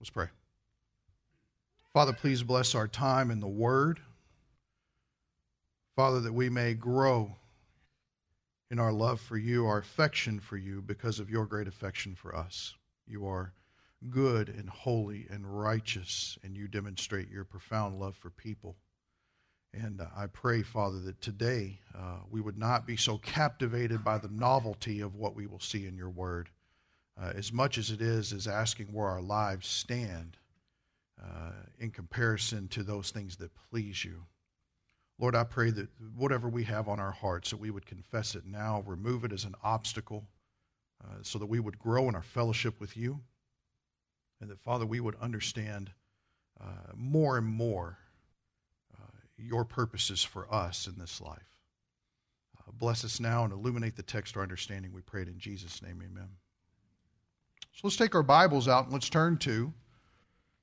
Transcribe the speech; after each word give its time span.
Let's 0.00 0.10
pray. 0.10 0.26
Father, 1.92 2.12
please 2.12 2.42
bless 2.42 2.74
our 2.74 2.86
time 2.86 3.30
in 3.30 3.40
the 3.40 3.48
Word. 3.48 4.00
Father, 5.96 6.20
that 6.20 6.32
we 6.32 6.48
may 6.48 6.74
grow 6.74 7.32
in 8.70 8.78
our 8.78 8.92
love 8.92 9.20
for 9.20 9.36
you, 9.36 9.66
our 9.66 9.78
affection 9.78 10.38
for 10.38 10.56
you, 10.56 10.80
because 10.82 11.18
of 11.18 11.30
your 11.30 11.46
great 11.46 11.66
affection 11.66 12.14
for 12.14 12.36
us. 12.36 12.74
You 13.06 13.26
are 13.26 13.52
good 14.10 14.48
and 14.48 14.68
holy 14.68 15.26
and 15.30 15.44
righteous, 15.60 16.38
and 16.44 16.56
you 16.56 16.68
demonstrate 16.68 17.30
your 17.30 17.44
profound 17.44 17.98
love 17.98 18.14
for 18.14 18.30
people. 18.30 18.76
And 19.74 20.00
uh, 20.00 20.06
I 20.16 20.26
pray, 20.26 20.62
Father, 20.62 21.00
that 21.00 21.20
today 21.20 21.80
uh, 21.96 22.18
we 22.30 22.40
would 22.40 22.58
not 22.58 22.86
be 22.86 22.96
so 22.96 23.18
captivated 23.18 24.04
by 24.04 24.18
the 24.18 24.28
novelty 24.28 25.00
of 25.00 25.16
what 25.16 25.34
we 25.34 25.46
will 25.46 25.60
see 25.60 25.86
in 25.86 25.96
your 25.96 26.10
word, 26.10 26.48
uh, 27.20 27.32
as 27.34 27.52
much 27.52 27.78
as 27.78 27.90
it 27.90 28.00
is 28.00 28.32
as 28.32 28.46
asking 28.46 28.86
where 28.86 29.08
our 29.08 29.20
lives 29.22 29.66
stand 29.66 30.36
uh, 31.22 31.52
in 31.78 31.90
comparison 31.90 32.68
to 32.68 32.82
those 32.82 33.10
things 33.10 33.36
that 33.36 33.50
please 33.70 34.04
you. 34.04 34.24
Lord, 35.18 35.34
I 35.34 35.42
pray 35.42 35.70
that 35.70 35.88
whatever 36.16 36.48
we 36.48 36.62
have 36.64 36.88
on 36.88 37.00
our 37.00 37.10
hearts, 37.10 37.50
that 37.50 37.58
we 37.58 37.70
would 37.70 37.86
confess 37.86 38.36
it 38.36 38.46
now, 38.46 38.84
remove 38.86 39.24
it 39.24 39.32
as 39.32 39.44
an 39.44 39.54
obstacle, 39.64 40.28
uh, 41.04 41.18
so 41.22 41.38
that 41.38 41.46
we 41.46 41.60
would 41.60 41.78
grow 41.78 42.08
in 42.08 42.14
our 42.14 42.22
fellowship 42.22 42.80
with 42.80 42.96
you, 42.96 43.20
and 44.40 44.48
that, 44.48 44.60
Father, 44.60 44.86
we 44.86 45.00
would 45.00 45.16
understand 45.20 45.90
uh, 46.60 46.92
more 46.94 47.36
and 47.36 47.46
more 47.46 47.98
uh, 48.94 49.18
your 49.36 49.64
purposes 49.64 50.22
for 50.22 50.52
us 50.52 50.86
in 50.86 50.98
this 50.98 51.20
life. 51.20 51.56
Uh, 52.56 52.70
bless 52.72 53.04
us 53.04 53.18
now 53.18 53.42
and 53.42 53.52
illuminate 53.52 53.96
the 53.96 54.02
text 54.02 54.36
our 54.36 54.42
understanding. 54.42 54.92
We 54.92 55.00
pray 55.00 55.22
it 55.22 55.28
in 55.28 55.38
Jesus' 55.38 55.82
name, 55.82 56.00
amen. 56.04 56.28
So 57.78 57.86
let's 57.86 57.96
take 57.96 58.16
our 58.16 58.24
Bibles 58.24 58.66
out 58.66 58.86
and 58.86 58.92
let's 58.92 59.08
turn 59.08 59.36
to 59.36 59.72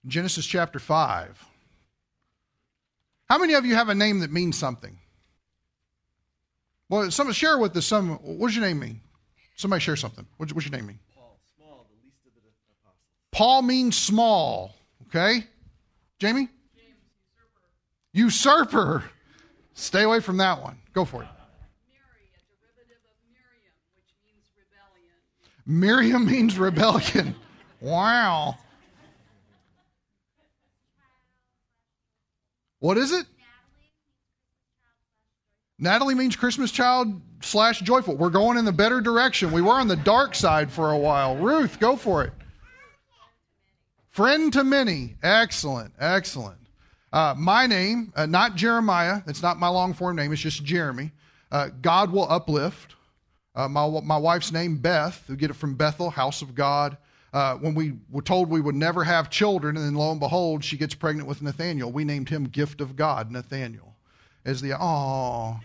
Genesis 0.05 0.45
chapter 0.45 0.79
5. 0.79 1.47
How 3.29 3.37
many 3.37 3.53
of 3.53 3.65
you 3.65 3.73
have 3.73 3.87
a 3.87 3.95
name 3.95 4.19
that 4.19 4.33
means 4.33 4.57
something? 4.57 4.99
Well, 6.89 7.09
some 7.11 7.31
share 7.31 7.57
with 7.57 7.73
us 7.77 7.85
some. 7.85 8.15
What 8.17 8.47
does 8.47 8.57
your 8.57 8.65
name 8.65 8.79
mean? 8.79 8.99
Somebody 9.55 9.79
share 9.79 9.95
something. 9.95 10.25
What's, 10.35 10.51
what's 10.51 10.67
your 10.67 10.75
name 10.75 10.87
mean? 10.87 10.99
Paul, 11.15 11.39
small, 11.55 11.87
the 11.89 12.05
least 12.05 12.17
of 12.25 12.33
the 12.33 12.49
apostles. 12.81 12.99
Paul 13.31 13.61
means 13.61 13.97
small. 13.97 14.75
Okay, 15.07 15.45
Jamie. 16.19 16.49
James, 16.75 16.97
usurper. 18.11 18.99
Usurper. 18.99 19.11
Stay 19.73 20.03
away 20.03 20.19
from 20.19 20.35
that 20.35 20.61
one. 20.61 20.77
Go 20.91 21.05
for 21.05 21.23
it. 21.23 21.29
Mary, 21.87 22.27
a 22.35 22.43
derivative 22.43 22.99
of 23.07 23.15
Miriam, 25.65 26.25
means 26.25 26.59
rebellion. 26.59 27.35
Wow. 27.81 28.57
What 32.79 32.97
is 32.97 33.11
it? 33.11 33.25
Natalie 35.77 36.15
means 36.15 36.35
Christmas 36.35 36.71
child 36.71 37.19
slash 37.41 37.81
joyful. 37.81 38.15
We're 38.15 38.29
going 38.29 38.57
in 38.57 38.65
the 38.65 38.71
better 38.71 39.01
direction. 39.01 39.51
We 39.51 39.61
were 39.61 39.73
on 39.73 39.87
the 39.87 39.95
dark 39.95 40.35
side 40.35 40.71
for 40.71 40.91
a 40.91 40.97
while. 40.97 41.35
Ruth, 41.35 41.79
go 41.79 41.95
for 41.95 42.23
it. 42.23 42.33
Friend 44.09 44.53
to 44.53 44.63
many. 44.63 45.15
Excellent. 45.21 45.93
Excellent. 45.99 46.59
Uh, 47.11 47.33
my 47.37 47.67
name, 47.67 48.13
uh, 48.15 48.25
not 48.25 48.55
Jeremiah. 48.55 49.21
It's 49.27 49.41
not 49.41 49.59
my 49.59 49.67
long 49.67 49.93
form 49.93 50.15
name. 50.15 50.31
It's 50.31 50.41
just 50.41 50.63
Jeremy. 50.63 51.11
Uh, 51.51 51.69
God 51.81 52.11
will 52.11 52.29
uplift. 52.29 52.95
Uh, 53.55 53.69
my, 53.69 53.87
my 54.01 54.17
wife's 54.17 54.51
name, 54.51 54.77
Beth. 54.77 55.23
We 55.29 55.37
get 55.37 55.49
it 55.49 55.55
from 55.55 55.75
Bethel, 55.75 56.09
house 56.09 56.41
of 56.41 56.55
God. 56.55 56.97
Uh, 57.33 57.55
when 57.55 57.73
we 57.73 57.93
were 58.09 58.21
told 58.21 58.49
we 58.49 58.61
would 58.61 58.75
never 58.75 59.03
have 59.03 59.29
children, 59.29 59.77
and 59.77 59.85
then 59.85 59.95
lo 59.95 60.11
and 60.11 60.19
behold, 60.19 60.63
she 60.63 60.77
gets 60.77 60.93
pregnant 60.93 61.27
with 61.27 61.41
Nathaniel. 61.41 61.91
We 61.91 62.03
named 62.03 62.29
him 62.29 62.45
Gift 62.45 62.81
of 62.81 62.95
God, 62.95 63.31
Nathaniel. 63.31 63.95
As 64.45 64.61
the, 64.61 64.81
oh, 64.81 65.59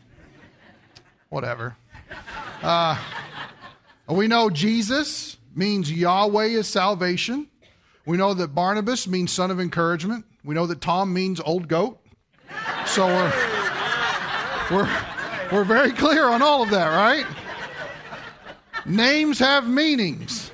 whatever. 1.29 1.77
Uh, 2.63 2.99
we 4.09 4.27
know 4.27 4.51
Jesus 4.51 5.37
means 5.55 5.93
Yahweh 5.93 6.47
is 6.47 6.67
salvation. 6.69 7.49
We 8.07 8.17
know 8.17 8.35
that 8.35 8.49
Barnabas 8.55 9.07
means 9.07 9.33
son 9.33 9.51
of 9.51 9.61
encouragement. 9.61 10.25
We 10.45 10.55
know 10.55 10.67
that 10.67 10.81
Tom 10.81 11.13
means 11.13 11.41
old 11.41 11.69
goat. 11.69 12.01
So 12.87 13.07
we're, 13.07 13.33
we're, 14.71 14.91
we're 15.53 15.65
very 15.65 15.93
clear 15.93 16.27
on 16.27 16.43
all 16.43 16.63
of 16.63 16.71
that, 16.71 16.89
right? 16.89 17.27
Names 18.91 19.39
have 19.39 19.69
meanings. 19.69 20.51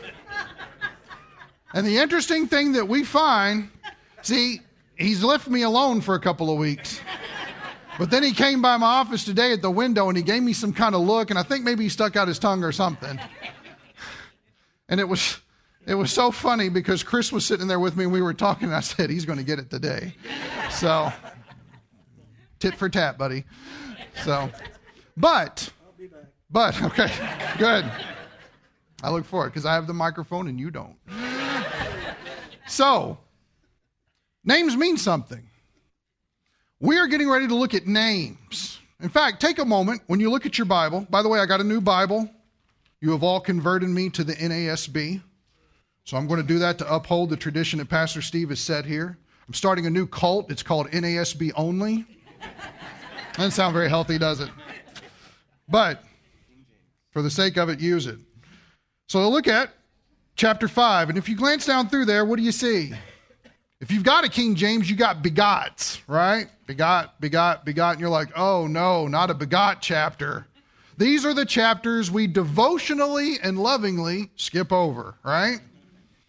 And 1.72 1.86
the 1.86 1.98
interesting 1.98 2.46
thing 2.46 2.72
that 2.72 2.86
we 2.86 3.02
find, 3.02 3.70
see, 4.22 4.60
he's 4.96 5.24
left 5.24 5.48
me 5.48 5.62
alone 5.62 6.00
for 6.00 6.14
a 6.14 6.20
couple 6.20 6.50
of 6.50 6.58
weeks. 6.58 7.00
But 7.98 8.10
then 8.10 8.22
he 8.22 8.32
came 8.32 8.60
by 8.60 8.76
my 8.76 8.86
office 8.86 9.24
today 9.24 9.52
at 9.52 9.62
the 9.62 9.70
window 9.70 10.08
and 10.08 10.16
he 10.16 10.22
gave 10.22 10.42
me 10.42 10.52
some 10.52 10.72
kind 10.72 10.94
of 10.94 11.00
look, 11.00 11.30
and 11.30 11.38
I 11.38 11.42
think 11.42 11.64
maybe 11.64 11.84
he 11.84 11.88
stuck 11.88 12.14
out 12.14 12.28
his 12.28 12.38
tongue 12.38 12.62
or 12.62 12.72
something. 12.72 13.18
And 14.88 15.00
it 15.00 15.08
was 15.08 15.38
it 15.86 15.94
was 15.94 16.12
so 16.12 16.30
funny 16.30 16.68
because 16.68 17.02
Chris 17.02 17.32
was 17.32 17.46
sitting 17.46 17.68
there 17.68 17.80
with 17.80 17.96
me 17.96 18.04
and 18.04 18.12
we 18.12 18.20
were 18.20 18.34
talking, 18.34 18.68
and 18.68 18.74
I 18.74 18.80
said, 18.80 19.08
He's 19.08 19.24
going 19.24 19.38
to 19.38 19.44
get 19.44 19.58
it 19.58 19.70
today. 19.70 20.14
So 20.70 21.10
tit 22.58 22.74
for 22.74 22.88
tat, 22.88 23.16
buddy. 23.16 23.44
So 24.24 24.50
but 25.16 25.72
but 26.50 26.82
okay, 26.82 27.10
good. 27.58 27.90
I 29.02 29.10
look 29.10 29.24
forward 29.24 29.50
because 29.50 29.66
I 29.66 29.74
have 29.74 29.86
the 29.86 29.94
microphone 29.94 30.48
and 30.48 30.58
you 30.58 30.70
don't. 30.70 30.96
So, 32.66 33.18
names 34.44 34.76
mean 34.76 34.96
something. 34.96 35.48
We 36.80 36.98
are 36.98 37.06
getting 37.06 37.28
ready 37.28 37.46
to 37.48 37.54
look 37.54 37.74
at 37.74 37.86
names. 37.86 38.78
In 39.00 39.08
fact, 39.08 39.40
take 39.40 39.58
a 39.58 39.64
moment 39.64 40.02
when 40.06 40.20
you 40.20 40.30
look 40.30 40.46
at 40.46 40.58
your 40.58 40.64
Bible. 40.64 41.06
By 41.08 41.22
the 41.22 41.28
way, 41.28 41.38
I 41.38 41.46
got 41.46 41.60
a 41.60 41.64
new 41.64 41.80
Bible. 41.80 42.28
You 43.00 43.12
have 43.12 43.22
all 43.22 43.40
converted 43.40 43.88
me 43.88 44.08
to 44.10 44.24
the 44.24 44.34
NASB. 44.34 45.22
So 46.04 46.16
I'm 46.16 46.26
going 46.26 46.40
to 46.40 46.46
do 46.46 46.58
that 46.60 46.78
to 46.78 46.94
uphold 46.94 47.30
the 47.30 47.36
tradition 47.36 47.78
that 47.78 47.88
Pastor 47.88 48.22
Steve 48.22 48.48
has 48.48 48.60
set 48.60 48.84
here. 48.84 49.18
I'm 49.46 49.54
starting 49.54 49.86
a 49.86 49.90
new 49.90 50.06
cult. 50.06 50.50
It's 50.50 50.62
called 50.62 50.88
NASB 50.90 51.52
Only. 51.54 52.04
Doesn't 53.34 53.52
sound 53.52 53.74
very 53.74 53.88
healthy, 53.88 54.18
does 54.18 54.40
it? 54.40 54.50
But 55.68 56.02
for 57.10 57.22
the 57.22 57.30
sake 57.30 57.56
of 57.56 57.68
it, 57.68 57.80
use 57.80 58.06
it. 58.06 58.18
So 59.08 59.28
look 59.28 59.46
at 59.46 59.70
chapter 60.34 60.68
5. 60.68 61.08
And 61.08 61.18
if 61.18 61.28
you 61.28 61.36
glance 61.36 61.66
down 61.66 61.88
through 61.88 62.06
there, 62.06 62.24
what 62.24 62.36
do 62.36 62.42
you 62.42 62.52
see? 62.52 62.92
If 63.80 63.90
you've 63.90 64.04
got 64.04 64.24
a 64.24 64.28
King 64.28 64.54
James, 64.54 64.88
you 64.88 64.96
got 64.96 65.22
begots, 65.22 66.00
right? 66.06 66.48
Begot, 66.66 67.20
begot, 67.20 67.64
begot. 67.64 67.92
And 67.92 68.00
you're 68.00 68.10
like, 68.10 68.30
oh 68.36 68.66
no, 68.66 69.06
not 69.06 69.30
a 69.30 69.34
begot 69.34 69.82
chapter. 69.82 70.46
These 70.98 71.26
are 71.26 71.34
the 71.34 71.44
chapters 71.44 72.10
we 72.10 72.26
devotionally 72.26 73.38
and 73.42 73.58
lovingly 73.58 74.30
skip 74.36 74.72
over, 74.72 75.14
right? 75.22 75.60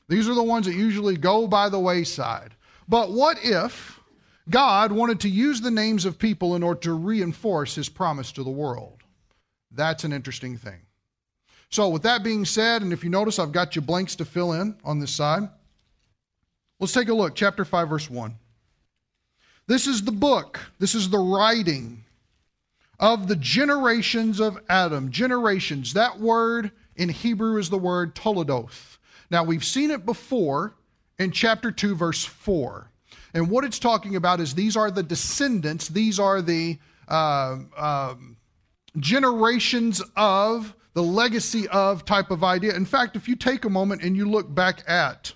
These 0.09 0.27
are 0.27 0.35
the 0.35 0.43
ones 0.43 0.65
that 0.65 0.75
usually 0.75 1.17
go 1.17 1.47
by 1.47 1.69
the 1.69 1.79
wayside. 1.79 2.53
But 2.87 3.11
what 3.11 3.37
if 3.43 3.99
God 4.49 4.91
wanted 4.91 5.21
to 5.21 5.29
use 5.29 5.61
the 5.61 5.71
names 5.71 6.05
of 6.05 6.19
people 6.19 6.55
in 6.55 6.63
order 6.63 6.81
to 6.81 6.93
reinforce 6.93 7.75
his 7.75 7.87
promise 7.87 8.31
to 8.33 8.43
the 8.43 8.49
world? 8.49 8.99
That's 9.71 10.03
an 10.03 10.11
interesting 10.11 10.57
thing. 10.57 10.81
So, 11.69 11.89
with 11.89 12.03
that 12.03 12.23
being 12.23 12.45
said, 12.45 12.81
and 12.81 12.93
if 12.93 13.03
you 13.03 13.09
notice, 13.09 13.39
I've 13.39 13.51
got 13.51 13.75
you 13.75 13.81
blanks 13.81 14.15
to 14.17 14.25
fill 14.25 14.53
in 14.53 14.75
on 14.83 14.99
this 14.99 15.13
side. 15.13 15.49
Let's 16.79 16.93
take 16.93 17.09
a 17.09 17.13
look. 17.13 17.35
Chapter 17.35 17.65
5, 17.65 17.89
verse 17.89 18.09
1. 18.09 18.35
This 19.67 19.85
is 19.85 20.03
the 20.03 20.11
book, 20.11 20.59
this 20.79 20.95
is 20.95 21.09
the 21.09 21.17
writing 21.17 22.03
of 22.99 23.27
the 23.27 23.35
generations 23.35 24.39
of 24.39 24.57
Adam. 24.69 25.11
Generations. 25.11 25.93
That 25.93 26.19
word 26.19 26.71
in 26.95 27.09
Hebrew 27.09 27.57
is 27.57 27.69
the 27.69 27.77
word 27.77 28.15
toledoth. 28.15 28.97
Now, 29.29 29.43
we've 29.43 29.65
seen 29.65 29.91
it 29.91 30.05
before 30.05 30.73
in 31.19 31.31
chapter 31.31 31.71
2, 31.71 31.95
verse 31.95 32.23
4. 32.23 32.89
And 33.33 33.49
what 33.49 33.65
it's 33.65 33.77
talking 33.77 34.15
about 34.15 34.39
is 34.39 34.55
these 34.55 34.77
are 34.77 34.89
the 34.89 35.03
descendants, 35.03 35.89
these 35.89 36.19
are 36.19 36.41
the 36.41 36.79
uh, 37.07 37.57
um, 37.75 38.37
generations 38.97 40.01
of 40.15 40.73
the 40.97 41.03
legacy 41.03 41.67
of 41.67 42.05
type 42.05 42.31
of 42.31 42.43
idea. 42.43 42.75
In 42.75 42.83
fact, 42.83 43.15
if 43.15 43.27
you 43.27 43.35
take 43.35 43.65
a 43.65 43.69
moment 43.69 44.01
and 44.01 44.17
you 44.17 44.27
look 44.27 44.51
back 44.51 44.81
at 44.89 45.31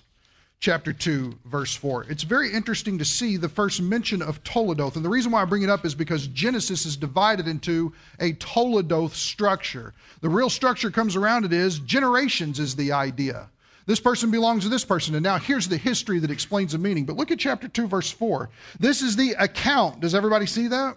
chapter 0.58 0.92
2, 0.92 1.38
verse 1.44 1.72
4, 1.72 2.06
it's 2.08 2.24
very 2.24 2.52
interesting 2.52 2.98
to 2.98 3.04
see 3.04 3.36
the 3.36 3.48
first 3.48 3.80
mention 3.80 4.22
of 4.22 4.42
Toledoth. 4.42 4.96
And 4.96 5.04
the 5.04 5.08
reason 5.08 5.30
why 5.30 5.40
I 5.40 5.44
bring 5.44 5.62
it 5.62 5.70
up 5.70 5.84
is 5.84 5.94
because 5.94 6.26
Genesis 6.26 6.84
is 6.84 6.96
divided 6.96 7.46
into 7.46 7.92
a 8.18 8.32
Toledoth 8.32 9.14
structure. 9.14 9.94
The 10.20 10.28
real 10.28 10.50
structure 10.50 10.90
comes 10.90 11.14
around 11.14 11.44
it 11.44 11.52
is 11.52 11.78
generations 11.78 12.58
is 12.58 12.74
the 12.74 12.90
idea. 12.90 13.48
This 13.86 14.00
person 14.00 14.32
belongs 14.32 14.64
to 14.64 14.68
this 14.68 14.84
person. 14.84 15.14
And 15.14 15.22
now 15.22 15.38
here's 15.38 15.68
the 15.68 15.76
history 15.76 16.18
that 16.18 16.30
explains 16.32 16.72
the 16.72 16.78
meaning. 16.78 17.04
But 17.04 17.14
look 17.14 17.30
at 17.30 17.38
chapter 17.38 17.68
2, 17.68 17.86
verse 17.86 18.10
4. 18.10 18.50
This 18.80 19.00
is 19.00 19.14
the 19.14 19.36
account. 19.38 20.00
Does 20.00 20.16
everybody 20.16 20.46
see 20.46 20.66
that? 20.66 20.96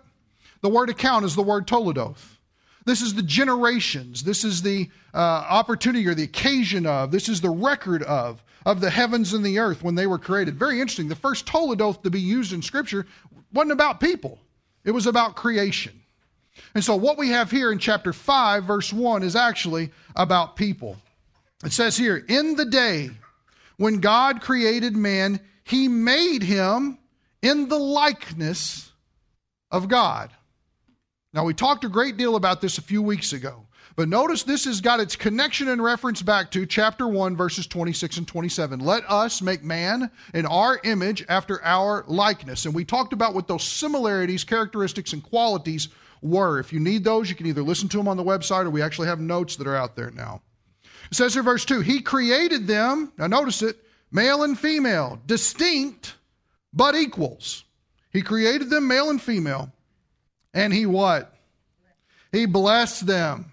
The 0.62 0.69
word 0.69 0.89
account 0.89 1.23
is 1.23 1.35
the 1.35 1.44
word 1.44 1.67
Toledoth. 1.67 2.35
This 2.86 3.02
is 3.02 3.16
the 3.16 3.24
generations. 3.24 4.24
This 4.24 4.44
is 4.44 4.62
the 4.62 4.90
uh, 5.14 5.18
opportunity 5.18 6.08
or 6.08 6.14
the 6.14 6.24
occasion 6.24 6.86
of. 6.86 7.12
This 7.12 7.28
is 7.30 7.42
the 7.42 7.50
record 7.50 8.04
of 8.04 8.44
of 8.66 8.82
the 8.82 8.90
heavens 8.90 9.34
and 9.34 9.46
the 9.46 9.60
earth 9.60 9.84
when 9.84 9.96
they 9.96 10.08
were 10.08 10.18
created. 10.18 10.56
Very 10.58 10.82
interesting. 10.82 11.08
The 11.08 11.16
first 11.16 11.46
Toledoth 11.46 12.02
to 12.02 12.10
be 12.10 12.20
used 12.20 12.52
in 12.52 12.62
Scripture 12.62 13.06
wasn't 13.54 13.74
about 13.74 14.00
people. 14.00 14.40
It 14.84 14.92
was 14.92 15.06
about 15.06 15.36
creation. 15.36 16.02
And 16.74 16.84
so 16.84 16.96
what 16.96 17.18
we 17.18 17.30
have 17.30 17.52
here 17.52 17.72
in 17.72 17.80
chapter 17.80 18.14
5, 18.14 18.64
verse 18.64 18.92
1, 18.92 19.24
is 19.24 19.36
actually 19.36 19.92
about 20.16 20.56
people. 20.56 20.98
It 21.64 21.74
says 21.74 21.98
here, 21.98 22.18
In 22.28 22.56
the 22.56 22.66
day 22.66 23.12
when 23.78 24.00
God 24.00 24.42
created 24.42 24.96
man, 24.96 25.40
he 25.64 25.88
made 25.88 26.42
him 26.42 26.98
in 27.42 27.68
the 27.68 27.78
likeness 27.78 28.92
of 29.70 29.88
God. 29.88 30.32
Now, 31.36 31.44
we 31.44 31.54
talked 31.54 31.84
a 31.84 31.90
great 31.90 32.16
deal 32.16 32.38
about 32.38 32.62
this 32.62 32.78
a 32.78 32.82
few 32.82 33.02
weeks 33.02 33.34
ago, 33.34 33.68
but 33.98 34.08
notice 34.08 34.44
this 34.44 34.64
has 34.64 34.80
got 34.80 35.02
its 35.02 35.18
connection 35.18 35.68
and 35.68 35.84
reference 35.84 36.22
back 36.22 36.50
to 36.52 36.66
chapter 36.66 37.10
1, 37.10 37.36
verses 37.36 37.68
26 37.68 38.20
and 38.20 38.28
27. 38.28 38.80
Let 38.80 39.04
us 39.12 39.42
make 39.42 39.62
man 39.62 40.10
in 40.34 40.46
our 40.46 40.80
image 40.86 41.26
after 41.28 41.62
our 41.66 42.06
likeness. 42.08 42.66
And 42.66 42.74
we 42.74 42.86
talked 42.86 43.12
about 43.12 43.34
what 43.34 43.50
those 43.50 43.66
similarities, 43.66 44.46
characteristics, 44.46 45.12
and 45.12 45.22
qualities 45.22 45.90
were. 46.22 46.58
If 46.58 46.72
you 46.72 46.80
need 46.80 47.04
those, 47.04 47.30
you 47.30 47.36
can 47.36 47.48
either 47.48 47.64
listen 47.64 47.90
to 47.90 47.98
them 47.98 48.08
on 48.08 48.16
the 48.16 48.24
website 48.24 48.64
or 48.64 48.70
we 48.70 48.82
actually 48.82 49.10
have 49.10 49.20
notes 49.20 49.58
that 49.58 49.68
are 49.68 49.76
out 49.76 49.98
there 49.98 50.12
now. 50.12 50.42
It 51.12 51.16
says 51.16 51.34
here, 51.34 51.44
verse 51.44 51.66
2 51.66 51.82
He 51.82 52.00
created 52.00 52.66
them, 52.66 53.12
now 53.18 53.28
notice 53.28 53.62
it, 53.62 53.76
male 54.10 54.44
and 54.44 54.58
female, 54.58 55.20
distinct 55.26 56.16
but 56.72 56.96
equals. 56.96 57.66
He 58.14 58.22
created 58.22 58.70
them 58.70 58.88
male 58.88 59.10
and 59.10 59.22
female. 59.22 59.74
And 60.56 60.74
he 60.74 60.88
what? 60.88 61.31
He 62.31 62.48
blessed 62.48 63.06
them. 63.06 63.52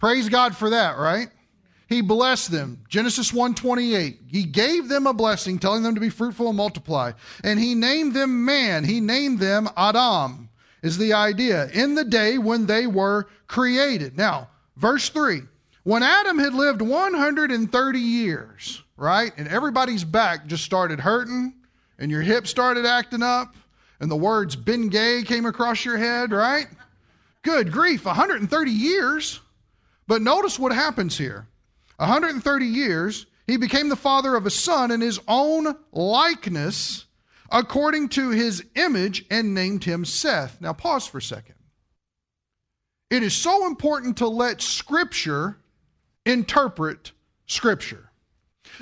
Praise 0.00 0.28
God 0.28 0.56
for 0.56 0.70
that, 0.70 0.98
right? 0.98 1.28
He 1.86 2.00
blessed 2.00 2.50
them. 2.50 2.82
Genesis 2.88 3.30
1:28. 3.30 4.18
He 4.26 4.44
gave 4.44 4.88
them 4.88 5.06
a 5.06 5.12
blessing 5.12 5.58
telling 5.58 5.82
them 5.82 5.94
to 5.94 6.00
be 6.00 6.08
fruitful 6.08 6.48
and 6.48 6.56
multiply. 6.56 7.12
And 7.44 7.60
he 7.60 7.74
named 7.74 8.14
them 8.14 8.44
man. 8.44 8.84
He 8.84 9.00
named 9.00 9.38
them 9.38 9.68
Adam. 9.76 10.48
Is 10.82 10.98
the 10.98 11.14
idea 11.14 11.68
in 11.68 11.94
the 11.94 12.04
day 12.04 12.36
when 12.36 12.66
they 12.66 12.86
were 12.86 13.28
created. 13.46 14.18
Now, 14.18 14.48
verse 14.76 15.08
3. 15.08 15.42
When 15.82 16.02
Adam 16.02 16.38
had 16.38 16.52
lived 16.52 16.82
130 16.82 17.98
years, 17.98 18.82
right? 18.96 19.32
And 19.36 19.48
everybody's 19.48 20.04
back 20.04 20.46
just 20.46 20.64
started 20.64 21.00
hurting 21.00 21.54
and 21.98 22.10
your 22.10 22.22
hip 22.22 22.46
started 22.46 22.84
acting 22.84 23.22
up 23.22 23.54
and 24.04 24.10
the 24.10 24.16
words 24.16 24.54
Ben 24.54 24.90
Gay 24.90 25.22
came 25.22 25.46
across 25.46 25.82
your 25.82 25.96
head, 25.96 26.30
right? 26.30 26.66
Good 27.40 27.72
grief, 27.72 28.04
130 28.04 28.70
years. 28.70 29.40
But 30.06 30.20
notice 30.20 30.58
what 30.58 30.72
happens 30.72 31.16
here 31.16 31.48
130 31.96 32.66
years, 32.66 33.24
he 33.46 33.56
became 33.56 33.88
the 33.88 33.96
father 33.96 34.36
of 34.36 34.44
a 34.44 34.50
son 34.50 34.90
in 34.90 35.00
his 35.00 35.18
own 35.26 35.74
likeness, 35.90 37.06
according 37.50 38.10
to 38.10 38.28
his 38.28 38.62
image, 38.74 39.24
and 39.30 39.54
named 39.54 39.84
him 39.84 40.04
Seth. 40.04 40.60
Now, 40.60 40.74
pause 40.74 41.06
for 41.06 41.16
a 41.16 41.22
second. 41.22 41.54
It 43.08 43.22
is 43.22 43.32
so 43.32 43.66
important 43.66 44.18
to 44.18 44.28
let 44.28 44.60
Scripture 44.60 45.56
interpret 46.26 47.12
Scripture. 47.46 48.10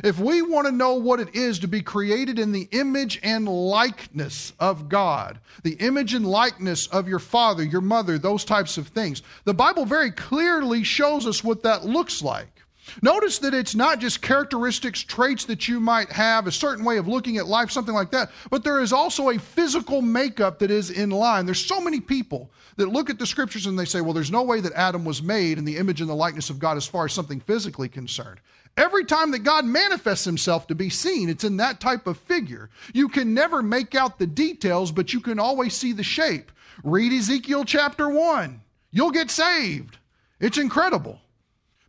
If 0.03 0.19
we 0.19 0.43
want 0.43 0.67
to 0.67 0.73
know 0.73 0.94
what 0.94 1.21
it 1.21 1.35
is 1.35 1.59
to 1.61 1.69
be 1.69 1.83
created 1.83 2.39
in 2.39 2.53
the 2.53 2.69
image 2.73 3.21
and 3.23 3.49
likeness 3.49 4.53
of 4.59 4.89
God, 4.89 5.39
the 5.62 5.75
image 5.75 6.15
and 6.15 6.27
likeness 6.27 6.87
of 6.89 7.09
your 7.09 7.19
father, 7.19 7.62
your 7.62 7.81
mother, 7.81 8.19
those 8.19 8.44
types 8.44 8.79
of 8.79 8.89
things, 8.89 9.23
the 9.44 9.55
Bible 9.55 9.85
very 9.85 10.11
clearly 10.11 10.85
shows 10.85 11.27
us 11.27 11.44
what 11.44 11.62
that 11.62 11.85
looks 11.85 12.23
like. 12.23 12.62
Notice 13.00 13.38
that 13.38 13.55
it's 13.55 13.75
not 13.75 14.00
just 14.00 14.23
characteristics, 14.23 15.00
traits 15.02 15.44
that 15.46 15.69
you 15.69 15.81
might 15.81 16.11
have, 16.11 16.46
a 16.46 16.52
certain 16.52 16.84
way 16.84 16.99
of 16.99 17.08
looking 17.08 17.37
at 17.37 17.46
life, 17.46 17.70
something 17.70 17.94
like 17.94 18.11
that, 18.11 18.31
but 18.50 18.64
there 18.64 18.81
is 18.81 18.93
also 18.93 19.31
a 19.31 19.38
physical 19.38 20.02
makeup 20.02 20.58
that 20.58 20.70
is 20.70 20.90
in 20.90 21.11
line. 21.11 21.46
There's 21.46 21.64
so 21.64 21.81
many 21.81 22.00
people 22.00 22.50
that 22.76 22.88
look 22.88 23.08
at 23.08 23.19
the 23.19 23.26
scriptures 23.26 23.67
and 23.67 23.79
they 23.79 23.84
say, 23.84 24.00
well, 24.00 24.12
there's 24.12 24.31
no 24.31 24.43
way 24.43 24.61
that 24.61 24.73
Adam 24.73 25.05
was 25.05 25.23
made 25.23 25.58
in 25.58 25.64
the 25.64 25.76
image 25.76 26.00
and 26.00 26.11
the 26.11 26.14
likeness 26.14 26.50
of 26.50 26.58
God 26.58 26.76
as 26.76 26.87
far 26.87 27.05
as 27.05 27.12
something 27.12 27.40
physically 27.40 27.88
concerned. 27.88 28.40
Every 28.76 29.05
time 29.05 29.31
that 29.32 29.40
God 29.40 29.64
manifests 29.64 30.25
himself 30.25 30.67
to 30.69 30.75
be 30.75 30.88
seen, 30.88 31.28
it's 31.28 31.44
in 31.44 31.58
that 31.58 31.78
type 31.78 32.06
of 32.06 32.17
figure. 32.17 32.70
You 32.94 33.08
can 33.08 33.35
never 33.35 33.62
make 33.62 33.94
out 33.94 34.19
the 34.19 34.26
details, 34.26 34.90
but 34.90 35.12
you 35.12 35.20
can 35.20 35.38
always 35.38 35.75
see 35.75 35.93
the 35.93 36.02
shape. 36.02 36.50
Read 36.82 37.12
Ezekiel 37.12 37.64
chapter 37.64 38.08
1. 38.08 38.61
You'll 38.90 39.11
get 39.11 39.31
saved. 39.31 39.99
It's 40.40 40.58
incredible. 40.58 41.20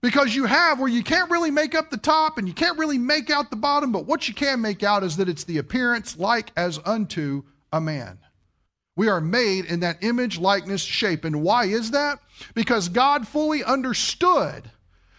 Because 0.04 0.36
you 0.36 0.44
have 0.44 0.82
where 0.82 0.90
you 0.90 1.02
can't 1.02 1.32
really 1.32 1.50
make 1.50 1.74
up 1.74 1.90
the 1.90 1.96
top 1.96 2.38
and 2.38 2.46
you 2.46 2.54
can't 2.54 2.78
really 2.78 2.98
make 2.98 3.30
out 3.30 3.50
the 3.50 3.56
bottom, 3.56 3.94
but 3.94 4.06
what 4.06 4.28
you 4.28 4.34
can 4.34 4.60
make 4.60 4.84
out 4.84 5.02
is 5.02 5.16
that 5.16 5.30
it's 5.30 5.46
the 5.46 5.60
appearance 5.60 6.18
like 6.20 6.52
as 6.58 6.78
unto 6.84 7.44
a 7.72 7.80
man. 7.80 8.20
We 8.98 9.08
are 9.08 9.22
made 9.22 9.64
in 9.64 9.80
that 9.80 10.04
image, 10.04 10.38
likeness, 10.38 10.82
shape. 10.82 11.24
And 11.24 11.42
why 11.42 11.68
is 11.68 11.92
that? 11.92 12.20
Because 12.54 12.90
God 12.90 13.26
fully 13.26 13.64
understood 13.64 14.70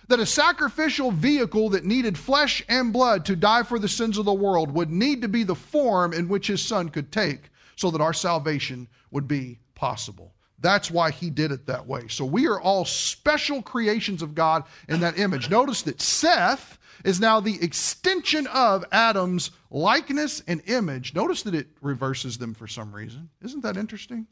that 0.09 0.21
a 0.21 0.27
sacrificial 0.27 1.11
vehicle 1.11 1.71
that 1.71 1.87
needed 1.87 2.19
flesh 2.19 2.63
and 2.69 2.93
blood 2.93 3.25
to 3.25 3.37
die 3.37 3.63
for 3.63 3.79
the 3.79 3.89
sins 3.89 4.19
of 4.19 4.27
the 4.27 4.35
world 4.35 4.71
would 4.71 4.91
need 4.91 5.23
to 5.23 5.29
be 5.29 5.45
the 5.45 5.55
form 5.55 6.13
in 6.13 6.29
which 6.29 6.49
his 6.49 6.61
son 6.61 6.91
could 6.91 7.11
take 7.11 7.49
so 7.75 7.91
that 7.91 8.03
our 8.03 8.13
salvation 8.13 8.87
would 9.11 9.27
be 9.27 9.59
possible. 9.75 10.34
That's 10.61 10.91
why 10.91 11.11
he 11.11 11.31
did 11.31 11.53
it 11.53 11.67
that 11.67 11.87
way. 11.87 12.09
So 12.09 12.25
we 12.25 12.47
are 12.47 12.61
all 12.61 12.85
special 12.85 13.61
creations 13.61 14.23
of 14.23 14.35
God 14.35 14.65
in 14.89 15.01
that 15.01 15.19
image. 15.19 15.51
Notice 15.51 15.83
that 15.83 16.01
Seth 16.01 16.79
is 17.05 17.21
now 17.21 17.41
the 17.41 17.63
extension 17.63 18.47
of 18.47 18.85
Adam's 18.93 19.51
likeness 19.71 20.43
and 20.47 20.63
image. 20.67 21.15
Notice 21.15 21.43
that 21.43 21.55
it 21.55 21.69
reverses 21.83 22.39
them 22.39 22.55
for 22.55 22.67
some 22.67 22.95
reason. 22.95 23.29
Isn't 23.43 23.63
that 23.63 23.77
interesting? 23.77 24.27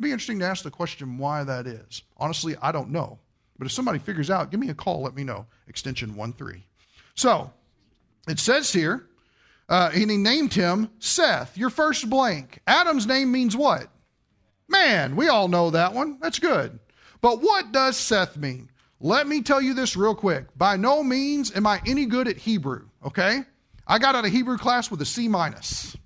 It'd 0.00 0.02
be 0.02 0.12
interesting 0.12 0.40
to 0.40 0.46
ask 0.46 0.64
the 0.64 0.70
question 0.70 1.18
why 1.18 1.44
that 1.44 1.66
is. 1.66 2.02
Honestly, 2.16 2.56
I 2.60 2.72
don't 2.72 2.90
know. 2.90 3.18
But 3.58 3.66
if 3.66 3.72
somebody 3.72 3.98
figures 3.98 4.30
out, 4.30 4.50
give 4.50 4.58
me 4.58 4.70
a 4.70 4.74
call, 4.74 5.02
let 5.02 5.14
me 5.14 5.22
know. 5.22 5.46
Extension 5.68 6.16
1 6.16 6.32
3. 6.32 6.64
So 7.14 7.52
it 8.26 8.38
says 8.38 8.72
here, 8.72 9.06
uh, 9.68 9.90
and 9.94 10.10
he 10.10 10.16
named 10.16 10.54
him 10.54 10.90
Seth, 10.98 11.56
your 11.56 11.70
first 11.70 12.08
blank. 12.08 12.60
Adam's 12.66 13.06
name 13.06 13.30
means 13.30 13.56
what? 13.56 13.88
Man. 14.70 15.16
We 15.16 15.28
all 15.28 15.48
know 15.48 15.70
that 15.70 15.92
one. 15.92 16.18
That's 16.20 16.38
good. 16.38 16.78
But 17.20 17.42
what 17.42 17.72
does 17.72 17.96
Seth 17.96 18.36
mean? 18.36 18.70
Let 19.00 19.26
me 19.26 19.42
tell 19.42 19.60
you 19.60 19.74
this 19.74 19.96
real 19.96 20.14
quick. 20.14 20.46
By 20.56 20.76
no 20.76 21.02
means 21.02 21.54
am 21.54 21.66
I 21.66 21.80
any 21.86 22.06
good 22.06 22.28
at 22.28 22.36
Hebrew, 22.36 22.88
okay? 23.04 23.42
I 23.86 23.98
got 23.98 24.14
out 24.14 24.24
of 24.24 24.30
Hebrew 24.30 24.58
class 24.58 24.90
with 24.90 25.00
a 25.02 25.06
C 25.06 25.26
minus. 25.26 25.96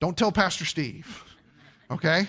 Don't 0.00 0.16
tell 0.16 0.30
Pastor 0.30 0.66
Steve, 0.66 1.24
okay? 1.90 2.28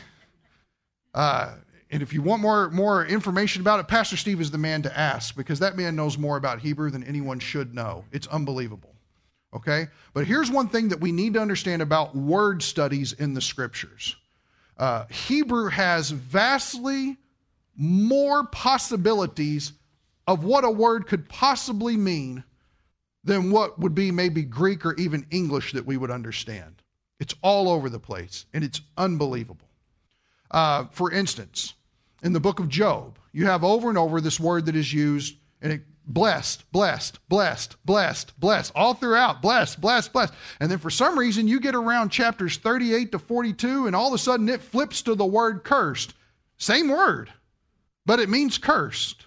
Uh, 1.13 1.55
and 1.91 2.01
if 2.01 2.13
you 2.13 2.21
want 2.21 2.41
more, 2.41 2.69
more 2.71 3.05
information 3.05 3.61
about 3.61 3.79
it, 3.79 3.87
Pastor 3.87 4.17
Steve 4.17 4.39
is 4.41 4.49
the 4.49 4.57
man 4.57 4.81
to 4.83 4.97
ask 4.97 5.35
because 5.35 5.59
that 5.59 5.77
man 5.77 5.95
knows 5.95 6.17
more 6.17 6.37
about 6.37 6.59
Hebrew 6.59 6.89
than 6.89 7.03
anyone 7.03 7.39
should 7.39 7.73
know. 7.73 8.05
It's 8.11 8.27
unbelievable. 8.27 8.95
Okay? 9.53 9.87
But 10.13 10.25
here's 10.25 10.51
one 10.51 10.67
thing 10.67 10.89
that 10.89 10.99
we 10.99 11.11
need 11.11 11.33
to 11.35 11.41
understand 11.41 11.81
about 11.81 12.15
word 12.15 12.61
studies 12.63 13.13
in 13.13 13.33
the 13.33 13.41
scriptures 13.41 14.15
uh, 14.77 15.05
Hebrew 15.07 15.69
has 15.69 16.11
vastly 16.11 17.17
more 17.75 18.45
possibilities 18.45 19.73
of 20.27 20.43
what 20.43 20.63
a 20.63 20.71
word 20.71 21.07
could 21.07 21.29
possibly 21.29 21.97
mean 21.97 22.43
than 23.23 23.51
what 23.51 23.79
would 23.79 23.95
be 23.95 24.11
maybe 24.11 24.43
Greek 24.43 24.85
or 24.85 24.93
even 24.95 25.25
English 25.31 25.73
that 25.73 25.85
we 25.85 25.97
would 25.97 26.11
understand. 26.11 26.81
It's 27.19 27.35
all 27.41 27.69
over 27.69 27.89
the 27.89 27.99
place, 27.99 28.45
and 28.53 28.63
it's 28.63 28.81
unbelievable. 28.97 29.67
Uh, 30.51 30.85
for 30.91 31.11
instance, 31.11 31.73
in 32.21 32.33
the 32.33 32.39
book 32.39 32.59
of 32.59 32.69
Job, 32.69 33.17
you 33.31 33.45
have 33.45 33.63
over 33.63 33.89
and 33.89 33.97
over 33.97 34.21
this 34.21 34.39
word 34.39 34.65
that 34.67 34.75
is 34.75 34.93
used, 34.93 35.35
and 35.61 35.73
it 35.73 35.81
blessed, 36.07 36.71
blessed, 36.71 37.19
blessed, 37.27 37.75
blessed, 37.85 38.39
blessed, 38.39 38.71
all 38.75 38.93
throughout, 38.93 39.41
blessed, 39.41 39.81
blessed, 39.81 40.13
blessed. 40.13 40.33
And 40.59 40.69
then 40.69 40.79
for 40.79 40.89
some 40.89 41.17
reason, 41.17 41.47
you 41.47 41.59
get 41.59 41.75
around 41.75 42.09
chapters 42.09 42.57
38 42.57 43.11
to 43.11 43.19
42, 43.19 43.87
and 43.87 43.95
all 43.95 44.07
of 44.07 44.13
a 44.13 44.17
sudden 44.17 44.49
it 44.49 44.61
flips 44.61 45.01
to 45.03 45.15
the 45.15 45.25
word 45.25 45.63
cursed. 45.63 46.13
Same 46.57 46.89
word, 46.89 47.31
but 48.05 48.19
it 48.19 48.29
means 48.29 48.57
cursed. 48.57 49.25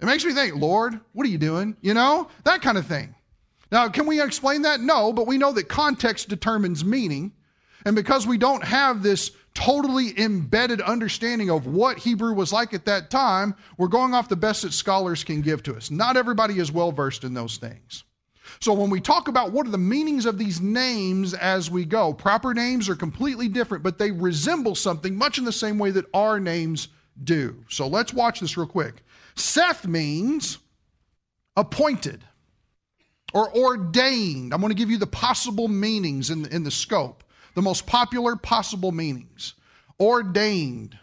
It 0.00 0.06
makes 0.06 0.24
me 0.24 0.32
think, 0.32 0.56
Lord, 0.56 0.98
what 1.12 1.26
are 1.26 1.30
you 1.30 1.38
doing? 1.38 1.76
You 1.80 1.94
know, 1.94 2.28
that 2.44 2.62
kind 2.62 2.76
of 2.76 2.86
thing. 2.86 3.14
Now, 3.70 3.88
can 3.88 4.06
we 4.06 4.20
explain 4.20 4.62
that? 4.62 4.80
No, 4.80 5.12
but 5.12 5.26
we 5.26 5.38
know 5.38 5.52
that 5.52 5.68
context 5.68 6.28
determines 6.28 6.84
meaning. 6.84 7.32
And 7.84 7.96
because 7.96 8.26
we 8.26 8.36
don't 8.36 8.62
have 8.62 9.02
this 9.02 9.30
totally 9.54 10.18
embedded 10.18 10.80
understanding 10.80 11.50
of 11.50 11.66
what 11.66 11.98
Hebrew 11.98 12.34
was 12.34 12.52
like 12.52 12.72
at 12.74 12.86
that 12.86 13.10
time, 13.10 13.54
we're 13.76 13.88
going 13.88 14.14
off 14.14 14.28
the 14.28 14.36
best 14.36 14.62
that 14.62 14.72
scholars 14.72 15.24
can 15.24 15.42
give 15.42 15.62
to 15.64 15.74
us. 15.74 15.90
Not 15.90 16.16
everybody 16.16 16.58
is 16.58 16.72
well 16.72 16.92
versed 16.92 17.24
in 17.24 17.34
those 17.34 17.58
things. 17.58 18.04
So 18.60 18.72
when 18.72 18.90
we 18.90 19.00
talk 19.00 19.28
about 19.28 19.52
what 19.52 19.66
are 19.66 19.70
the 19.70 19.78
meanings 19.78 20.26
of 20.26 20.38
these 20.38 20.60
names 20.60 21.34
as 21.34 21.70
we 21.70 21.84
go, 21.84 22.12
proper 22.12 22.54
names 22.54 22.88
are 22.88 22.94
completely 22.94 23.48
different, 23.48 23.82
but 23.82 23.98
they 23.98 24.10
resemble 24.10 24.74
something 24.74 25.16
much 25.16 25.38
in 25.38 25.44
the 25.44 25.52
same 25.52 25.78
way 25.78 25.90
that 25.90 26.06
our 26.14 26.38
names 26.38 26.88
do. 27.24 27.64
So 27.68 27.86
let's 27.86 28.12
watch 28.12 28.40
this 28.40 28.56
real 28.56 28.66
quick. 28.66 29.02
Seth 29.34 29.86
means 29.86 30.58
appointed 31.56 32.22
or 33.32 33.54
ordained. 33.56 34.52
I'm 34.52 34.60
going 34.60 34.70
to 34.72 34.78
give 34.78 34.90
you 34.90 34.98
the 34.98 35.06
possible 35.06 35.68
meanings 35.68 36.30
in 36.30 36.42
the, 36.42 36.54
in 36.54 36.64
the 36.64 36.70
scope, 36.70 37.24
the 37.54 37.62
most 37.62 37.86
popular 37.86 38.36
possible 38.36 38.92
meanings. 38.92 39.54
Ordained, 40.00 40.98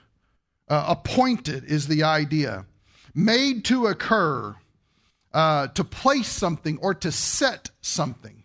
uh, 0.68 0.86
appointed 0.88 1.64
is 1.66 1.88
the 1.88 2.04
idea, 2.04 2.66
made 3.14 3.66
to 3.66 3.88
occur, 3.88 4.56
uh, 5.34 5.68
to 5.68 5.84
place 5.84 6.28
something 6.28 6.78
or 6.80 6.94
to 6.94 7.12
set 7.12 7.70
something. 7.82 8.40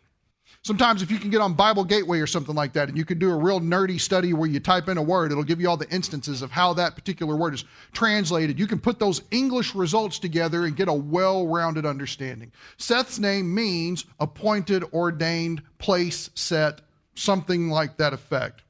Sometimes, 0.64 1.02
if 1.02 1.10
you 1.10 1.18
can 1.18 1.28
get 1.28 1.42
on 1.42 1.52
Bible 1.52 1.84
Gateway 1.84 2.20
or 2.20 2.26
something 2.26 2.54
like 2.54 2.72
that, 2.72 2.88
and 2.88 2.96
you 2.96 3.04
can 3.04 3.18
do 3.18 3.30
a 3.30 3.36
real 3.36 3.60
nerdy 3.60 4.00
study 4.00 4.32
where 4.32 4.48
you 4.48 4.60
type 4.60 4.88
in 4.88 4.96
a 4.96 5.02
word, 5.02 5.30
it'll 5.30 5.44
give 5.44 5.60
you 5.60 5.68
all 5.68 5.76
the 5.76 5.90
instances 5.90 6.40
of 6.40 6.50
how 6.50 6.72
that 6.72 6.94
particular 6.94 7.36
word 7.36 7.52
is 7.52 7.66
translated. 7.92 8.58
You 8.58 8.66
can 8.66 8.80
put 8.80 8.98
those 8.98 9.20
English 9.30 9.74
results 9.74 10.18
together 10.18 10.64
and 10.64 10.74
get 10.74 10.88
a 10.88 10.92
well 10.92 11.46
rounded 11.46 11.84
understanding. 11.84 12.50
Seth's 12.78 13.18
name 13.18 13.54
means 13.54 14.06
appointed, 14.18 14.84
ordained, 14.94 15.60
place, 15.76 16.30
set, 16.34 16.80
something 17.14 17.70
like 17.70 17.96
that 17.96 18.12
effect. 18.12 18.62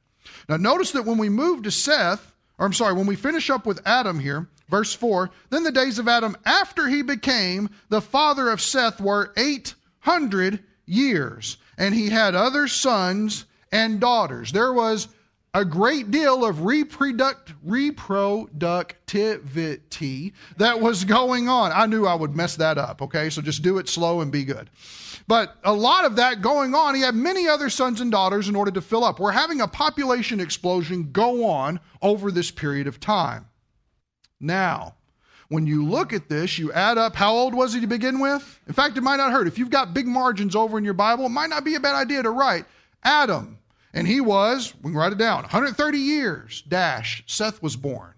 Now, 0.49 0.57
notice 0.57 0.91
that 0.91 1.05
when 1.05 1.17
we 1.17 1.29
move 1.29 1.63
to 1.63 1.71
Seth, 1.71 2.33
or 2.57 2.65
I'm 2.65 2.73
sorry, 2.73 2.93
when 2.93 3.07
we 3.07 3.15
finish 3.15 3.49
up 3.49 3.65
with 3.65 3.81
Adam 3.85 4.19
here, 4.19 4.47
verse 4.69 4.93
4, 4.93 5.29
then 5.49 5.63
the 5.63 5.71
days 5.71 5.99
of 5.99 6.07
Adam 6.07 6.35
after 6.45 6.87
he 6.87 7.01
became 7.01 7.69
the 7.89 8.01
father 8.01 8.49
of 8.49 8.61
Seth 8.61 8.99
were 8.99 9.33
800 9.37 10.63
years 10.85 11.57
and 11.77 11.93
he 11.93 12.09
had 12.09 12.35
other 12.35 12.67
sons 12.67 13.45
and 13.71 13.99
daughters. 13.99 14.51
There 14.51 14.73
was 14.73 15.07
a 15.55 15.63
great 15.63 16.11
deal 16.11 16.43
of 16.43 16.65
reproduct, 16.65 17.53
reproductivity 17.65 20.33
that 20.57 20.81
was 20.81 21.05
going 21.05 21.47
on. 21.47 21.71
I 21.71 21.85
knew 21.85 22.05
I 22.05 22.13
would 22.13 22.35
mess 22.35 22.57
that 22.57 22.77
up, 22.77 23.01
okay? 23.01 23.29
So 23.29 23.41
just 23.41 23.61
do 23.61 23.77
it 23.77 23.87
slow 23.87 24.19
and 24.19 24.33
be 24.33 24.43
good. 24.43 24.69
But 25.29 25.55
a 25.63 25.71
lot 25.71 26.03
of 26.03 26.17
that 26.17 26.41
going 26.41 26.75
on. 26.75 26.93
He 26.93 26.99
had 26.99 27.15
many 27.15 27.47
other 27.47 27.69
sons 27.69 28.01
and 28.01 28.11
daughters 28.11 28.49
in 28.49 28.55
order 28.57 28.71
to 28.71 28.81
fill 28.81 29.05
up. 29.05 29.17
We're 29.17 29.31
having 29.31 29.61
a 29.61 29.67
population 29.67 30.41
explosion 30.41 31.13
go 31.13 31.45
on 31.45 31.79
over 32.01 32.31
this 32.31 32.51
period 32.51 32.87
of 32.87 32.99
time. 32.99 33.47
Now, 34.41 34.95
when 35.47 35.65
you 35.65 35.85
look 35.85 36.11
at 36.11 36.27
this, 36.27 36.59
you 36.59 36.73
add 36.73 36.97
up 36.97 37.15
how 37.15 37.33
old 37.33 37.55
was 37.55 37.73
he 37.73 37.79
to 37.79 37.87
begin 37.87 38.19
with? 38.19 38.59
In 38.67 38.73
fact, 38.73 38.97
it 38.97 39.01
might 39.01 39.15
not 39.15 39.31
hurt. 39.31 39.47
If 39.47 39.57
you've 39.57 39.69
got 39.69 39.93
big 39.93 40.05
margins 40.05 40.53
over 40.53 40.77
in 40.77 40.83
your 40.83 40.93
Bible, 40.93 41.27
it 41.27 41.29
might 41.29 41.49
not 41.49 41.63
be 41.63 41.75
a 41.75 41.79
bad 41.79 41.95
idea 41.95 42.23
to 42.23 42.31
write 42.31 42.65
Adam. 43.03 43.59
And 43.95 44.05
he 44.05 44.19
was, 44.19 44.73
we 44.83 44.91
can 44.91 44.99
write 44.99 45.13
it 45.13 45.17
down, 45.17 45.43
130 45.43 45.97
years, 45.97 46.61
dash, 46.67 47.23
Seth 47.25 47.63
was 47.63 47.77
born. 47.77 48.13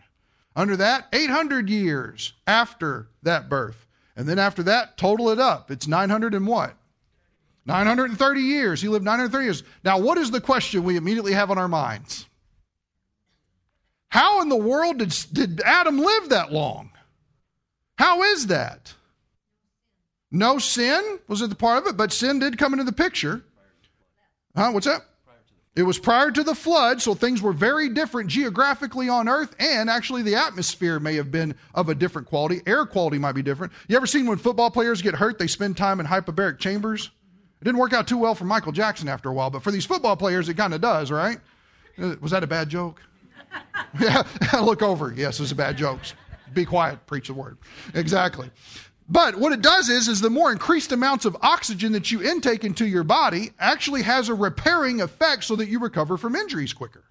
Under 0.56 0.76
that, 0.76 1.08
800 1.14 1.70
years 1.70 2.34
after 2.48 3.10
that 3.22 3.48
birth. 3.48 3.86
And 4.16 4.28
then 4.28 4.40
after 4.40 4.64
that, 4.64 4.98
total 4.98 5.30
it 5.30 5.38
up. 5.38 5.70
It's 5.70 5.88
900 5.88 6.34
and 6.34 6.48
what? 6.48 6.76
930 7.68 8.42
years. 8.42 8.82
He 8.82 8.88
lived 8.88 9.06
930 9.06 9.46
years. 9.46 9.64
Now, 9.84 10.00
what 10.00 10.18
is 10.18 10.32
the 10.32 10.42
question 10.42 10.84
we 10.84 10.98
immediately 10.98 11.34
have 11.34 11.52
on 11.52 11.60
our 11.60 11.68
minds? 11.68 12.26
How 14.10 14.42
in 14.42 14.50
the 14.50 14.56
world 14.56 14.98
did, 14.98 15.14
did 15.32 15.62
Adam 15.62 16.00
live 16.00 16.30
that 16.30 16.52
long? 16.52 16.90
How 18.00 18.24
is 18.24 18.48
that? 18.48 18.96
No 20.32 20.58
sin 20.58 21.20
was 21.28 21.44
at 21.44 21.50
the 21.50 21.56
part 21.56 21.84
of 21.84 21.88
it, 21.88 21.98
but 21.98 22.12
sin 22.12 22.40
did 22.40 22.58
come 22.58 22.74
into 22.74 22.84
the 22.84 22.92
picture. 22.92 23.44
Huh? 24.56 24.72
What's 24.72 24.88
that? 24.88 25.02
It 25.78 25.84
was 25.84 26.00
prior 26.00 26.32
to 26.32 26.44
the 26.44 26.56
flood, 26.56 27.04
so 27.04 27.14
things 27.14 27.40
were 27.40 27.54
very 27.54 27.88
different 27.88 28.32
geographically 28.32 29.10
on 29.10 29.30
earth, 29.30 29.56
and 29.60 29.92
actually 29.92 30.24
the 30.24 30.34
atmosphere 30.34 31.00
may 31.00 31.14
have 31.18 31.32
been 31.32 31.54
of 31.76 31.90
a 31.90 31.94
different 31.94 32.28
quality. 32.28 32.64
Air 32.66 32.84
quality 32.88 33.20
might 33.20 33.34
be 33.34 33.44
different. 33.44 33.72
You 33.88 33.96
ever 33.96 34.08
seen 34.08 34.26
when 34.26 34.40
football 34.40 34.72
players 34.72 35.04
get 35.04 35.14
hurt, 35.14 35.38
they 35.38 35.46
spend 35.46 35.78
time 35.78 36.00
in 36.00 36.08
hyperbaric 36.08 36.58
chambers? 36.58 37.12
It 37.62 37.66
didn't 37.66 37.78
work 37.78 37.94
out 37.94 38.08
too 38.08 38.18
well 38.18 38.34
for 38.34 38.46
Michael 38.46 38.72
Jackson 38.72 39.08
after 39.08 39.30
a 39.30 39.34
while, 39.34 39.52
but 39.52 39.62
for 39.62 39.70
these 39.70 39.86
football 39.86 40.18
players, 40.18 40.50
it 40.50 40.56
kind 40.56 40.74
of 40.74 40.82
does, 40.82 41.12
right? 41.12 41.38
Uh, 42.02 42.16
was 42.22 42.32
that 42.32 42.44
a 42.44 42.48
bad 42.48 42.70
joke? 42.70 43.00
yeah, 44.00 44.24
look 44.60 44.82
over. 44.82 45.14
Yes, 45.16 45.38
it 45.38 45.44
was 45.44 45.52
a 45.52 45.56
bad 45.56 45.78
joke. 45.78 46.00
Be 46.56 46.66
quiet, 46.66 47.06
preach 47.06 47.28
the 47.28 47.36
word. 47.36 47.60
Exactly. 47.94 48.50
But 49.10 49.36
what 49.36 49.54
it 49.54 49.62
does 49.62 49.90
is, 49.90 50.08
is 50.08 50.20
the 50.20 50.30
more 50.30 50.52
increased 50.52 50.92
amounts 50.92 51.26
of 51.26 51.38
oxygen 51.42 51.94
that 51.94 52.12
you 52.12 52.22
intake 52.22 52.66
into 52.66 52.86
your 52.86 53.06
body 53.06 53.52
actually 53.58 54.02
has 54.02 54.28
a 54.28 54.34
repairing 54.34 55.02
effect 55.02 55.46
so 55.46 55.56
that 55.56 55.70
you 55.70 55.80
recover 55.80 56.18
from 56.18 56.36
injuries 56.36 56.74
quicker. 56.74 57.06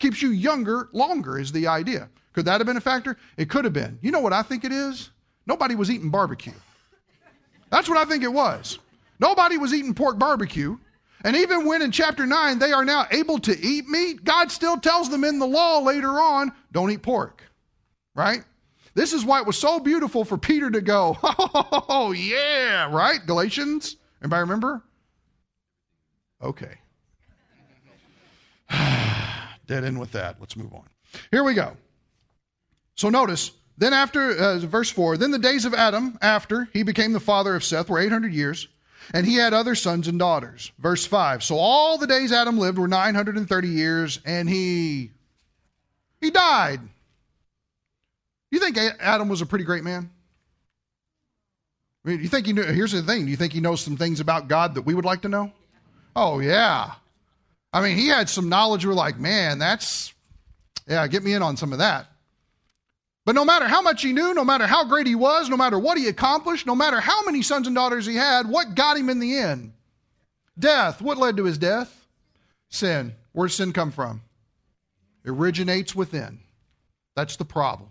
Keeps 0.00 0.22
you 0.22 0.30
younger 0.30 0.88
longer 0.92 1.38
is 1.38 1.52
the 1.52 1.68
idea. 1.68 2.08
Could 2.32 2.46
that 2.46 2.58
have 2.58 2.66
been 2.66 2.76
a 2.76 2.80
factor? 2.80 3.16
It 3.36 3.48
could 3.48 3.64
have 3.64 3.74
been. 3.74 3.98
You 4.02 4.10
know 4.10 4.20
what 4.20 4.32
I 4.32 4.42
think 4.42 4.64
it 4.64 4.72
is? 4.72 5.10
Nobody 5.46 5.74
was 5.74 5.90
eating 5.90 6.10
barbecue. 6.10 6.52
That's 7.70 7.88
what 7.88 7.98
I 7.98 8.04
think 8.04 8.24
it 8.24 8.32
was. 8.32 8.78
Nobody 9.20 9.58
was 9.58 9.72
eating 9.72 9.94
pork 9.94 10.18
barbecue. 10.18 10.78
And 11.22 11.36
even 11.36 11.66
when 11.66 11.82
in 11.82 11.92
chapter 11.92 12.26
9 12.26 12.58
they 12.58 12.72
are 12.72 12.84
now 12.84 13.06
able 13.10 13.38
to 13.40 13.58
eat 13.60 13.86
meat, 13.88 14.24
God 14.24 14.50
still 14.50 14.78
tells 14.78 15.10
them 15.10 15.22
in 15.22 15.38
the 15.38 15.46
law 15.46 15.78
later 15.78 16.08
on, 16.08 16.52
don't 16.72 16.90
eat 16.90 17.02
pork. 17.02 17.42
Right? 18.14 18.42
This 18.94 19.12
is 19.12 19.24
why 19.24 19.40
it 19.40 19.46
was 19.46 19.58
so 19.58 19.78
beautiful 19.80 20.24
for 20.24 20.36
Peter 20.36 20.70
to 20.70 20.80
go, 20.80 21.16
oh, 21.22 22.12
yeah, 22.16 22.92
right? 22.94 23.24
Galatians? 23.24 23.96
Anybody 24.22 24.40
remember? 24.40 24.82
Okay. 26.42 26.74
Dead 29.66 29.84
end 29.84 29.98
with 30.00 30.12
that. 30.12 30.36
Let's 30.40 30.56
move 30.56 30.72
on. 30.74 30.84
Here 31.30 31.44
we 31.44 31.54
go. 31.54 31.76
So 32.96 33.08
notice, 33.08 33.52
then 33.78 33.92
after, 33.92 34.36
uh, 34.36 34.58
verse 34.58 34.90
4, 34.90 35.16
then 35.16 35.30
the 35.30 35.38
days 35.38 35.64
of 35.64 35.74
Adam, 35.74 36.18
after 36.20 36.68
he 36.72 36.82
became 36.82 37.12
the 37.12 37.20
father 37.20 37.54
of 37.54 37.64
Seth, 37.64 37.88
were 37.88 37.98
800 37.98 38.32
years, 38.32 38.68
and 39.14 39.26
he 39.26 39.36
had 39.36 39.54
other 39.54 39.74
sons 39.74 40.08
and 40.08 40.18
daughters. 40.18 40.72
Verse 40.78 41.06
5, 41.06 41.42
so 41.42 41.56
all 41.56 41.96
the 41.96 42.06
days 42.06 42.32
Adam 42.32 42.58
lived 42.58 42.78
were 42.78 42.88
930 42.88 43.68
years, 43.68 44.20
and 44.24 44.48
he, 44.48 45.10
he 46.20 46.30
died. 46.30 46.80
You 48.50 48.58
think 48.58 48.76
Adam 48.76 49.28
was 49.28 49.40
a 49.42 49.46
pretty 49.46 49.64
great 49.64 49.84
man? 49.84 50.10
I 52.04 52.08
mean, 52.08 52.20
you 52.20 52.28
think 52.28 52.46
he 52.46 52.52
knew? 52.52 52.62
Here's 52.62 52.92
the 52.92 53.02
thing: 53.02 53.24
do 53.24 53.30
you 53.30 53.36
think 53.36 53.52
he 53.52 53.60
knows 53.60 53.80
some 53.80 53.96
things 53.96 54.20
about 54.20 54.48
God 54.48 54.74
that 54.74 54.82
we 54.82 54.94
would 54.94 55.04
like 55.04 55.22
to 55.22 55.28
know? 55.28 55.52
Oh 56.16 56.40
yeah, 56.40 56.92
I 57.72 57.82
mean, 57.82 57.96
he 57.96 58.08
had 58.08 58.28
some 58.28 58.48
knowledge. 58.48 58.84
We're 58.84 58.94
like, 58.94 59.18
man, 59.18 59.58
that's 59.58 60.12
yeah, 60.88 61.06
get 61.06 61.22
me 61.22 61.34
in 61.34 61.42
on 61.42 61.56
some 61.56 61.72
of 61.72 61.78
that. 61.78 62.06
But 63.26 63.34
no 63.34 63.44
matter 63.44 63.68
how 63.68 63.82
much 63.82 64.02
he 64.02 64.12
knew, 64.12 64.34
no 64.34 64.44
matter 64.44 64.66
how 64.66 64.84
great 64.84 65.06
he 65.06 65.14
was, 65.14 65.48
no 65.48 65.56
matter 65.56 65.78
what 65.78 65.98
he 65.98 66.08
accomplished, 66.08 66.66
no 66.66 66.74
matter 66.74 66.98
how 66.98 67.22
many 67.24 67.42
sons 67.42 67.66
and 67.66 67.76
daughters 67.76 68.06
he 68.06 68.16
had, 68.16 68.48
what 68.48 68.74
got 68.74 68.96
him 68.96 69.10
in 69.10 69.20
the 69.20 69.36
end? 69.36 69.72
Death. 70.58 71.00
What 71.00 71.18
led 71.18 71.36
to 71.36 71.44
his 71.44 71.58
death? 71.58 72.06
Sin. 72.70 73.14
Where 73.32 73.46
does 73.46 73.56
sin 73.56 73.72
come 73.72 73.92
from? 73.92 74.22
It 75.24 75.30
originates 75.30 75.94
within. 75.94 76.40
That's 77.14 77.36
the 77.36 77.44
problem. 77.44 77.89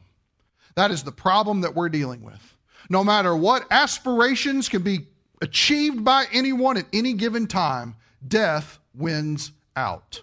That 0.76 0.92
is 0.92 1.04
the 1.04 1.12
problem 1.12 1.62
that 1.62 1.76
we're 1.76 1.90
dealing 1.90 2.22
with. 2.22 2.56
No 2.90 3.04
matter 3.04 3.36
what 3.36 3.66
aspirations 3.72 4.70
can 4.70 4.82
be 4.82 5.08
achieved 5.42 6.04
by 6.04 6.26
anyone 6.32 6.78
at 6.78 6.86
any 6.94 7.14
given 7.14 7.48
time, 7.48 7.96
death 8.28 8.80
wins 8.94 9.52
out. 9.76 10.22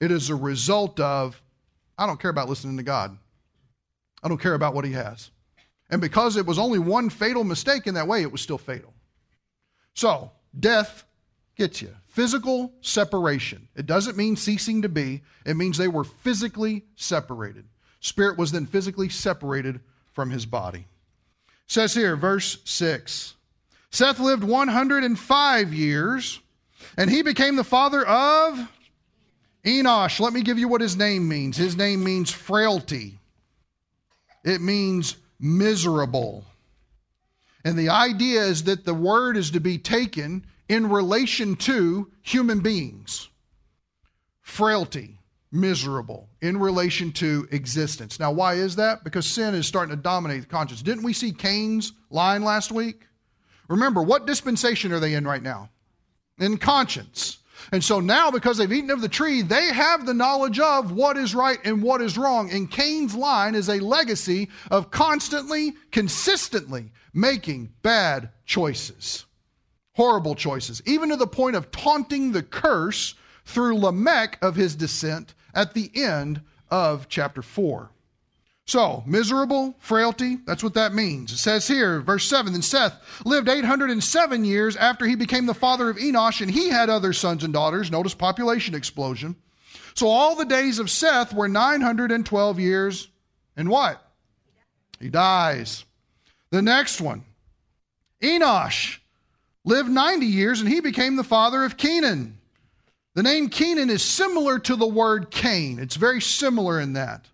It 0.00 0.10
is 0.10 0.30
a 0.30 0.34
result 0.34 0.98
of, 1.00 1.40
I 1.96 2.06
don't 2.06 2.20
care 2.20 2.30
about 2.30 2.48
listening 2.48 2.76
to 2.78 2.82
God. 2.82 3.16
I 4.22 4.28
don't 4.28 4.40
care 4.40 4.54
about 4.54 4.74
what 4.74 4.84
He 4.84 4.92
has. 4.92 5.30
And 5.90 6.00
because 6.00 6.36
it 6.36 6.46
was 6.46 6.58
only 6.58 6.78
one 6.78 7.10
fatal 7.10 7.44
mistake 7.44 7.86
in 7.86 7.94
that 7.94 8.08
way, 8.08 8.22
it 8.22 8.32
was 8.32 8.40
still 8.40 8.58
fatal. 8.58 8.94
So, 9.94 10.32
death 10.58 11.04
gets 11.56 11.82
you. 11.82 11.94
Physical 12.08 12.72
separation. 12.80 13.68
It 13.76 13.86
doesn't 13.86 14.16
mean 14.16 14.36
ceasing 14.36 14.82
to 14.82 14.88
be, 14.88 15.22
it 15.44 15.56
means 15.56 15.76
they 15.76 15.88
were 15.88 16.04
physically 16.04 16.84
separated. 16.96 17.66
Spirit 18.02 18.36
was 18.36 18.50
then 18.50 18.66
physically 18.66 19.08
separated 19.08 19.80
from 20.12 20.30
his 20.30 20.44
body. 20.44 20.86
It 21.48 21.54
says 21.72 21.94
here, 21.94 22.16
verse 22.16 22.58
6 22.64 23.34
Seth 23.90 24.18
lived 24.18 24.42
105 24.42 25.72
years, 25.72 26.40
and 26.98 27.08
he 27.08 27.22
became 27.22 27.56
the 27.56 27.64
father 27.64 28.04
of 28.06 28.68
Enosh. 29.64 30.18
Let 30.18 30.32
me 30.32 30.42
give 30.42 30.58
you 30.58 30.66
what 30.66 30.80
his 30.80 30.96
name 30.96 31.28
means. 31.28 31.56
His 31.56 31.76
name 31.76 32.02
means 32.02 32.30
frailty, 32.30 33.18
it 34.44 34.60
means 34.60 35.16
miserable. 35.38 36.44
And 37.64 37.78
the 37.78 37.90
idea 37.90 38.42
is 38.42 38.64
that 38.64 38.84
the 38.84 38.94
word 38.94 39.36
is 39.36 39.52
to 39.52 39.60
be 39.60 39.78
taken 39.78 40.44
in 40.68 40.90
relation 40.90 41.54
to 41.54 42.10
human 42.20 42.58
beings. 42.58 43.28
Frailty 44.40 45.20
miserable 45.52 46.28
in 46.40 46.58
relation 46.58 47.12
to 47.12 47.46
existence. 47.50 48.18
Now, 48.18 48.32
why 48.32 48.54
is 48.54 48.76
that? 48.76 49.04
Because 49.04 49.26
sin 49.26 49.54
is 49.54 49.66
starting 49.66 49.94
to 49.94 50.02
dominate 50.02 50.40
the 50.40 50.48
conscience. 50.48 50.82
Didn't 50.82 51.04
we 51.04 51.12
see 51.12 51.30
Cain's 51.30 51.92
line 52.10 52.42
last 52.42 52.72
week? 52.72 53.06
Remember, 53.68 54.02
what 54.02 54.26
dispensation 54.26 54.92
are 54.92 55.00
they 55.00 55.14
in 55.14 55.26
right 55.26 55.42
now? 55.42 55.70
In 56.38 56.56
conscience. 56.56 57.38
And 57.70 57.84
so 57.84 58.00
now, 58.00 58.30
because 58.30 58.56
they've 58.56 58.72
eaten 58.72 58.90
of 58.90 59.02
the 59.02 59.08
tree, 59.08 59.42
they 59.42 59.66
have 59.66 60.04
the 60.04 60.14
knowledge 60.14 60.58
of 60.58 60.90
what 60.90 61.16
is 61.16 61.34
right 61.34 61.58
and 61.64 61.82
what 61.82 62.02
is 62.02 62.18
wrong. 62.18 62.50
And 62.50 62.70
Cain's 62.70 63.14
line 63.14 63.54
is 63.54 63.68
a 63.68 63.78
legacy 63.78 64.48
of 64.70 64.90
constantly, 64.90 65.74
consistently 65.92 66.90
making 67.14 67.72
bad 67.82 68.30
choices, 68.46 69.26
horrible 69.92 70.34
choices, 70.34 70.82
even 70.86 71.10
to 71.10 71.16
the 71.16 71.26
point 71.26 71.54
of 71.54 71.70
taunting 71.70 72.32
the 72.32 72.42
curse 72.42 73.14
through 73.44 73.78
Lamech 73.78 74.38
of 74.42 74.56
his 74.56 74.74
descent 74.74 75.34
at 75.54 75.74
the 75.74 75.90
end 75.94 76.40
of 76.70 77.08
chapter 77.08 77.42
4. 77.42 77.90
So, 78.64 79.02
miserable, 79.06 79.74
frailty, 79.80 80.38
that's 80.46 80.62
what 80.62 80.74
that 80.74 80.94
means. 80.94 81.32
It 81.32 81.38
says 81.38 81.66
here, 81.66 82.00
verse 82.00 82.24
7 82.28 82.52
Then 82.52 82.62
Seth 82.62 82.94
lived 83.24 83.48
807 83.48 84.44
years 84.44 84.76
after 84.76 85.04
he 85.04 85.16
became 85.16 85.46
the 85.46 85.54
father 85.54 85.90
of 85.90 85.96
Enosh, 85.96 86.40
and 86.40 86.50
he 86.50 86.68
had 86.68 86.88
other 86.88 87.12
sons 87.12 87.42
and 87.42 87.52
daughters. 87.52 87.90
Notice 87.90 88.14
population 88.14 88.74
explosion. 88.74 89.34
So, 89.94 90.06
all 90.06 90.36
the 90.36 90.44
days 90.44 90.78
of 90.78 90.90
Seth 90.90 91.34
were 91.34 91.48
912 91.48 92.60
years, 92.60 93.08
and 93.56 93.68
what? 93.68 94.00
He 95.00 95.08
dies. 95.08 95.84
The 96.50 96.62
next 96.62 97.00
one, 97.00 97.24
Enosh 98.22 98.98
lived 99.64 99.90
90 99.90 100.26
years, 100.26 100.60
and 100.60 100.68
he 100.68 100.80
became 100.80 101.16
the 101.16 101.24
father 101.24 101.64
of 101.64 101.76
Kenan. 101.76 102.38
The 103.14 103.22
name 103.22 103.48
Kenan 103.48 103.90
is 103.90 104.02
similar 104.02 104.58
to 104.60 104.76
the 104.76 104.86
word 104.86 105.30
Cain, 105.30 105.78
it's 105.78 105.96
very 105.96 106.20
similar 106.20 106.80
in 106.80 106.94
that 106.94 107.26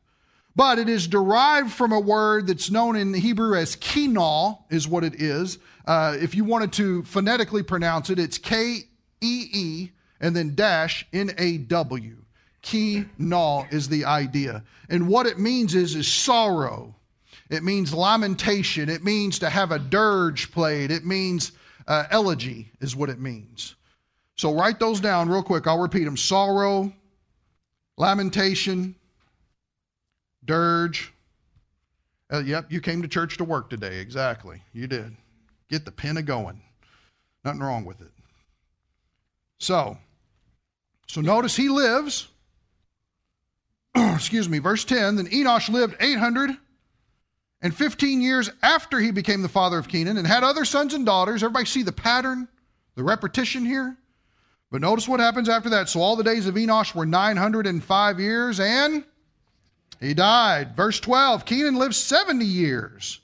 but 0.58 0.80
it 0.80 0.88
is 0.88 1.06
derived 1.06 1.70
from 1.70 1.92
a 1.92 2.00
word 2.00 2.48
that's 2.48 2.68
known 2.68 2.96
in 2.96 3.14
Hebrew 3.14 3.56
as 3.56 3.76
kinal, 3.76 4.58
is 4.70 4.88
what 4.88 5.04
it 5.04 5.22
is. 5.22 5.58
Uh, 5.86 6.16
if 6.20 6.34
you 6.34 6.42
wanted 6.42 6.72
to 6.72 7.04
phonetically 7.04 7.62
pronounce 7.62 8.10
it, 8.10 8.18
it's 8.18 8.38
K 8.38 8.78
E 9.20 9.46
E 9.52 9.90
and 10.20 10.34
then 10.34 10.56
dash 10.56 11.06
N 11.12 11.30
A 11.38 11.58
W. 11.58 12.16
Kinal 12.60 13.72
is 13.72 13.88
the 13.88 14.04
idea. 14.04 14.64
And 14.88 15.06
what 15.06 15.26
it 15.26 15.38
means 15.38 15.76
is, 15.76 15.94
is 15.94 16.12
sorrow. 16.12 16.92
It 17.50 17.62
means 17.62 17.94
lamentation. 17.94 18.88
It 18.88 19.04
means 19.04 19.38
to 19.38 19.50
have 19.50 19.70
a 19.70 19.78
dirge 19.78 20.50
played. 20.50 20.90
It 20.90 21.06
means 21.06 21.52
uh, 21.86 22.06
elegy, 22.10 22.72
is 22.80 22.96
what 22.96 23.10
it 23.10 23.20
means. 23.20 23.76
So 24.38 24.54
write 24.54 24.78
those 24.78 25.00
down 25.00 25.28
real 25.28 25.42
quick. 25.42 25.66
I'll 25.66 25.80
repeat 25.80 26.04
them 26.04 26.16
sorrow, 26.16 26.92
lamentation, 27.96 28.94
dirge. 30.44 31.12
Uh, 32.32 32.38
yep, 32.38 32.70
you 32.70 32.80
came 32.80 33.02
to 33.02 33.08
church 33.08 33.36
to 33.38 33.44
work 33.44 33.68
today. 33.68 33.98
Exactly. 33.98 34.62
You 34.72 34.86
did. 34.86 35.16
Get 35.68 35.84
the 35.84 35.90
pen 35.90 36.18
a 36.18 36.22
going. 36.22 36.62
Nothing 37.44 37.60
wrong 37.60 37.84
with 37.84 38.00
it. 38.00 38.12
So, 39.58 39.98
so 41.08 41.20
notice 41.20 41.56
he 41.56 41.68
lives. 41.68 42.28
excuse 43.96 44.48
me, 44.48 44.60
verse 44.60 44.84
10. 44.84 45.16
Then 45.16 45.26
Enosh 45.26 45.68
lived 45.68 45.96
815 45.98 48.20
years 48.20 48.50
after 48.62 49.00
he 49.00 49.10
became 49.10 49.42
the 49.42 49.48
father 49.48 49.78
of 49.78 49.88
Kenan 49.88 50.16
and 50.16 50.28
had 50.28 50.44
other 50.44 50.64
sons 50.64 50.94
and 50.94 51.04
daughters. 51.04 51.42
Everybody 51.42 51.66
see 51.66 51.82
the 51.82 51.90
pattern, 51.90 52.46
the 52.94 53.02
repetition 53.02 53.64
here? 53.64 53.96
But 54.70 54.82
notice 54.82 55.08
what 55.08 55.20
happens 55.20 55.48
after 55.48 55.70
that. 55.70 55.88
So 55.88 56.00
all 56.00 56.16
the 56.16 56.24
days 56.24 56.46
of 56.46 56.54
Enosh 56.54 56.94
were 56.94 57.06
905 57.06 58.20
years 58.20 58.60
and 58.60 59.04
he 60.00 60.14
died. 60.14 60.76
Verse 60.76 61.00
12 61.00 61.44
Kenan 61.44 61.76
lived 61.76 61.94
70 61.94 62.44
years 62.44 63.20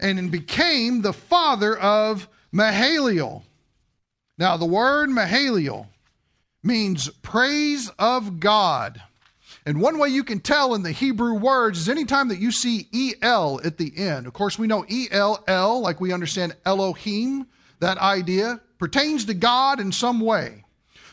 and 0.00 0.30
became 0.30 1.02
the 1.02 1.12
father 1.12 1.76
of 1.78 2.28
Mahalalel. 2.52 3.42
Now, 4.36 4.56
the 4.56 4.66
word 4.66 5.08
Mahalalel 5.08 5.86
means 6.62 7.08
praise 7.22 7.90
of 7.98 8.40
God. 8.40 9.00
And 9.66 9.80
one 9.80 9.98
way 9.98 10.08
you 10.08 10.24
can 10.24 10.40
tell 10.40 10.74
in 10.74 10.82
the 10.82 10.90
Hebrew 10.90 11.34
words 11.34 11.78
is 11.78 11.88
anytime 11.88 12.28
that 12.28 12.38
you 12.38 12.50
see 12.50 12.88
EL 13.22 13.60
at 13.64 13.78
the 13.78 13.96
end. 13.96 14.26
Of 14.26 14.34
course, 14.34 14.58
we 14.58 14.66
know 14.66 14.84
ELL, 14.90 15.80
like 15.80 16.00
we 16.00 16.12
understand 16.12 16.54
Elohim, 16.66 17.46
that 17.80 17.96
idea 17.98 18.60
pertains 18.78 19.24
to 19.26 19.34
God 19.34 19.80
in 19.80 19.90
some 19.90 20.20
way. 20.20 20.63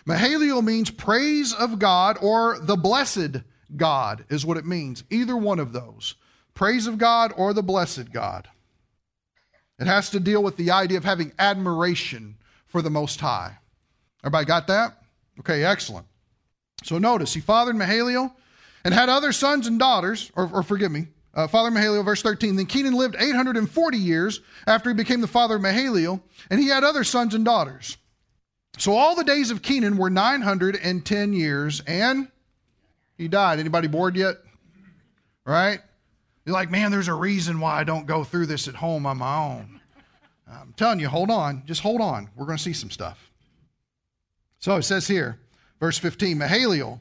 Mahalalel 0.08 0.63
means 0.63 0.89
praise 0.89 1.53
of 1.53 1.79
God 1.79 2.17
or 2.22 2.59
the 2.59 2.75
blessed 2.75 3.37
God 3.75 4.25
is 4.29 4.46
what 4.46 4.57
it 4.57 4.66
means. 4.66 5.03
Either 5.09 5.37
one 5.37 5.59
of 5.59 5.74
those 5.74 6.16
praise 6.53 6.87
of 6.87 6.98
God 6.98 7.33
or 7.37 7.53
the 7.53 7.64
blessed 7.64 8.11
God. 8.11 8.48
It 9.79 9.87
has 9.87 10.11
to 10.11 10.20
deal 10.20 10.44
with 10.44 10.57
the 10.57 10.72
idea 10.72 10.98
of 10.98 11.03
having 11.03 11.31
admiration 11.40 12.37
for 12.68 12.81
the 12.81 12.90
Most 12.90 13.20
High. 13.20 13.57
Everybody 14.24 14.46
got 14.46 14.68
that? 14.68 15.01
Okay, 15.40 15.64
excellent. 15.64 16.05
So 16.83 16.98
notice, 16.98 17.33
he 17.33 17.42
fathered 17.42 17.75
Mahalalel 17.75 18.31
and 18.83 18.94
had 18.94 19.09
other 19.09 19.31
sons 19.31 19.68
and 19.68 19.79
daughters, 19.79 20.31
or, 20.35 20.50
or 20.53 20.64
forgive 20.64 20.92
me, 20.92 21.07
uh, 21.33 21.48
Father 21.48 21.72
Mahalalel, 21.72 22.05
verse 22.05 22.22
13. 22.22 22.55
Then 22.55 22.66
Kenan 22.66 22.94
lived 22.94 23.16
840 23.18 23.98
years 23.98 24.42
after 24.68 24.90
he 24.90 24.96
became 24.96 25.22
the 25.22 25.27
father 25.27 25.55
of 25.55 25.61
Mahalalel, 25.61 26.22
and 26.50 26.59
he 26.59 26.68
had 26.68 26.83
other 26.83 27.03
sons 27.03 27.33
and 27.33 27.46
daughters. 27.46 27.98
So 28.77 28.94
all 28.94 29.16
the 29.16 29.24
days 29.24 29.51
of 29.51 29.62
Kenan 29.62 29.98
were 29.98 30.10
910 30.10 31.34
years, 31.34 31.81
and 31.86 32.27
he 33.18 33.27
died. 33.27 33.60
Anybody 33.60 33.88
bored 33.88 34.16
yet? 34.16 34.38
Right? 35.46 35.79
You're 36.46 36.53
like, 36.53 36.72
man, 36.72 36.92
there's 36.92 37.07
a 37.07 37.14
reason 37.14 37.60
why 37.60 37.79
I 37.79 37.84
don't 37.84 38.05
go 38.05 38.24
through 38.24 38.48
this 38.48 38.68
at 38.68 38.75
home 38.75 39.05
on 39.05 39.18
my 39.18 39.38
own. 39.38 39.79
I'm 40.48 40.74
telling 40.75 41.00
you, 41.00 41.07
hold 41.07 41.29
on. 41.29 41.64
Just 41.66 41.81
hold 41.81 42.01
on. 42.01 42.29
We're 42.36 42.46
going 42.46 42.57
to 42.57 42.64
see 42.64 42.74
some 42.74 42.92
stuff. 42.92 43.31
So 44.60 44.75
it 44.75 44.84
says 44.84 45.07
here, 45.07 45.40
verse 45.79 45.98
15 45.98 46.38
Mahalalel 46.38 47.00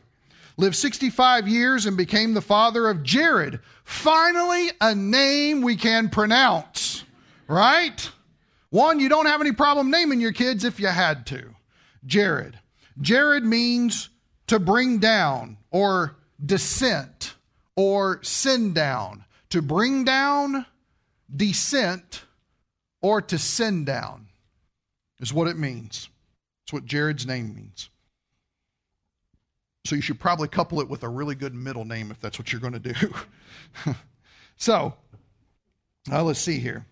lived 0.57 0.77
65 0.77 1.49
years 1.49 1.87
and 1.87 1.97
became 1.97 2.35
the 2.35 2.41
father 2.41 2.89
of 2.89 3.03
Jared. 3.03 3.61
Finally, 3.85 4.71
a 4.81 4.95
name 4.95 5.63
we 5.63 5.77
can 5.77 6.09
pronounce, 6.11 7.05
right? 7.49 8.11
One, 8.71 9.01
you 9.01 9.09
don't 9.09 9.27
have 9.27 9.41
any 9.41 9.53
problem 9.53 9.91
naming 9.91 10.21
your 10.21 10.33
kids 10.33 10.65
if 10.65 10.79
you 10.79 10.89
had 10.89 11.27
to. 11.27 11.55
Jared. 12.05 12.59
Jared 13.01 13.45
means 13.45 14.09
to 14.47 14.59
bring 14.59 14.99
down 14.99 15.57
or 15.71 16.17
descent 16.45 17.35
or 17.77 18.23
send 18.23 18.75
down. 18.75 19.25
To 19.51 19.63
bring 19.63 20.05
down, 20.05 20.65
descent, 21.35 22.25
or 23.03 23.21
to 23.23 23.39
send 23.39 23.87
down 23.87 24.29
is 25.19 25.33
what 25.33 25.49
it 25.49 25.59
means. 25.59 26.09
It's 26.65 26.73
what 26.73 26.85
Jared's 26.85 27.27
name 27.27 27.55
means. 27.55 27.89
So 29.87 29.97
you 29.97 30.03
should 30.03 30.21
probably 30.21 30.49
couple 30.49 30.81
it 30.81 30.89
with 30.89 31.03
a 31.03 31.09
really 31.09 31.35
good 31.35 31.55
middle 31.55 31.85
name 31.85 32.11
if 32.11 32.21
that's 32.21 32.39
what 32.39 32.53
you're 32.53 32.61
going 32.61 32.75
to 32.75 32.79
do. 32.79 33.15
so, 34.57 34.95
uh, 36.13 36.23
let's 36.23 36.41
see 36.41 36.59
here. 36.59 36.87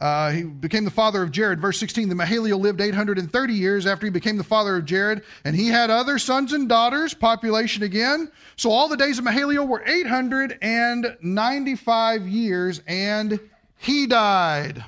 Uh, 0.00 0.30
he 0.30 0.42
became 0.42 0.84
the 0.84 0.90
father 0.90 1.22
of 1.22 1.30
Jared. 1.30 1.60
Verse 1.60 1.78
16 1.78 2.08
The 2.08 2.14
Mahalalel 2.14 2.58
lived 2.58 2.80
830 2.80 3.52
years 3.52 3.84
after 3.86 4.06
he 4.06 4.10
became 4.10 4.38
the 4.38 4.44
father 4.44 4.76
of 4.76 4.86
Jared, 4.86 5.22
and 5.44 5.54
he 5.54 5.68
had 5.68 5.90
other 5.90 6.18
sons 6.18 6.54
and 6.54 6.66
daughters, 6.68 7.12
population 7.12 7.82
again. 7.82 8.32
So 8.56 8.70
all 8.70 8.88
the 8.88 8.96
days 8.96 9.18
of 9.18 9.26
Mahalalel 9.26 9.68
were 9.68 9.82
895 9.86 12.26
years, 12.26 12.80
and 12.86 13.38
he 13.76 14.06
died. 14.06 14.82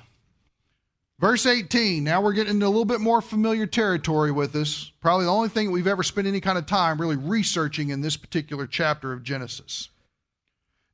Verse 1.18 1.44
18. 1.46 2.02
Now 2.02 2.22
we're 2.22 2.32
getting 2.32 2.54
into 2.54 2.66
a 2.66 2.68
little 2.68 2.86
bit 2.86 3.00
more 3.00 3.20
familiar 3.20 3.66
territory 3.66 4.32
with 4.32 4.52
this. 4.52 4.90
Probably 5.00 5.26
the 5.26 5.30
only 5.30 5.50
thing 5.50 5.70
we've 5.70 5.86
ever 5.86 6.02
spent 6.02 6.26
any 6.26 6.40
kind 6.40 6.58
of 6.58 6.66
time 6.66 7.00
really 7.00 7.14
researching 7.16 7.90
in 7.90 8.00
this 8.00 8.16
particular 8.16 8.66
chapter 8.66 9.12
of 9.12 9.22
Genesis. 9.22 9.90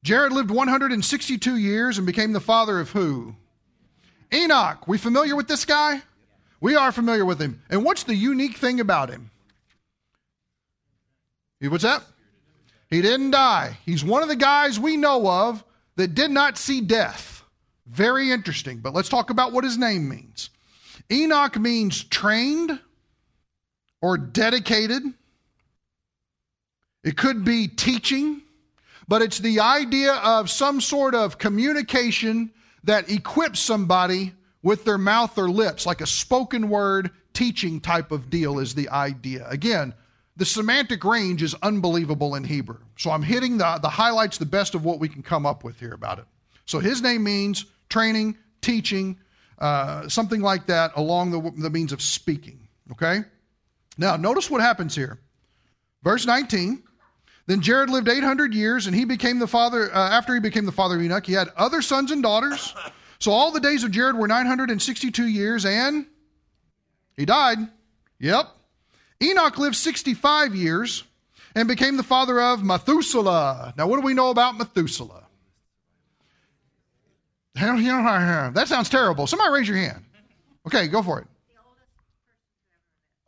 Jared 0.04 0.32
lived 0.32 0.50
162 0.50 1.56
years 1.56 1.96
and 1.96 2.06
became 2.06 2.32
the 2.32 2.40
father 2.40 2.78
of 2.78 2.90
who? 2.90 3.34
Enoch, 4.32 4.86
we 4.86 4.98
familiar 4.98 5.34
with 5.36 5.48
this 5.48 5.64
guy? 5.64 6.02
We 6.60 6.76
are 6.76 6.92
familiar 6.92 7.24
with 7.24 7.40
him. 7.40 7.62
And 7.70 7.84
what's 7.84 8.02
the 8.02 8.14
unique 8.14 8.56
thing 8.56 8.80
about 8.80 9.10
him? 9.10 9.30
What's 11.60 11.84
that? 11.84 12.02
He 12.88 13.02
didn't 13.02 13.32
die. 13.32 13.76
He's 13.84 14.04
one 14.04 14.22
of 14.22 14.28
the 14.28 14.36
guys 14.36 14.78
we 14.78 14.96
know 14.96 15.28
of 15.28 15.64
that 15.96 16.14
did 16.14 16.30
not 16.30 16.56
see 16.56 16.80
death. 16.80 17.44
Very 17.86 18.30
interesting. 18.30 18.78
But 18.78 18.94
let's 18.94 19.08
talk 19.08 19.30
about 19.30 19.52
what 19.52 19.64
his 19.64 19.78
name 19.78 20.08
means. 20.08 20.50
Enoch 21.10 21.58
means 21.58 22.04
trained 22.04 22.78
or 24.00 24.16
dedicated. 24.16 25.02
It 27.02 27.16
could 27.16 27.44
be 27.44 27.68
teaching, 27.68 28.42
but 29.06 29.22
it's 29.22 29.38
the 29.38 29.60
idea 29.60 30.14
of 30.14 30.50
some 30.50 30.80
sort 30.80 31.14
of 31.14 31.38
communication 31.38 32.52
that 32.84 33.10
equips 33.10 33.60
somebody 33.60 34.32
with 34.62 34.84
their 34.84 34.98
mouth 34.98 35.36
or 35.38 35.48
lips, 35.48 35.86
like 35.86 36.00
a 36.00 36.06
spoken 36.06 36.68
word 36.68 37.10
teaching 37.32 37.80
type 37.80 38.10
of 38.12 38.30
deal, 38.30 38.58
is 38.58 38.74
the 38.74 38.88
idea. 38.88 39.46
Again, 39.48 39.94
the 40.36 40.44
semantic 40.44 41.04
range 41.04 41.42
is 41.42 41.54
unbelievable 41.62 42.34
in 42.34 42.44
Hebrew. 42.44 42.78
So 42.96 43.10
I'm 43.10 43.22
hitting 43.22 43.58
the, 43.58 43.78
the 43.82 43.88
highlights, 43.88 44.38
the 44.38 44.46
best 44.46 44.74
of 44.74 44.84
what 44.84 45.00
we 45.00 45.08
can 45.08 45.22
come 45.22 45.46
up 45.46 45.64
with 45.64 45.78
here 45.80 45.92
about 45.92 46.18
it. 46.18 46.26
So 46.64 46.78
his 46.78 47.02
name 47.02 47.24
means 47.24 47.66
training, 47.88 48.36
teaching, 48.60 49.18
uh, 49.58 50.08
something 50.08 50.40
like 50.40 50.66
that 50.66 50.92
along 50.94 51.30
the, 51.30 51.50
the 51.62 51.70
means 51.70 51.92
of 51.92 52.00
speaking. 52.00 52.68
Okay? 52.92 53.22
Now, 53.96 54.16
notice 54.16 54.50
what 54.50 54.60
happens 54.60 54.94
here. 54.94 55.18
Verse 56.02 56.24
19. 56.24 56.84
Then 57.48 57.62
Jared 57.62 57.88
lived 57.88 58.08
800 58.08 58.52
years, 58.52 58.86
and 58.86 58.94
he 58.94 59.06
became 59.06 59.38
the 59.38 59.46
father, 59.46 59.90
uh, 59.94 60.10
after 60.10 60.34
he 60.34 60.40
became 60.40 60.66
the 60.66 60.72
father 60.72 60.96
of 60.96 61.02
Enoch, 61.02 61.24
he 61.24 61.32
had 61.32 61.48
other 61.56 61.80
sons 61.82 62.12
and 62.12 62.22
daughters. 62.22 62.74
So 63.20 63.32
all 63.32 63.50
the 63.50 63.58
days 63.58 63.82
of 63.82 63.90
Jared 63.90 64.14
were 64.14 64.28
962 64.28 65.26
years, 65.26 65.64
and 65.64 66.06
he 67.16 67.24
died. 67.24 67.58
Yep. 68.20 68.46
Enoch 69.20 69.58
lived 69.58 69.74
65 69.74 70.54
years 70.54 71.02
and 71.56 71.66
became 71.66 71.96
the 71.96 72.04
father 72.04 72.40
of 72.40 72.62
Methuselah. 72.62 73.74
Now, 73.76 73.88
what 73.88 73.96
do 73.96 74.02
we 74.02 74.14
know 74.14 74.30
about 74.30 74.56
Methuselah? 74.56 75.26
That 78.54 78.68
sounds 78.68 78.88
terrible. 78.88 79.26
Somebody 79.26 79.52
raise 79.52 79.68
your 79.68 79.78
hand. 79.78 80.04
Okay, 80.68 80.86
go 80.86 81.02
for 81.02 81.18
it. 81.18 81.26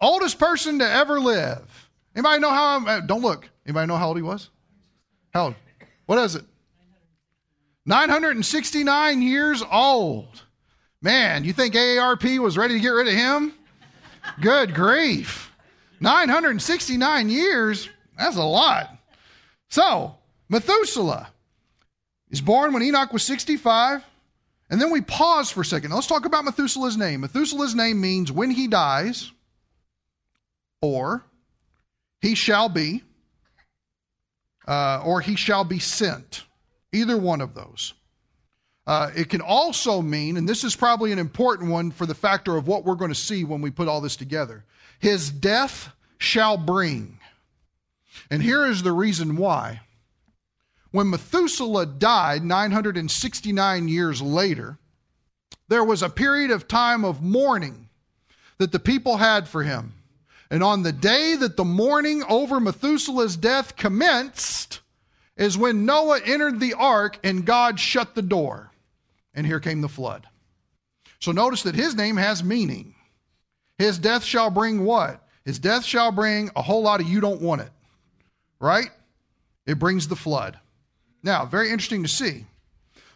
Oldest 0.00 0.38
person 0.38 0.78
to 0.78 0.88
ever 0.88 1.18
live. 1.18 1.88
Anybody 2.14 2.40
know 2.40 2.50
how? 2.50 2.86
Uh, 2.86 3.00
don't 3.00 3.22
look. 3.22 3.50
Anybody 3.66 3.86
know 3.86 3.96
how 3.96 4.08
old 4.08 4.16
he 4.16 4.22
was? 4.22 4.50
How 5.32 5.46
old? 5.46 5.54
What 6.06 6.18
is 6.18 6.34
it? 6.34 6.44
969 7.86 9.22
years 9.22 9.62
old. 9.70 10.42
Man, 11.02 11.44
you 11.44 11.52
think 11.52 11.74
AARP 11.74 12.38
was 12.38 12.58
ready 12.58 12.74
to 12.74 12.80
get 12.80 12.88
rid 12.88 13.08
of 13.08 13.14
him? 13.14 13.54
Good 14.40 14.74
grief. 14.74 15.50
969 16.00 17.28
years? 17.28 17.88
That's 18.18 18.36
a 18.36 18.42
lot. 18.42 18.90
So, 19.68 20.16
Methuselah 20.48 21.28
is 22.30 22.40
born 22.40 22.72
when 22.72 22.82
Enoch 22.82 23.12
was 23.12 23.22
65. 23.22 24.04
And 24.70 24.80
then 24.80 24.90
we 24.90 25.00
pause 25.00 25.50
for 25.50 25.62
a 25.62 25.64
second. 25.64 25.90
Let's 25.90 26.06
talk 26.06 26.26
about 26.26 26.44
Methuselah's 26.44 26.96
name. 26.96 27.22
Methuselah's 27.22 27.74
name 27.74 28.00
means 28.00 28.30
when 28.30 28.50
he 28.50 28.68
dies, 28.68 29.32
or 30.80 31.24
he 32.20 32.36
shall 32.36 32.68
be, 32.68 33.02
uh, 34.70 35.02
or 35.04 35.20
he 35.20 35.34
shall 35.34 35.64
be 35.64 35.80
sent. 35.80 36.44
Either 36.92 37.16
one 37.16 37.40
of 37.40 37.54
those. 37.54 37.92
Uh, 38.86 39.10
it 39.14 39.28
can 39.28 39.40
also 39.40 40.00
mean, 40.00 40.36
and 40.36 40.48
this 40.48 40.64
is 40.64 40.74
probably 40.74 41.12
an 41.12 41.18
important 41.18 41.70
one 41.70 41.90
for 41.90 42.06
the 42.06 42.14
factor 42.14 42.56
of 42.56 42.66
what 42.66 42.84
we're 42.84 42.94
going 42.94 43.10
to 43.10 43.14
see 43.14 43.44
when 43.44 43.60
we 43.60 43.70
put 43.70 43.88
all 43.88 44.00
this 44.00 44.16
together 44.16 44.64
his 44.98 45.30
death 45.30 45.92
shall 46.18 46.56
bring. 46.56 47.18
And 48.30 48.42
here 48.42 48.66
is 48.66 48.82
the 48.82 48.92
reason 48.92 49.36
why. 49.36 49.80
When 50.90 51.08
Methuselah 51.08 51.86
died 51.86 52.44
969 52.44 53.88
years 53.88 54.20
later, 54.20 54.76
there 55.68 55.84
was 55.84 56.02
a 56.02 56.10
period 56.10 56.50
of 56.50 56.68
time 56.68 57.04
of 57.04 57.22
mourning 57.22 57.88
that 58.58 58.72
the 58.72 58.78
people 58.78 59.16
had 59.16 59.48
for 59.48 59.62
him. 59.62 59.94
And 60.50 60.62
on 60.62 60.82
the 60.82 60.92
day 60.92 61.36
that 61.36 61.56
the 61.56 61.64
mourning 61.64 62.24
over 62.28 62.58
Methuselah's 62.58 63.36
death 63.36 63.76
commenced, 63.76 64.80
is 65.40 65.56
when 65.56 65.86
Noah 65.86 66.20
entered 66.24 66.60
the 66.60 66.74
ark 66.74 67.18
and 67.24 67.46
God 67.46 67.80
shut 67.80 68.14
the 68.14 68.22
door. 68.22 68.70
And 69.32 69.46
here 69.46 69.58
came 69.58 69.80
the 69.80 69.88
flood. 69.88 70.26
So 71.18 71.32
notice 71.32 71.62
that 71.62 71.74
his 71.74 71.94
name 71.94 72.18
has 72.18 72.44
meaning. 72.44 72.94
His 73.78 73.98
death 73.98 74.22
shall 74.22 74.50
bring 74.50 74.84
what? 74.84 75.26
His 75.44 75.58
death 75.58 75.84
shall 75.84 76.12
bring 76.12 76.50
a 76.54 76.62
whole 76.62 76.82
lot 76.82 77.00
of 77.00 77.08
you 77.08 77.20
don't 77.20 77.40
want 77.40 77.62
it. 77.62 77.70
Right? 78.60 78.90
It 79.66 79.78
brings 79.78 80.08
the 80.08 80.16
flood. 80.16 80.58
Now, 81.22 81.46
very 81.46 81.70
interesting 81.70 82.02
to 82.02 82.08
see. 82.08 82.44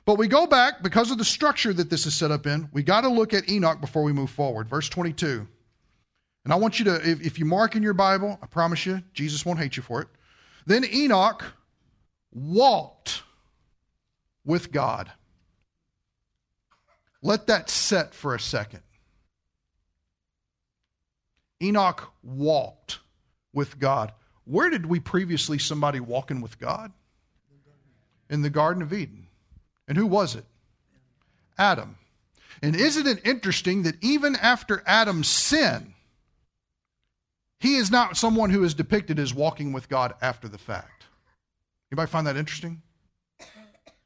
But 0.07 0.16
we 0.16 0.27
go 0.27 0.47
back 0.47 0.83
because 0.83 1.11
of 1.11 1.18
the 1.18 1.25
structure 1.25 1.75
that 1.75 1.90
this 1.90 2.07
is 2.07 2.16
set 2.16 2.31
up 2.31 2.47
in. 2.47 2.68
We 2.73 2.83
got 2.83 3.03
to 3.03 3.09
look 3.09 3.35
at 3.35 3.51
Enoch 3.51 3.83
before 3.83 4.03
we 4.03 4.12
move 4.12 4.31
forward. 4.31 4.68
Verse 4.68 4.88
22. 4.88 5.47
And 6.44 6.52
I 6.52 6.57
want 6.57 6.78
you 6.78 6.85
to, 6.87 6.94
if, 6.96 7.22
if 7.22 7.38
you 7.38 7.46
mark 7.46 7.74
in 7.74 7.83
your 7.83 7.94
Bible, 7.94 8.38
I 8.42 8.46
promise 8.46 8.85
you, 8.85 9.02
Jesus 9.14 9.46
won't 9.46 9.59
hate 9.59 9.76
you 9.76 9.83
for 9.83 10.02
it. 10.02 10.09
Then 10.66 10.85
Enoch 10.85 11.44
walked 12.33 13.22
with 14.44 14.70
God. 14.70 15.11
Let 17.22 17.46
that 17.46 17.70
set 17.70 18.14
for 18.14 18.35
a 18.35 18.40
second. 18.40 18.80
Enoch 21.62 22.12
walked 22.22 22.98
with 23.54 23.78
God. 23.78 24.12
Where 24.44 24.68
did 24.68 24.85
we 24.85 25.00
previously 25.00 25.59
somebody 25.59 26.00
walking 26.00 26.42
with 26.42 26.59
God? 26.59 26.92
In 28.28 28.42
the 28.42 28.50
Garden 28.50 28.83
of 28.83 28.92
Eden. 28.92 29.28
And 29.88 29.96
who 29.96 30.07
was 30.07 30.35
it? 30.35 30.44
Adam. 31.57 31.96
And 32.62 32.76
isn't 32.76 33.07
it 33.07 33.26
interesting 33.26 33.85
that 33.85 34.02
even 34.02 34.37
after 34.37 34.83
Adam's 34.87 35.28
sin, 35.28 35.93
he 37.64 37.77
is 37.77 37.90
not 37.90 38.18
someone 38.18 38.50
who 38.50 38.62
is 38.62 38.74
depicted 38.74 39.18
as 39.18 39.33
walking 39.33 39.72
with 39.72 39.88
God 39.88 40.12
after 40.20 40.48
the 40.48 40.59
fact. 40.59 41.07
Anybody 41.90 42.11
find 42.11 42.27
that 42.27 42.37
interesting? 42.37 42.83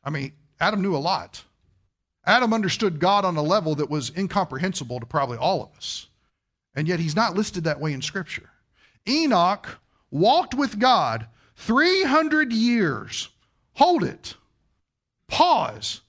I 0.05 0.11
mean, 0.11 0.31
Adam 0.61 0.81
knew 0.81 0.95
a 0.95 0.99
lot. 0.99 1.43
Adam 2.25 2.55
understood 2.55 3.01
God 3.01 3.25
on 3.25 3.37
a 3.37 3.43
level 3.43 3.75
that 3.75 3.91
was 3.91 4.17
incomprehensible 4.17 5.01
to 5.01 5.07
probably 5.07 5.39
all 5.39 5.61
of 5.61 5.77
us. 5.77 6.07
And 6.77 6.87
yet 6.87 7.01
he's 7.01 7.17
not 7.17 7.35
listed 7.35 7.65
that 7.65 7.81
way 7.81 7.93
in 7.93 8.01
Scripture. 8.01 8.49
Enoch 9.09 9.81
walked 10.13 10.55
with 10.55 10.79
God 10.79 11.27
300 11.57 12.53
years. 12.53 13.29
Hold 13.73 14.05
it. 14.05 14.37
Pause. 15.27 16.03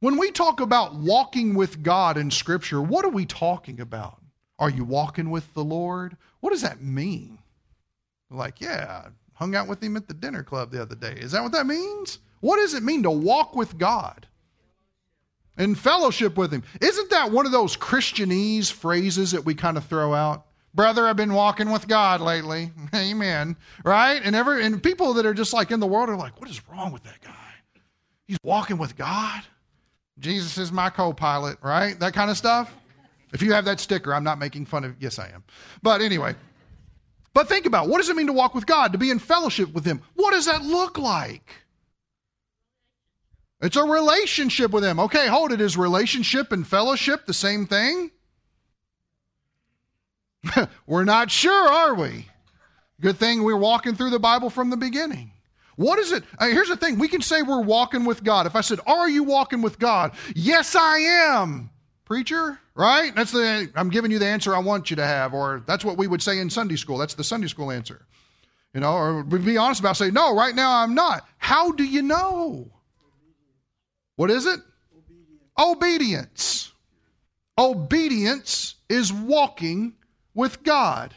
When 0.00 0.18
we 0.18 0.30
talk 0.30 0.60
about 0.60 0.96
walking 0.96 1.54
with 1.54 1.82
God 1.82 2.18
in 2.18 2.30
Scripture, 2.30 2.82
what 2.82 3.06
are 3.06 3.10
we 3.10 3.24
talking 3.24 3.80
about? 3.80 4.20
Are 4.58 4.68
you 4.68 4.84
walking 4.84 5.30
with 5.30 5.54
the 5.54 5.64
Lord? 5.64 6.18
What 6.44 6.52
does 6.52 6.60
that 6.60 6.82
mean? 6.82 7.38
Like, 8.30 8.60
yeah, 8.60 9.08
hung 9.32 9.54
out 9.54 9.66
with 9.66 9.82
him 9.82 9.96
at 9.96 10.08
the 10.08 10.12
dinner 10.12 10.42
club 10.42 10.70
the 10.70 10.82
other 10.82 10.94
day. 10.94 11.14
Is 11.16 11.32
that 11.32 11.42
what 11.42 11.52
that 11.52 11.64
means? 11.64 12.18
What 12.40 12.56
does 12.56 12.74
it 12.74 12.82
mean 12.82 13.02
to 13.04 13.10
walk 13.10 13.56
with 13.56 13.78
God? 13.78 14.26
And 15.56 15.78
fellowship 15.78 16.36
with 16.36 16.52
him. 16.52 16.62
Isn't 16.82 17.08
that 17.08 17.30
one 17.30 17.46
of 17.46 17.52
those 17.52 17.78
Christianese 17.78 18.70
phrases 18.70 19.30
that 19.30 19.46
we 19.46 19.54
kind 19.54 19.78
of 19.78 19.86
throw 19.86 20.12
out? 20.12 20.44
Brother, 20.74 21.06
I've 21.06 21.16
been 21.16 21.32
walking 21.32 21.70
with 21.70 21.88
God 21.88 22.20
lately. 22.20 22.72
Amen. 22.94 23.56
Right? 23.82 24.20
And 24.22 24.36
ever 24.36 24.58
and 24.60 24.82
people 24.82 25.14
that 25.14 25.24
are 25.24 25.32
just 25.32 25.54
like 25.54 25.70
in 25.70 25.80
the 25.80 25.86
world 25.86 26.10
are 26.10 26.16
like, 26.16 26.38
what 26.38 26.50
is 26.50 26.60
wrong 26.68 26.92
with 26.92 27.04
that 27.04 27.22
guy? 27.22 27.80
He's 28.26 28.36
walking 28.42 28.76
with 28.76 28.98
God. 28.98 29.44
Jesus 30.18 30.58
is 30.58 30.70
my 30.70 30.90
co-pilot, 30.90 31.56
right? 31.62 31.98
That 31.98 32.12
kind 32.12 32.30
of 32.30 32.36
stuff. 32.36 32.70
If 33.34 33.42
you 33.42 33.52
have 33.52 33.64
that 33.64 33.80
sticker, 33.80 34.14
I'm 34.14 34.22
not 34.22 34.38
making 34.38 34.66
fun 34.66 34.84
of, 34.84 34.94
yes, 35.00 35.18
I 35.18 35.28
am. 35.28 35.42
But 35.82 36.00
anyway, 36.00 36.36
but 37.34 37.48
think 37.48 37.66
about 37.66 37.88
what 37.88 37.98
does 37.98 38.08
it 38.08 38.14
mean 38.14 38.28
to 38.28 38.32
walk 38.32 38.54
with 38.54 38.64
God, 38.64 38.92
to 38.92 38.98
be 38.98 39.10
in 39.10 39.18
fellowship 39.18 39.74
with 39.74 39.84
Him? 39.84 40.00
What 40.14 40.30
does 40.30 40.46
that 40.46 40.62
look 40.62 40.98
like? 40.98 41.52
It's 43.60 43.76
a 43.76 43.82
relationship 43.82 44.70
with 44.70 44.84
Him. 44.84 45.00
Okay, 45.00 45.26
hold 45.26 45.50
it. 45.50 45.60
Is 45.60 45.76
relationship 45.76 46.52
and 46.52 46.64
fellowship 46.64 47.26
the 47.26 47.34
same 47.34 47.66
thing? 47.66 48.12
we're 50.86 51.04
not 51.04 51.28
sure, 51.32 51.68
are 51.68 51.94
we? 51.94 52.28
Good 53.00 53.18
thing 53.18 53.42
we're 53.42 53.56
walking 53.56 53.96
through 53.96 54.10
the 54.10 54.20
Bible 54.20 54.48
from 54.48 54.70
the 54.70 54.76
beginning. 54.76 55.32
What 55.74 55.98
is 55.98 56.12
it? 56.12 56.22
Uh, 56.38 56.46
here's 56.46 56.68
the 56.68 56.76
thing 56.76 57.00
we 57.00 57.08
can 57.08 57.20
say 57.20 57.42
we're 57.42 57.62
walking 57.62 58.04
with 58.04 58.22
God. 58.22 58.46
If 58.46 58.54
I 58.54 58.60
said, 58.60 58.78
Are 58.86 59.08
you 59.08 59.24
walking 59.24 59.60
with 59.60 59.80
God? 59.80 60.12
Yes, 60.36 60.76
I 60.76 60.98
am 60.98 61.70
preacher, 62.04 62.60
right? 62.74 63.14
That's 63.14 63.32
the 63.32 63.70
I'm 63.74 63.90
giving 63.90 64.10
you 64.10 64.18
the 64.18 64.26
answer 64.26 64.54
I 64.54 64.58
want 64.58 64.90
you 64.90 64.96
to 64.96 65.06
have, 65.06 65.34
or 65.34 65.62
that's 65.66 65.84
what 65.84 65.96
we 65.96 66.06
would 66.06 66.22
say 66.22 66.38
in 66.38 66.50
Sunday 66.50 66.76
school. 66.76 66.98
That's 66.98 67.14
the 67.14 67.24
Sunday 67.24 67.48
school 67.48 67.70
answer. 67.70 68.06
You 68.72 68.80
know, 68.80 68.94
or 68.94 69.22
be 69.22 69.56
honest 69.56 69.80
about 69.80 69.96
saying, 69.96 70.14
no, 70.14 70.34
right 70.34 70.54
now 70.54 70.82
I'm 70.82 70.94
not. 70.94 71.26
How 71.38 71.70
do 71.70 71.84
you 71.84 72.02
know? 72.02 72.72
What 74.16 74.30
is 74.30 74.46
it? 74.46 74.60
Obedience, 75.56 76.72
Obedience 77.56 78.74
is 78.88 79.12
walking 79.12 79.94
with 80.34 80.64
God. 80.64 81.14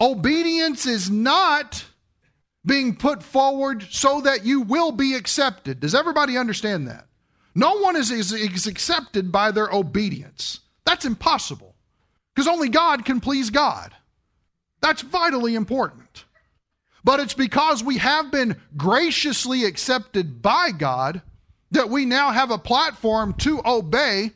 Obedience 0.00 0.86
is 0.86 1.10
not 1.10 1.84
being 2.64 2.94
put 2.94 3.22
forward 3.22 3.84
so 3.90 4.20
that 4.20 4.44
you 4.44 4.60
will 4.60 4.92
be 4.92 5.14
accepted. 5.14 5.80
Does 5.80 5.94
everybody 5.94 6.36
understand 6.36 6.86
that? 6.88 7.05
No 7.56 7.78
one 7.78 7.96
is, 7.96 8.10
is, 8.10 8.32
is 8.32 8.66
accepted 8.66 9.32
by 9.32 9.50
their 9.50 9.70
obedience. 9.72 10.60
That's 10.84 11.06
impossible 11.06 11.74
because 12.34 12.46
only 12.46 12.68
God 12.68 13.06
can 13.06 13.18
please 13.18 13.48
God. 13.48 13.94
That's 14.82 15.00
vitally 15.00 15.54
important. 15.54 16.26
But 17.02 17.18
it's 17.18 17.32
because 17.32 17.82
we 17.82 17.96
have 17.96 18.30
been 18.30 18.60
graciously 18.76 19.64
accepted 19.64 20.42
by 20.42 20.70
God 20.70 21.22
that 21.70 21.88
we 21.88 22.04
now 22.04 22.30
have 22.30 22.50
a 22.50 22.58
platform 22.58 23.32
to 23.38 23.62
obey, 23.64 24.32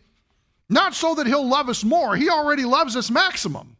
not 0.71 0.95
so 0.95 1.15
that 1.17 1.27
He'll 1.27 1.47
love 1.47 1.69
us 1.69 1.85
more. 1.85 2.17
He 2.17 2.31
already 2.31 2.65
loves 2.65 2.97
us 2.97 3.11
maximum. 3.11 3.77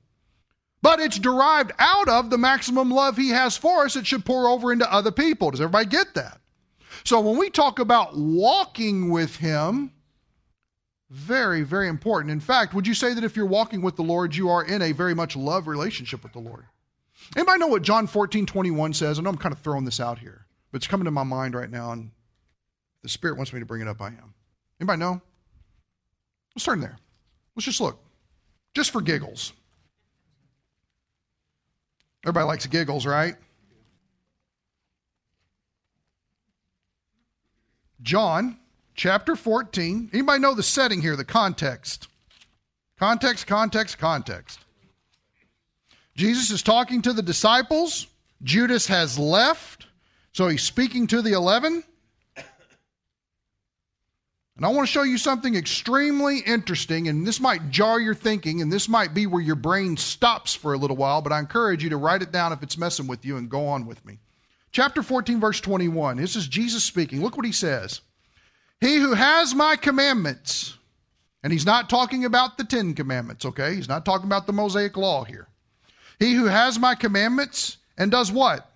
But 0.83 1.01
it's 1.01 1.19
derived 1.19 1.73
out 1.79 2.09
of 2.11 2.29
the 2.29 2.39
maximum 2.39 2.91
love 2.91 3.17
He 3.17 3.31
has 3.31 3.57
for 3.57 3.85
us. 3.85 3.97
It 3.97 4.07
should 4.07 4.27
pour 4.27 4.49
over 4.49 4.71
into 4.71 4.93
other 4.93 5.13
people. 5.13 5.51
Does 5.51 5.63
everybody 5.63 5.87
get 5.87 6.15
that? 6.15 6.40
So 7.05 7.21
when 7.21 7.39
we 7.39 7.51
talk 7.51 7.79
about 7.79 8.17
walking 8.17 9.11
with 9.11 9.37
Him, 9.37 9.93
Very, 11.11 11.63
very 11.63 11.89
important. 11.89 12.31
In 12.31 12.39
fact, 12.39 12.73
would 12.73 12.87
you 12.87 12.95
say 12.95 13.15
that 13.15 13.25
if 13.25 13.35
you're 13.35 13.45
walking 13.45 13.83
with 13.83 13.97
the 13.97 14.03
Lord, 14.03 14.35
you 14.35 14.49
are 14.49 14.65
in 14.65 14.81
a 14.81 14.93
very 14.93 15.13
much 15.13 15.35
love 15.35 15.67
relationship 15.67 16.23
with 16.23 16.33
the 16.33 16.39
Lord? 16.39 16.67
Anybody 17.37 17.59
know 17.59 17.67
what 17.67 17.83
John 17.83 18.07
14, 18.07 18.47
21 18.47 18.95
says? 18.95 19.19
I 19.19 19.23
know 19.23 19.31
I'm 19.31 19.37
kind 19.37 19.53
of 19.53 19.59
throwing 19.59 19.85
this 19.85 19.99
out 19.99 20.21
here, 20.21 20.47
but 20.71 20.77
it's 20.77 20.87
coming 20.87 21.07
to 21.07 21.11
my 21.11 21.25
mind 21.25 21.57
right 21.57 21.69
now, 21.71 21.91
and 21.91 22.13
the 23.03 23.09
Spirit 23.09 23.37
wants 23.37 23.53
me 23.53 23.59
to 23.59 23.67
bring 23.67 23.83
it 23.83 23.89
up. 23.89 24.01
I 24.01 24.07
am. 24.09 24.35
Anybody 24.81 25.01
know? 25.01 25.21
Let's 26.55 26.65
turn 26.65 26.81
there. 26.81 26.97
Let's 27.57 27.67
just 27.67 27.81
look. 27.81 27.99
Just 28.75 28.93
for 28.93 29.01
giggles. 29.01 29.53
Everybody 32.25 32.47
likes 32.47 32.67
giggles, 32.67 33.05
right? 33.05 33.35
John 38.03 38.59
chapter 38.95 39.37
14. 39.37 40.11
Anybody 40.13 40.41
know 40.41 40.55
the 40.55 40.63
setting 40.63 41.01
here, 41.01 41.17
the 41.17 41.25
context? 41.25 42.09
Context, 42.99 43.47
context, 43.47 43.99
context. 43.99 44.61
Jesus 46.17 46.51
is 46.51 46.63
talking 46.63 47.03
to 47.03 47.13
the 47.13 47.23
disciples. 47.23 48.07
Judas 48.43 48.87
has 48.87 49.19
left, 49.19 49.87
so 50.33 50.49
he's 50.49 50.63
speaking 50.63 51.07
to 51.09 51.23
the 51.23 51.33
11. 51.33 51.85
And 54.57 54.67
I 54.67 54.69
want 54.69 54.87
to 54.87 54.93
show 54.93 55.05
you 55.05 55.17
something 55.17 55.55
extremely 55.55 56.41
interesting, 56.41 57.09
and 57.09 57.27
this 57.27 57.41
might 57.41 57.71
jar 57.71 57.99
your 57.99 58.15
thinking, 58.15 58.61
and 58.61 58.71
this 58.71 58.91
might 58.91 59.15
be 59.15 59.27
where 59.27 59.41
your 59.41 59.57
brain 59.57 59.97
stops 59.97 60.55
for 60.55 60.75
a 60.75 60.77
little 60.77 60.97
while, 60.97 61.23
but 61.23 61.33
I 61.33 61.39
encourage 61.39 61.83
you 61.83 61.89
to 61.89 61.97
write 61.97 62.21
it 62.21 62.31
down 62.31 62.53
if 62.53 62.63
it's 62.63 62.77
messing 62.77 63.07
with 63.07 63.25
you 63.25 63.39
and 63.39 63.49
go 63.49 63.67
on 63.67 63.87
with 63.87 64.05
me. 64.05 64.19
Chapter 64.73 65.03
14, 65.03 65.41
verse 65.41 65.61
21. 65.61 66.17
This 66.17 66.37
is 66.37 66.47
Jesus 66.47 66.85
speaking. 66.85 67.23
Look 67.23 67.37
what 67.37 67.47
he 67.47 67.53
says 67.53 68.01
He 68.81 68.97
who 68.97 69.15
has 69.15 69.55
my 69.55 69.77
commandments, 69.77 70.77
and 71.43 71.53
he's 71.53 71.67
not 71.67 71.91
talking 71.91 72.25
about 72.25 72.57
the 72.59 72.65
Ten 72.65 72.95
Commandments, 72.95 73.45
okay? 73.45 73.75
He's 73.75 73.89
not 73.89 74.05
talking 74.05 74.27
about 74.27 74.47
the 74.47 74.53
Mosaic 74.53 74.97
Law 74.97 75.25
here. 75.25 75.49
He 76.19 76.35
who 76.35 76.47
has 76.47 76.79
my 76.79 76.95
commandments 76.95 77.79
and 77.99 78.11
does 78.11 78.31
what? 78.31 78.71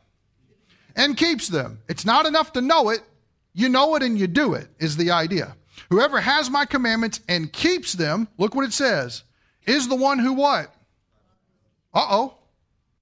And 0.96 1.16
keeps 1.16 1.48
them. 1.48 1.80
It's 1.88 2.04
not 2.04 2.26
enough 2.26 2.52
to 2.54 2.60
know 2.60 2.90
it. 2.90 3.00
You 3.52 3.68
know 3.68 3.94
it 3.94 4.02
and 4.02 4.18
you 4.18 4.26
do 4.26 4.54
it, 4.54 4.68
is 4.78 4.96
the 4.96 5.12
idea. 5.12 5.56
Whoever 5.90 6.20
has 6.20 6.50
my 6.50 6.64
commandments 6.64 7.20
and 7.28 7.52
keeps 7.52 7.92
them, 7.92 8.28
look 8.38 8.54
what 8.54 8.64
it 8.64 8.72
says, 8.72 9.22
is 9.66 9.88
the 9.88 9.94
one 9.94 10.18
who 10.18 10.32
what? 10.32 10.74
Uh 11.92 12.06
oh. 12.10 12.34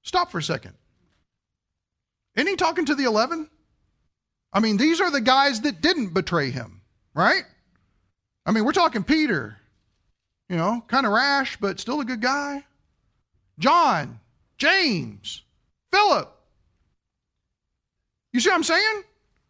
Stop 0.02 0.30
for 0.30 0.38
a 0.38 0.42
second. 0.42 0.74
Isn't 2.36 2.48
he 2.48 2.56
talking 2.56 2.86
to 2.86 2.94
the 2.94 3.04
11? 3.04 3.48
I 4.52 4.60
mean, 4.60 4.76
these 4.76 5.00
are 5.00 5.10
the 5.10 5.20
guys 5.20 5.62
that 5.62 5.80
didn't 5.80 6.14
betray 6.14 6.50
him, 6.50 6.82
right? 7.14 7.44
I 8.44 8.52
mean, 8.52 8.64
we're 8.64 8.72
talking 8.72 9.04
Peter, 9.04 9.56
you 10.48 10.56
know, 10.56 10.84
kind 10.88 11.06
of 11.06 11.12
rash, 11.12 11.56
but 11.58 11.80
still 11.80 12.00
a 12.00 12.04
good 12.04 12.20
guy. 12.20 12.64
John, 13.58 14.20
James, 14.58 15.42
Philip. 15.90 16.30
You 18.32 18.40
see 18.40 18.48
what 18.48 18.56
I'm 18.56 18.64
saying? 18.64 19.02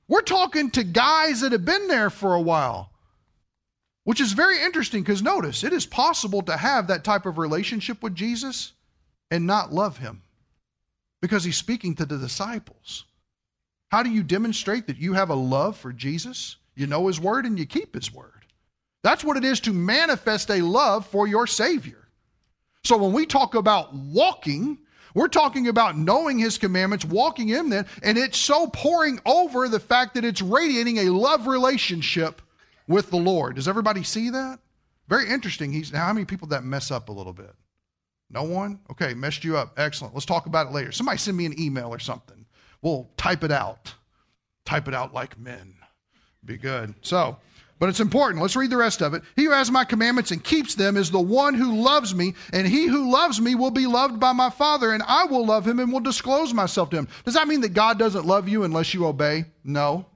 We're 0.08 0.22
talking 0.22 0.70
to 0.72 0.84
guys 0.84 1.40
that 1.40 1.52
have 1.52 1.64
been 1.64 1.88
there 1.88 2.10
for 2.10 2.34
a 2.34 2.40
while, 2.40 2.90
which 4.04 4.20
is 4.20 4.32
very 4.32 4.60
interesting 4.62 5.02
because 5.02 5.22
notice, 5.22 5.64
it 5.64 5.72
is 5.72 5.86
possible 5.86 6.42
to 6.42 6.56
have 6.56 6.88
that 6.88 7.04
type 7.04 7.26
of 7.26 7.38
relationship 7.38 8.02
with 8.02 8.14
Jesus 8.14 8.72
and 9.30 9.46
not 9.46 9.72
love 9.72 9.98
him 9.98 10.22
because 11.22 11.44
he's 11.44 11.56
speaking 11.56 11.94
to 11.94 12.04
the 12.04 12.18
disciples. 12.18 13.06
How 13.90 14.02
do 14.02 14.10
you 14.10 14.22
demonstrate 14.22 14.88
that 14.88 14.98
you 14.98 15.14
have 15.14 15.30
a 15.30 15.34
love 15.34 15.78
for 15.78 15.92
Jesus? 15.92 16.56
You 16.74 16.86
know 16.86 17.06
his 17.06 17.20
word 17.20 17.46
and 17.46 17.58
you 17.58 17.64
keep 17.64 17.94
his 17.94 18.12
word. 18.12 18.44
That's 19.02 19.24
what 19.24 19.36
it 19.36 19.44
is 19.44 19.60
to 19.60 19.72
manifest 19.72 20.50
a 20.50 20.60
love 20.60 21.06
for 21.06 21.26
your 21.26 21.46
Savior. 21.46 22.08
So 22.84 22.96
when 22.96 23.12
we 23.12 23.26
talk 23.26 23.54
about 23.54 23.94
walking, 23.94 24.78
we're 25.14 25.28
talking 25.28 25.68
about 25.68 25.96
knowing 25.96 26.38
his 26.38 26.58
commandments, 26.58 27.04
walking 27.04 27.50
in 27.50 27.68
them, 27.68 27.86
and 28.02 28.18
it's 28.18 28.38
so 28.38 28.66
pouring 28.66 29.20
over 29.24 29.68
the 29.68 29.80
fact 29.80 30.14
that 30.14 30.24
it's 30.24 30.42
radiating 30.42 30.98
a 30.98 31.10
love 31.10 31.46
relationship 31.46 32.42
with 32.88 33.10
the 33.10 33.16
Lord. 33.16 33.56
Does 33.56 33.68
everybody 33.68 34.02
see 34.02 34.30
that? 34.30 34.58
Very 35.08 35.28
interesting. 35.28 35.72
He's 35.72 35.90
how 35.90 36.12
many 36.12 36.24
people 36.24 36.48
that 36.48 36.64
mess 36.64 36.90
up 36.90 37.08
a 37.08 37.12
little 37.12 37.32
bit? 37.32 37.54
No 38.32 38.44
one? 38.44 38.80
Okay, 38.90 39.14
messed 39.14 39.44
you 39.44 39.56
up. 39.56 39.74
Excellent. 39.76 40.14
Let's 40.14 40.26
talk 40.26 40.46
about 40.46 40.66
it 40.66 40.72
later. 40.72 40.90
Somebody 40.90 41.18
send 41.18 41.36
me 41.36 41.46
an 41.46 41.60
email 41.60 41.88
or 41.88 41.98
something. 41.98 42.46
We'll 42.80 43.10
type 43.16 43.44
it 43.44 43.52
out. 43.52 43.94
Type 44.64 44.88
it 44.88 44.94
out 44.94 45.12
like 45.12 45.38
men. 45.38 45.74
Be 46.44 46.56
good. 46.56 46.94
So, 47.02 47.36
but 47.78 47.88
it's 47.88 48.00
important. 48.00 48.40
Let's 48.40 48.56
read 48.56 48.70
the 48.70 48.76
rest 48.76 49.02
of 49.02 49.12
it. 49.12 49.22
He 49.36 49.44
who 49.44 49.50
has 49.50 49.70
my 49.70 49.84
commandments 49.84 50.30
and 50.30 50.42
keeps 50.42 50.74
them 50.74 50.96
is 50.96 51.10
the 51.10 51.20
one 51.20 51.54
who 51.54 51.82
loves 51.82 52.14
me, 52.14 52.34
and 52.52 52.66
he 52.66 52.86
who 52.86 53.10
loves 53.10 53.40
me 53.40 53.54
will 53.54 53.70
be 53.70 53.86
loved 53.86 54.18
by 54.18 54.32
my 54.32 54.50
Father, 54.50 54.92
and 54.92 55.02
I 55.02 55.24
will 55.24 55.44
love 55.44 55.66
him 55.66 55.78
and 55.78 55.92
will 55.92 56.00
disclose 56.00 56.54
myself 56.54 56.90
to 56.90 56.96
him. 56.96 57.08
Does 57.24 57.34
that 57.34 57.48
mean 57.48 57.60
that 57.62 57.74
God 57.74 57.98
doesn't 57.98 58.24
love 58.24 58.48
you 58.48 58.64
unless 58.64 58.94
you 58.94 59.04
obey? 59.04 59.44
No. 59.64 60.06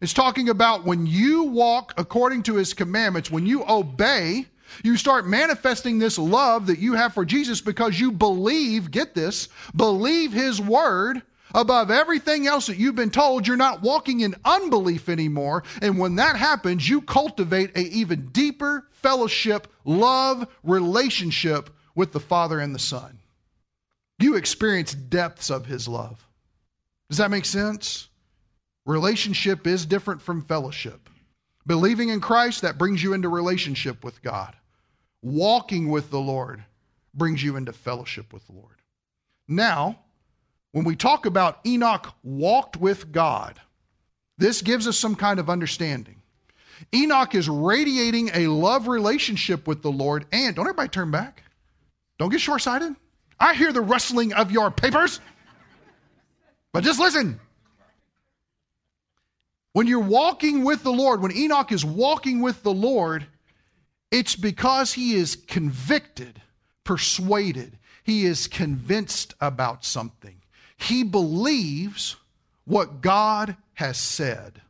It's 0.00 0.12
talking 0.12 0.48
about 0.48 0.84
when 0.84 1.06
you 1.06 1.44
walk 1.44 1.94
according 1.96 2.42
to 2.44 2.56
his 2.56 2.74
commandments, 2.74 3.30
when 3.30 3.46
you 3.46 3.64
obey, 3.68 4.46
you 4.82 4.96
start 4.96 5.26
manifesting 5.26 5.98
this 5.98 6.18
love 6.18 6.66
that 6.66 6.78
you 6.78 6.94
have 6.94 7.14
for 7.14 7.24
Jesus 7.24 7.60
because 7.60 7.98
you 7.98 8.12
believe, 8.12 8.90
get 8.90 9.14
this, 9.14 9.48
believe 9.74 10.32
his 10.32 10.60
word 10.60 11.22
above 11.54 11.90
everything 11.90 12.46
else 12.46 12.66
that 12.66 12.78
you've 12.78 12.94
been 12.94 13.10
told. 13.10 13.46
You're 13.46 13.56
not 13.56 13.82
walking 13.82 14.20
in 14.20 14.34
unbelief 14.44 15.08
anymore. 15.08 15.64
And 15.80 15.98
when 15.98 16.16
that 16.16 16.36
happens, 16.36 16.88
you 16.88 17.02
cultivate 17.02 17.76
a 17.76 17.82
even 17.82 18.28
deeper 18.28 18.86
fellowship, 18.90 19.68
love, 19.84 20.46
relationship 20.62 21.70
with 21.94 22.12
the 22.12 22.20
Father 22.20 22.58
and 22.58 22.74
the 22.74 22.78
Son. 22.78 23.18
You 24.18 24.36
experience 24.36 24.94
depths 24.94 25.50
of 25.50 25.66
his 25.66 25.88
love. 25.88 26.26
Does 27.10 27.18
that 27.18 27.30
make 27.30 27.44
sense? 27.44 28.08
Relationship 28.86 29.66
is 29.66 29.84
different 29.84 30.22
from 30.22 30.42
fellowship. 30.42 31.08
Believing 31.66 32.08
in 32.08 32.20
Christ, 32.20 32.62
that 32.62 32.78
brings 32.78 33.02
you 33.02 33.12
into 33.12 33.28
relationship 33.28 34.04
with 34.04 34.22
God. 34.22 34.56
Walking 35.22 35.88
with 35.88 36.10
the 36.10 36.20
Lord 36.20 36.64
brings 37.14 37.42
you 37.42 37.56
into 37.56 37.72
fellowship 37.72 38.32
with 38.32 38.46
the 38.46 38.52
Lord. 38.52 38.76
Now, 39.48 39.98
when 40.72 40.84
we 40.84 40.96
talk 40.96 41.26
about 41.26 41.60
Enoch 41.66 42.12
walked 42.22 42.76
with 42.76 43.12
God, 43.12 43.60
this 44.38 44.62
gives 44.62 44.88
us 44.88 44.98
some 44.98 45.14
kind 45.14 45.38
of 45.38 45.48
understanding. 45.48 46.22
Enoch 46.94 47.34
is 47.34 47.48
radiating 47.48 48.30
a 48.34 48.48
love 48.48 48.88
relationship 48.88 49.68
with 49.68 49.82
the 49.82 49.92
Lord, 49.92 50.26
and 50.32 50.56
don't 50.56 50.66
everybody 50.66 50.88
turn 50.88 51.10
back. 51.10 51.44
Don't 52.18 52.30
get 52.30 52.40
short 52.40 52.62
sighted. 52.62 52.94
I 53.38 53.54
hear 53.54 53.72
the 53.72 53.80
rustling 53.80 54.32
of 54.32 54.50
your 54.50 54.70
papers, 54.70 55.20
but 56.72 56.84
just 56.84 56.98
listen. 56.98 57.38
When 59.74 59.86
you're 59.86 60.00
walking 60.00 60.64
with 60.64 60.82
the 60.82 60.92
Lord, 60.92 61.22
when 61.22 61.32
Enoch 61.36 61.72
is 61.72 61.84
walking 61.84 62.40
with 62.40 62.62
the 62.62 62.72
Lord, 62.72 63.26
it's 64.12 64.36
because 64.36 64.92
he 64.92 65.14
is 65.14 65.34
convicted, 65.34 66.42
persuaded, 66.84 67.78
he 68.04 68.26
is 68.26 68.46
convinced 68.46 69.34
about 69.40 69.84
something. 69.84 70.36
He 70.76 71.02
believes 71.02 72.16
what 72.66 73.00
God 73.00 73.56
has 73.74 73.98
said. 73.98 74.60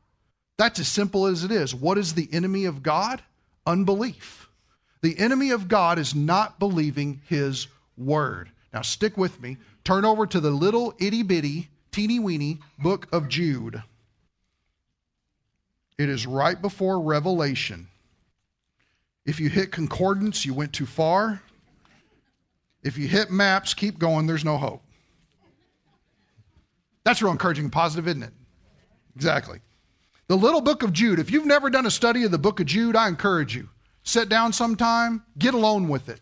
That's 0.58 0.78
as 0.78 0.86
simple 0.86 1.26
as 1.26 1.42
it 1.42 1.50
is. 1.50 1.74
What 1.74 1.98
is 1.98 2.14
the 2.14 2.28
enemy 2.32 2.66
of 2.66 2.84
God? 2.84 3.20
Unbelief. 3.66 4.48
The 5.00 5.18
enemy 5.18 5.50
of 5.50 5.66
God 5.66 5.98
is 5.98 6.14
not 6.14 6.60
believing 6.60 7.20
his 7.28 7.66
word. 7.98 8.50
Now, 8.72 8.82
stick 8.82 9.16
with 9.16 9.40
me. 9.42 9.56
Turn 9.82 10.04
over 10.04 10.24
to 10.26 10.38
the 10.38 10.50
little 10.50 10.94
itty 11.00 11.24
bitty, 11.24 11.68
teeny 11.90 12.20
weeny 12.20 12.60
book 12.78 13.08
of 13.10 13.28
Jude. 13.28 13.82
It 15.98 16.08
is 16.08 16.26
right 16.26 16.60
before 16.60 17.00
Revelation. 17.00 17.88
If 19.24 19.38
you 19.38 19.48
hit 19.48 19.70
concordance, 19.70 20.44
you 20.44 20.54
went 20.54 20.72
too 20.72 20.86
far. 20.86 21.42
If 22.82 22.98
you 22.98 23.06
hit 23.06 23.30
maps, 23.30 23.74
keep 23.74 23.98
going, 23.98 24.26
there's 24.26 24.44
no 24.44 24.56
hope. 24.56 24.82
That's 27.04 27.22
real 27.22 27.32
encouraging 27.32 27.64
and 27.64 27.72
positive, 27.72 28.08
isn't 28.08 28.22
it? 28.22 28.32
Exactly. 29.14 29.60
The 30.28 30.36
little 30.36 30.60
book 30.60 30.82
of 30.82 30.92
Jude. 30.92 31.18
If 31.18 31.30
you've 31.30 31.46
never 31.46 31.70
done 31.70 31.86
a 31.86 31.90
study 31.90 32.24
of 32.24 32.30
the 32.30 32.38
book 32.38 32.60
of 32.60 32.66
Jude, 32.66 32.96
I 32.96 33.08
encourage 33.08 33.54
you. 33.54 33.68
Sit 34.02 34.28
down 34.28 34.52
sometime, 34.52 35.22
get 35.38 35.54
alone 35.54 35.88
with 35.88 36.08
it. 36.08 36.20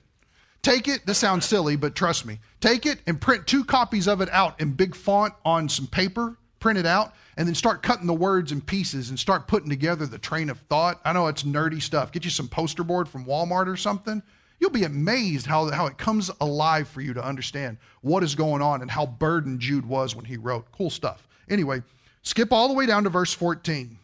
Take 0.63 0.89
it, 0.89 1.07
this 1.07 1.19
sounds 1.19 1.47
silly, 1.47 1.77
but 1.77 1.95
trust 1.95 2.27
me. 2.27 2.39
Take 2.61 2.85
it 2.85 3.01
and 3.07 3.21
print 3.21 3.47
two 3.47 3.65
copies 3.65 4.07
of 4.07 4.21
it 4.21 4.29
out 4.31 4.61
in 4.61 4.73
big 4.73 4.95
font 4.95 5.33
on 5.45 5.69
some 5.69 5.87
paper, 5.87 6.37
print 6.61 6.79
it 6.79 6.87
out, 6.87 7.15
and 7.37 7.49
then 7.49 7.55
start 7.55 7.83
cutting 7.83 8.07
the 8.07 8.15
words 8.15 8.53
in 8.53 8.61
pieces 8.61 9.11
and 9.11 9.19
start 9.19 9.49
putting 9.49 9.71
together 9.71 10.07
the 10.07 10.19
train 10.19 10.51
of 10.51 10.59
thought. 10.69 11.01
I 11.05 11.13
know 11.13 11.27
it's 11.27 11.43
nerdy 11.43 11.83
stuff. 11.83 12.13
Get 12.13 12.25
you 12.25 12.31
some 12.31 12.49
poster 12.49 12.85
board 12.85 13.09
from 13.09 13.25
Walmart 13.25 13.67
or 13.67 13.77
something. 13.77 14.23
You'll 14.61 14.71
be 14.71 14.85
amazed 14.85 15.47
how, 15.47 15.71
how 15.71 15.87
it 15.87 15.97
comes 15.97 16.31
alive 16.41 16.87
for 16.87 17.01
you 17.01 17.15
to 17.15 17.25
understand 17.25 17.79
what 18.03 18.23
is 18.23 18.35
going 18.35 18.61
on 18.61 18.83
and 18.83 18.91
how 18.91 19.07
burdened 19.07 19.59
Jude 19.61 19.87
was 19.87 20.15
when 20.15 20.27
he 20.27 20.37
wrote. 20.37 20.71
Cool 20.71 20.91
stuff. 20.91 21.27
Anyway, 21.49 21.83
skip 22.23 22.53
all 22.53 22.69
the 22.69 22.75
way 22.75 22.85
down 22.85 23.05
to 23.05 23.11
verse 23.11 23.33
14. 23.33 23.97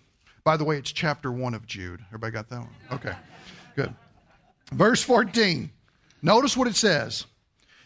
By 0.44 0.56
the 0.56 0.64
way, 0.64 0.78
it's 0.78 0.92
chapter 0.92 1.30
1 1.30 1.52
of 1.54 1.66
Jude. 1.66 2.00
Everybody 2.08 2.32
got 2.32 2.48
that 2.48 2.60
one? 2.60 2.70
Okay, 2.90 3.12
good. 3.74 3.92
Verse 4.72 5.02
14. 5.02 5.70
Notice 6.22 6.56
what 6.56 6.68
it 6.68 6.76
says. 6.76 7.26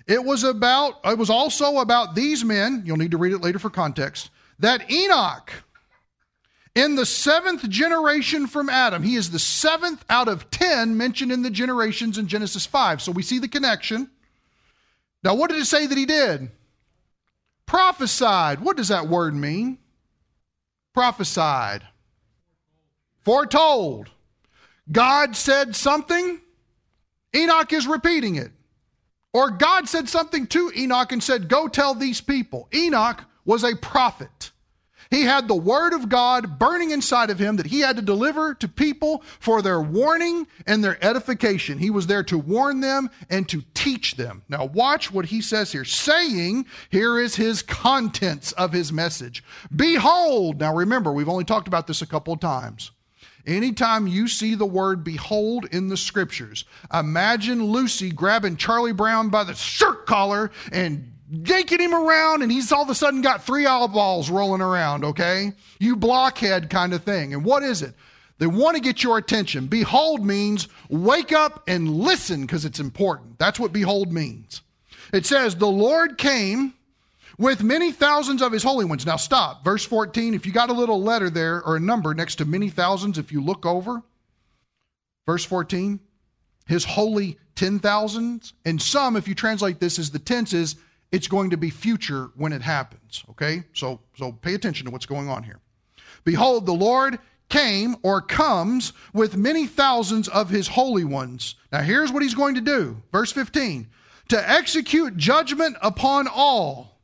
It 0.07 0.25
was 0.25 0.45
about, 0.45 1.01
it 1.05 1.19
was 1.19 1.31
also 1.31 1.79
about 1.79 2.15
these 2.15 2.45
men, 2.45 2.83
you'll 2.85 2.97
need 2.97 3.11
to 3.11 3.19
read 3.19 3.33
it 3.33 3.41
later 3.41 3.59
for 3.59 3.71
context, 3.71 4.31
that 4.61 4.91
Enoch, 4.91 5.53
in 6.75 6.95
the 6.95 7.07
seventh 7.07 7.69
generation 7.69 8.47
from 8.47 8.69
Adam, 8.69 9.03
he 9.03 9.17
is 9.17 9.31
the 9.31 9.39
seventh 9.39 10.05
out 10.09 10.29
of 10.29 10.51
ten 10.51 10.97
mentioned 10.97 11.33
in 11.33 11.43
the 11.43 11.51
generations 11.51 12.17
in 12.17 12.29
Genesis 12.29 12.65
5. 12.67 13.03
So 13.03 13.13
we 13.13 13.23
see 13.23 13.39
the 13.39 13.49
connection. 13.49 14.09
Now, 15.25 15.35
what 15.35 15.51
did 15.51 15.59
it 15.59 15.67
say 15.67 15.87
that 15.87 15.99
he 15.99 16.07
did? 16.07 16.51
Prophesied. 17.67 18.61
What 18.61 18.77
does 18.77 18.89
that 18.89 19.09
word 19.09 19.35
mean? 19.35 19.79
Prophesied. 20.95 21.83
Foretold. 23.25 24.11
God 24.91 25.37
said 25.37 25.77
something, 25.77 26.41
Enoch 27.35 27.73
is 27.73 27.87
repeating 27.87 28.37
it. 28.37 28.51
Or 29.33 29.51
God 29.51 29.89
said 29.89 30.09
something 30.09 30.47
to 30.49 30.73
Enoch 30.77 31.13
and 31.13 31.23
said, 31.23 31.49
Go 31.49 31.69
tell 31.69 31.95
these 31.95 32.21
people. 32.21 32.69
Enoch 32.75 33.25
was 33.51 33.65
a 33.65 33.75
prophet. 33.75 34.53
He 35.11 35.23
had 35.23 35.49
the 35.49 35.57
word 35.57 35.93
of 35.93 36.09
God 36.09 36.57
burning 36.57 36.93
inside 36.93 37.31
of 37.31 37.41
him 37.41 37.57
that 37.57 37.67
he 37.67 37.81
had 37.81 37.97
to 37.97 38.03
deliver 38.03 38.55
to 38.55 38.69
people 38.69 39.25
for 39.41 39.61
their 39.61 39.81
warning 39.81 40.47
and 40.69 40.85
their 40.85 41.05
edification. 41.05 41.77
He 41.77 41.91
was 41.91 42.07
there 42.07 42.23
to 42.23 42.39
warn 42.39 42.79
them 42.79 43.11
and 43.29 43.49
to 43.49 43.65
teach 43.75 44.15
them. 44.15 44.45
Now, 44.49 44.67
watch 44.67 45.11
what 45.11 45.25
he 45.25 45.41
says 45.41 45.73
here. 45.73 45.85
Saying, 45.85 46.67
here 46.91 47.19
is 47.19 47.35
his 47.35 47.61
contents 47.61 48.53
of 48.53 48.73
his 48.73 48.93
message. 48.93 49.43
Behold, 49.75 50.61
now 50.61 50.73
remember, 50.73 51.13
we've 51.13 51.29
only 51.29 51.43
talked 51.43 51.67
about 51.67 51.89
this 51.89 52.03
a 52.03 52.07
couple 52.07 52.33
of 52.33 52.39
times. 52.39 52.93
Anytime 53.49 54.07
you 54.07 54.29
see 54.29 54.55
the 54.55 54.65
word 54.65 55.03
behold 55.03 55.67
in 55.73 55.89
the 55.89 55.97
scriptures, 55.97 56.67
imagine 56.95 57.65
Lucy 57.65 58.13
grabbing 58.13 58.57
Charlie 58.57 58.93
Brown 58.93 59.29
by 59.29 59.43
the 59.43 59.55
shirt 59.55 60.07
collar 60.07 60.53
and 60.71 61.15
yanking 61.31 61.81
him 61.81 61.95
around, 61.95 62.43
and 62.43 62.51
he's 62.51 62.73
all 62.73 62.83
of 62.83 62.91
a 62.91 62.95
sudden 62.95 63.23
got 63.23 63.45
three 63.45 63.67
eyeballs 63.67 64.31
rolling 64.31 64.61
around, 64.61 65.05
okay? 65.05 65.53
You 65.79 65.97
blockhead 65.97 66.71
kind 66.71 66.93
of 66.93 67.05
thing. 67.05 67.33
And 67.33 67.45
what 67.45 67.63
is 67.63 67.83
it? 67.83 67.95
They 68.39 68.47
want 68.47 68.77
to 68.77 68.83
get 68.83 69.03
your 69.03 69.19
attention. 69.19 69.67
Behold 69.67 70.25
means 70.25 70.69
wake 70.89 71.33
up 71.33 71.63
and 71.69 71.91
listen 71.91 72.43
because 72.43 72.65
it's 72.65 72.81
important. 72.81 73.39
That's 73.39 73.61
what 73.61 73.73
behold 73.73 74.13
means. 74.13 74.63
It 75.13 75.27
says, 75.27 75.57
The 75.57 75.67
Lord 75.67 76.17
came 76.17 76.75
with 77.39 77.63
many 77.63 77.93
thousands 77.93 78.43
of 78.43 78.53
his 78.53 78.63
holy 78.63 78.85
ones. 78.85 79.05
Now 79.05 79.17
stop. 79.17 79.63
Verse 79.63 79.85
14, 79.85 80.35
if 80.35 80.47
you 80.47 80.53
got 80.53 80.71
a 80.71 80.75
little 80.75 81.03
letter 81.03 81.31
there 81.31 81.63
or 81.63 81.77
a 81.77 81.81
number 81.81 82.15
next 82.15 82.37
to 82.37 82.45
many 82.45 82.71
thousands, 82.71 83.19
if 83.19 83.31
you 83.31 83.43
look 83.43 83.67
over, 83.67 84.03
verse 85.27 85.45
14, 85.45 86.01
his 86.67 86.85
holy 86.85 87.39
ten 87.57 87.79
thousands. 87.79 88.55
And 88.65 88.81
some, 88.81 89.17
if 89.17 89.29
you 89.29 89.35
translate 89.35 89.81
this 89.81 89.99
as 89.99 90.11
the 90.11 90.19
tenses, 90.19 90.77
it's 91.13 91.29
going 91.29 91.51
to 91.51 91.57
be 91.57 91.71
future 91.71 92.31
when 92.37 92.53
it 92.53 92.63
happens. 92.63 93.25
Okay? 93.31 93.65
So 93.75 94.01
so 94.17 94.33
pay 94.33 94.55
attention 94.55 94.87
to 94.87 94.93
what's 94.93 95.07
going 95.07 95.29
on 95.29 95.43
here. 95.43 95.61
Behold, 96.25 96.67
the 96.67 96.73
Lord 96.73 97.19
came 97.49 97.97
or 98.03 98.21
comes 98.21 98.93
with 99.13 99.37
many 99.37 99.67
thousands 99.67 100.29
of 100.29 100.49
his 100.51 100.69
holy 100.69 101.05
ones. 101.05 101.57
Now 101.73 101.83
here's 101.83 102.13
what 102.13 102.23
he's 102.23 102.35
going 102.35 102.55
to 102.55 102.61
do. 102.61 103.03
Verse 103.13 103.33
15. 103.33 103.89
To 104.29 104.51
execute 104.51 105.17
judgment 105.17 105.77
upon 105.83 106.29
all 106.29 107.01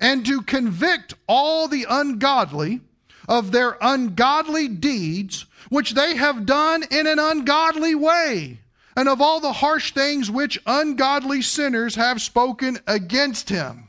and 0.00 0.24
to 0.26 0.42
convict 0.42 1.14
all 1.28 1.68
the 1.68 1.86
ungodly 1.88 2.80
of 3.28 3.52
their 3.52 3.76
ungodly 3.80 4.68
deeds, 4.68 5.46
which 5.68 5.92
they 5.92 6.16
have 6.16 6.46
done 6.46 6.82
in 6.90 7.06
an 7.06 7.18
ungodly 7.18 7.94
way, 7.94 8.58
and 8.96 9.08
of 9.08 9.20
all 9.20 9.40
the 9.40 9.52
harsh 9.52 9.92
things 9.92 10.30
which 10.30 10.60
ungodly 10.66 11.42
sinners 11.42 11.94
have 11.94 12.20
spoken 12.20 12.78
against 12.86 13.48
him. 13.48 13.88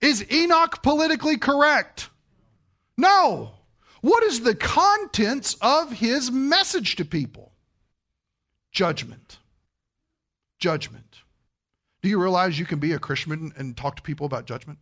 Is 0.00 0.30
Enoch 0.30 0.82
politically 0.82 1.38
correct? 1.38 2.10
No. 2.96 3.52
What 4.00 4.22
is 4.22 4.40
the 4.40 4.54
contents 4.54 5.56
of 5.60 5.92
his 5.92 6.30
message 6.30 6.96
to 6.96 7.04
people? 7.04 7.52
Judgment. 8.70 9.38
Judgment. 10.58 11.04
Do 12.02 12.08
you 12.08 12.20
realize 12.20 12.58
you 12.58 12.66
can 12.66 12.78
be 12.78 12.92
a 12.92 12.98
Christian 12.98 13.52
and 13.56 13.76
talk 13.76 13.96
to 13.96 14.02
people 14.02 14.26
about 14.26 14.46
judgment? 14.46 14.78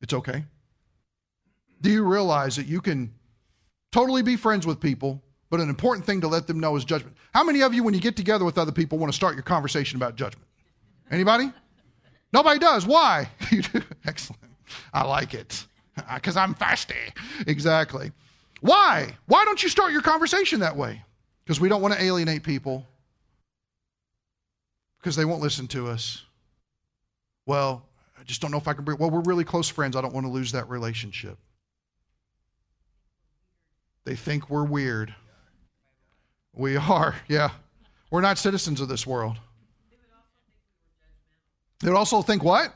It's 0.00 0.14
okay. 0.14 0.44
Do 1.80 1.90
you 1.90 2.04
realize 2.04 2.56
that 2.56 2.66
you 2.66 2.80
can 2.80 3.12
totally 3.90 4.22
be 4.22 4.36
friends 4.36 4.66
with 4.66 4.80
people, 4.80 5.21
but 5.52 5.60
an 5.60 5.68
important 5.68 6.06
thing 6.06 6.22
to 6.22 6.28
let 6.28 6.46
them 6.46 6.58
know 6.58 6.74
is 6.76 6.84
judgment? 6.86 7.14
How 7.34 7.44
many 7.44 7.60
of 7.60 7.74
you, 7.74 7.82
when 7.84 7.92
you 7.92 8.00
get 8.00 8.16
together 8.16 8.42
with 8.42 8.56
other 8.56 8.72
people, 8.72 8.96
want 8.96 9.12
to 9.12 9.14
start 9.14 9.34
your 9.34 9.42
conversation 9.42 9.98
about 9.98 10.16
judgment? 10.16 10.48
Anybody? 11.10 11.52
Nobody 12.32 12.58
does. 12.58 12.86
Why? 12.86 13.28
You 13.50 13.60
do. 13.74 13.82
Excellent. 14.06 14.42
I 14.94 15.04
like 15.04 15.34
it. 15.34 15.66
Because 16.14 16.38
I'm 16.38 16.54
fasty. 16.54 16.96
Exactly. 17.46 18.12
Why? 18.62 19.14
Why 19.26 19.44
don't 19.44 19.62
you 19.62 19.68
start 19.68 19.92
your 19.92 20.00
conversation 20.00 20.60
that 20.60 20.74
way? 20.74 21.02
Because 21.44 21.60
we 21.60 21.68
don't 21.68 21.82
want 21.82 21.92
to 21.92 22.02
alienate 22.02 22.44
people 22.44 22.86
because 24.98 25.16
they 25.16 25.26
won't 25.26 25.42
listen 25.42 25.68
to 25.68 25.88
us. 25.88 26.24
Well, 27.44 27.86
I 28.18 28.22
just 28.22 28.40
don't 28.40 28.52
know 28.52 28.56
if 28.56 28.66
I 28.66 28.72
can 28.72 28.84
bring. 28.84 28.96
Well, 28.96 29.10
we're 29.10 29.20
really 29.20 29.44
close 29.44 29.68
friends. 29.68 29.96
I 29.96 30.00
don't 30.00 30.14
want 30.14 30.24
to 30.24 30.32
lose 30.32 30.52
that 30.52 30.66
relationship. 30.70 31.36
They 34.06 34.16
think 34.16 34.48
we're 34.48 34.64
weird. 34.64 35.14
We 36.54 36.76
are, 36.76 37.14
yeah. 37.28 37.50
We're 38.10 38.20
not 38.20 38.38
citizens 38.38 38.80
of 38.80 38.88
this 38.88 39.06
world. 39.06 39.38
They 41.80 41.88
would 41.88 41.96
also 41.96 42.22
think 42.22 42.44
what? 42.44 42.74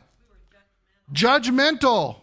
Judgmental. 1.13 2.17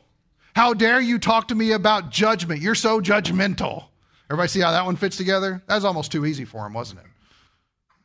How 0.56 0.74
dare 0.74 1.00
you 1.00 1.18
talk 1.18 1.48
to 1.48 1.56
me 1.56 1.72
about 1.72 2.10
judgment? 2.10 2.62
You're 2.62 2.76
so 2.76 3.00
judgmental. 3.00 3.86
Everybody 4.30 4.50
see 4.50 4.60
how 4.60 4.72
that 4.72 4.86
one 4.86 4.96
fits 4.96 5.16
together? 5.16 5.62
That 5.68 5.76
was 5.76 5.86
almost 5.86 6.12
too 6.12 6.26
easy 6.26 6.44
for 6.46 6.66
him, 6.66 6.74
wasn't 6.74 7.00
it? 7.00 7.06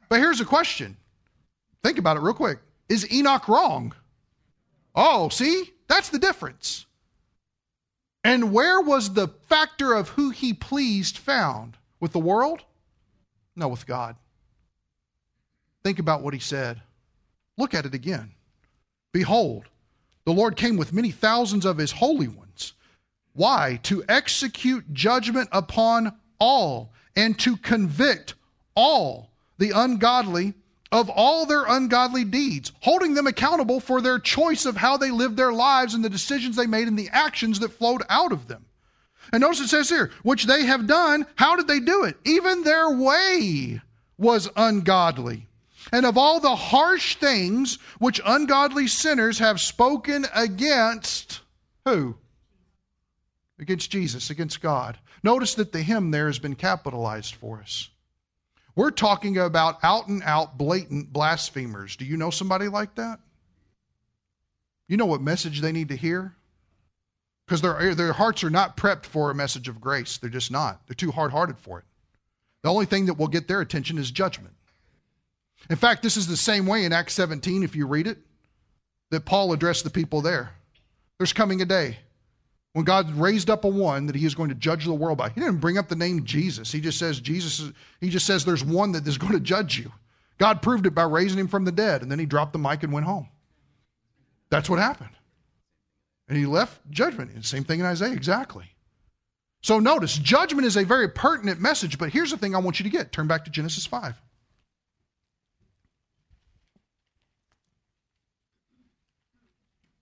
But 0.09 0.21
here's 0.21 0.41
a 0.41 0.45
question 0.45 0.97
Think 1.83 1.99
about 1.99 2.17
it 2.17 2.21
real 2.21 2.35
quick. 2.35 2.59
Is 2.89 3.11
Enoch 3.13 3.49
wrong? 3.49 3.95
Oh, 4.95 5.29
see? 5.29 5.73
That's 5.89 6.09
the 6.09 6.19
difference. 6.19 6.87
And 8.25 8.53
where 8.53 8.81
was 8.81 9.15
the 9.15 9.29
factor 9.49 9.95
of 9.95 10.11
who 10.11 10.31
he 10.31 10.53
pleased 10.53 11.19
found? 11.19 11.77
With 12.01 12.13
the 12.13 12.19
world? 12.19 12.63
No, 13.59 13.67
with 13.67 13.87
God. 13.87 14.15
Think 15.83 15.99
about 15.99 16.23
what 16.23 16.33
he 16.33 16.39
said. 16.39 16.81
Look 17.57 17.75
at 17.75 17.87
it 17.87 17.93
again. 17.93 18.31
Behold, 19.13 19.65
the 20.25 20.33
Lord 20.33 20.55
came 20.55 20.77
with 20.77 20.93
many 20.93 21.11
thousands 21.11 21.65
of 21.65 21.77
his 21.77 21.91
holy 21.91 22.29
ones. 22.29 22.75
Why? 23.33 23.81
To 23.85 24.05
execute 24.09 24.95
judgment 24.95 25.49
upon 25.51 26.17
all 26.39 26.93
and 27.17 27.37
to 27.41 27.57
convict 27.57 28.35
all 28.77 29.33
the 29.59 29.73
ungodly 29.75 30.55
of 30.93 31.11
all 31.11 31.45
their 31.45 31.65
ungodly 31.67 32.25
deeds, 32.25 32.71
holding 32.81 33.15
them 33.15 33.27
accountable 33.27 33.81
for 33.81 34.01
their 34.01 34.21
choice 34.21 34.67
of 34.67 34.77
how 34.77 34.97
they 34.97 35.11
lived 35.11 35.37
their 35.37 35.53
lives 35.53 35.95
and 35.95 36.05
the 36.05 36.09
decisions 36.09 36.55
they 36.55 36.67
made 36.67 36.87
and 36.87 36.99
the 36.99 37.11
actions 37.11 37.59
that 37.59 37.73
flowed 37.73 38.03
out 38.09 38.31
of 38.31 38.47
them. 38.47 38.65
And 39.33 39.41
notice 39.41 39.61
it 39.61 39.69
says 39.69 39.89
here, 39.89 40.11
which 40.23 40.45
they 40.45 40.65
have 40.65 40.87
done, 40.87 41.27
how 41.37 41.57
did 41.57 41.69
they 41.69 41.81
do 41.81 42.05
it? 42.05 42.17
Even 42.25 42.63
their 42.63 42.91
way 42.91 43.81
was 44.17 44.49
ungodly. 44.57 45.47
And 45.93 46.05
of 46.05 46.19
all 46.19 46.41
the 46.41 46.57
harsh 46.57 47.17
things 47.17 47.79
which 47.99 48.21
ungodly 48.25 48.89
sinners 48.89 49.39
have 49.39 49.61
spoken 49.61 50.27
against, 50.35 51.41
who? 51.85 52.17
Against 53.59 53.91
Jesus, 53.91 54.31
against 54.31 54.61
God. 54.61 54.99
Notice 55.23 55.55
that 55.55 55.73
the 55.73 55.83
hymn 55.83 56.11
there 56.11 56.27
has 56.27 56.39
been 56.39 56.55
capitalized 56.55 57.35
for 57.35 57.61
us. 57.61 57.89
We're 58.77 58.91
talking 58.91 59.39
about 59.39 59.79
out 59.83 60.07
and 60.09 60.23
out 60.23 60.57
blatant 60.57 61.13
blasphemers. 61.13 61.97
Do 61.97 62.05
you 62.05 62.17
know 62.17 62.31
somebody 62.31 62.69
like 62.69 62.95
that? 62.95 63.19
You 64.87 64.97
know 64.97 65.07
what 65.07 65.21
message 65.21 65.61
they 65.61 65.73
need 65.73 65.89
to 65.89 65.97
hear? 65.97 66.35
Because 67.49 67.63
their, 67.63 67.95
their 67.95 68.13
hearts 68.13 68.45
are 68.45 68.51
not 68.51 68.77
prepped 68.77 69.07
for 69.07 69.31
a 69.31 69.35
message 69.35 69.69
of 69.69 69.81
grace. 69.81 70.19
They're 70.19 70.29
just 70.29 70.51
not. 70.51 70.87
They're 70.87 70.95
too 70.95 71.11
hard 71.11 71.33
hearted 71.33 71.59
for 71.59 71.79
it. 71.79 71.87
The 72.63 72.69
only 72.69 72.85
thing 72.85 73.07
that 73.07 73.15
will 73.15 73.27
get 73.27 73.49
their 73.49 73.63
attention 73.63 73.97
is 73.97 74.11
judgment. 74.11 74.53
In 75.71 75.77
fact, 75.77 76.03
this 76.03 76.19
is 76.19 76.27
the 76.27 76.37
same 76.37 76.67
way 76.67 76.85
in 76.85 76.93
Acts 76.93 77.15
17, 77.15 77.63
if 77.63 77.75
you 77.75 77.87
read 77.87 78.07
it, 78.07 78.19
that 79.11 79.25
Paul 79.25 79.55
addressed 79.55 79.85
the 79.85 79.91
people 79.91 80.21
there. 80.21 80.51
There's 81.17 81.33
coming 81.33 81.63
a 81.63 81.65
day 81.65 81.97
when 82.75 82.85
God 82.85 83.11
raised 83.13 83.49
up 83.49 83.65
a 83.65 83.69
one 83.69 84.05
that 84.07 84.17
he 84.17 84.27
is 84.27 84.35
going 84.35 84.51
to 84.51 84.55
judge 84.55 84.85
the 84.85 84.93
world 84.93 85.17
by. 85.17 85.31
He 85.31 85.41
didn't 85.41 85.57
bring 85.57 85.79
up 85.79 85.89
the 85.89 85.97
name 85.97 86.27
Jesus. 86.27 86.71
He 86.71 86.83
just 86.83 86.99
says 86.99 87.19
Jesus 87.19 87.73
he 87.99 88.11
just 88.11 88.27
says 88.27 88.45
there's 88.45 88.63
one 88.63 88.93
that 88.93 89.07
is 89.07 89.17
going 89.17 89.33
to 89.33 89.41
judge 89.41 89.79
you. 89.79 89.91
God 90.37 90.61
proved 90.61 90.85
it 90.85 90.95
by 90.95 91.05
raising 91.05 91.39
him 91.41 91.49
from 91.49 91.65
the 91.65 91.73
dead, 91.73 92.03
and 92.03 92.13
then 92.13 92.19
he 92.19 92.27
dropped 92.27 92.53
the 92.53 92.59
mic 92.59 92.83
and 92.83 92.93
went 92.93 93.07
home. 93.07 93.31
That's 94.51 94.69
what 94.69 94.79
happened 94.79 95.11
and 96.29 96.37
he 96.37 96.47
left 96.47 96.79
judgment. 96.91 97.33
And 97.33 97.45
same 97.45 97.65
thing 97.65 97.81
in 97.81 97.87
Isaiah, 97.87 98.13
exactly. 98.13 98.65
So 99.63 99.79
notice, 99.81 100.17
judgment 100.17 100.67
is 100.67 100.77
a 100.77 100.85
very 100.85 101.09
pertinent 101.09 101.61
message, 101.61 101.99
but 101.99 102.11
here's 102.11 102.31
the 102.31 102.37
thing 102.37 102.55
I 102.55 102.59
want 102.59 102.79
you 102.79 102.85
to 102.85 102.91
get. 102.91 103.13
Turn 103.13 103.27
back 103.27 103.45
to 103.45 103.51
Genesis 103.51 103.87
5. 103.87 104.15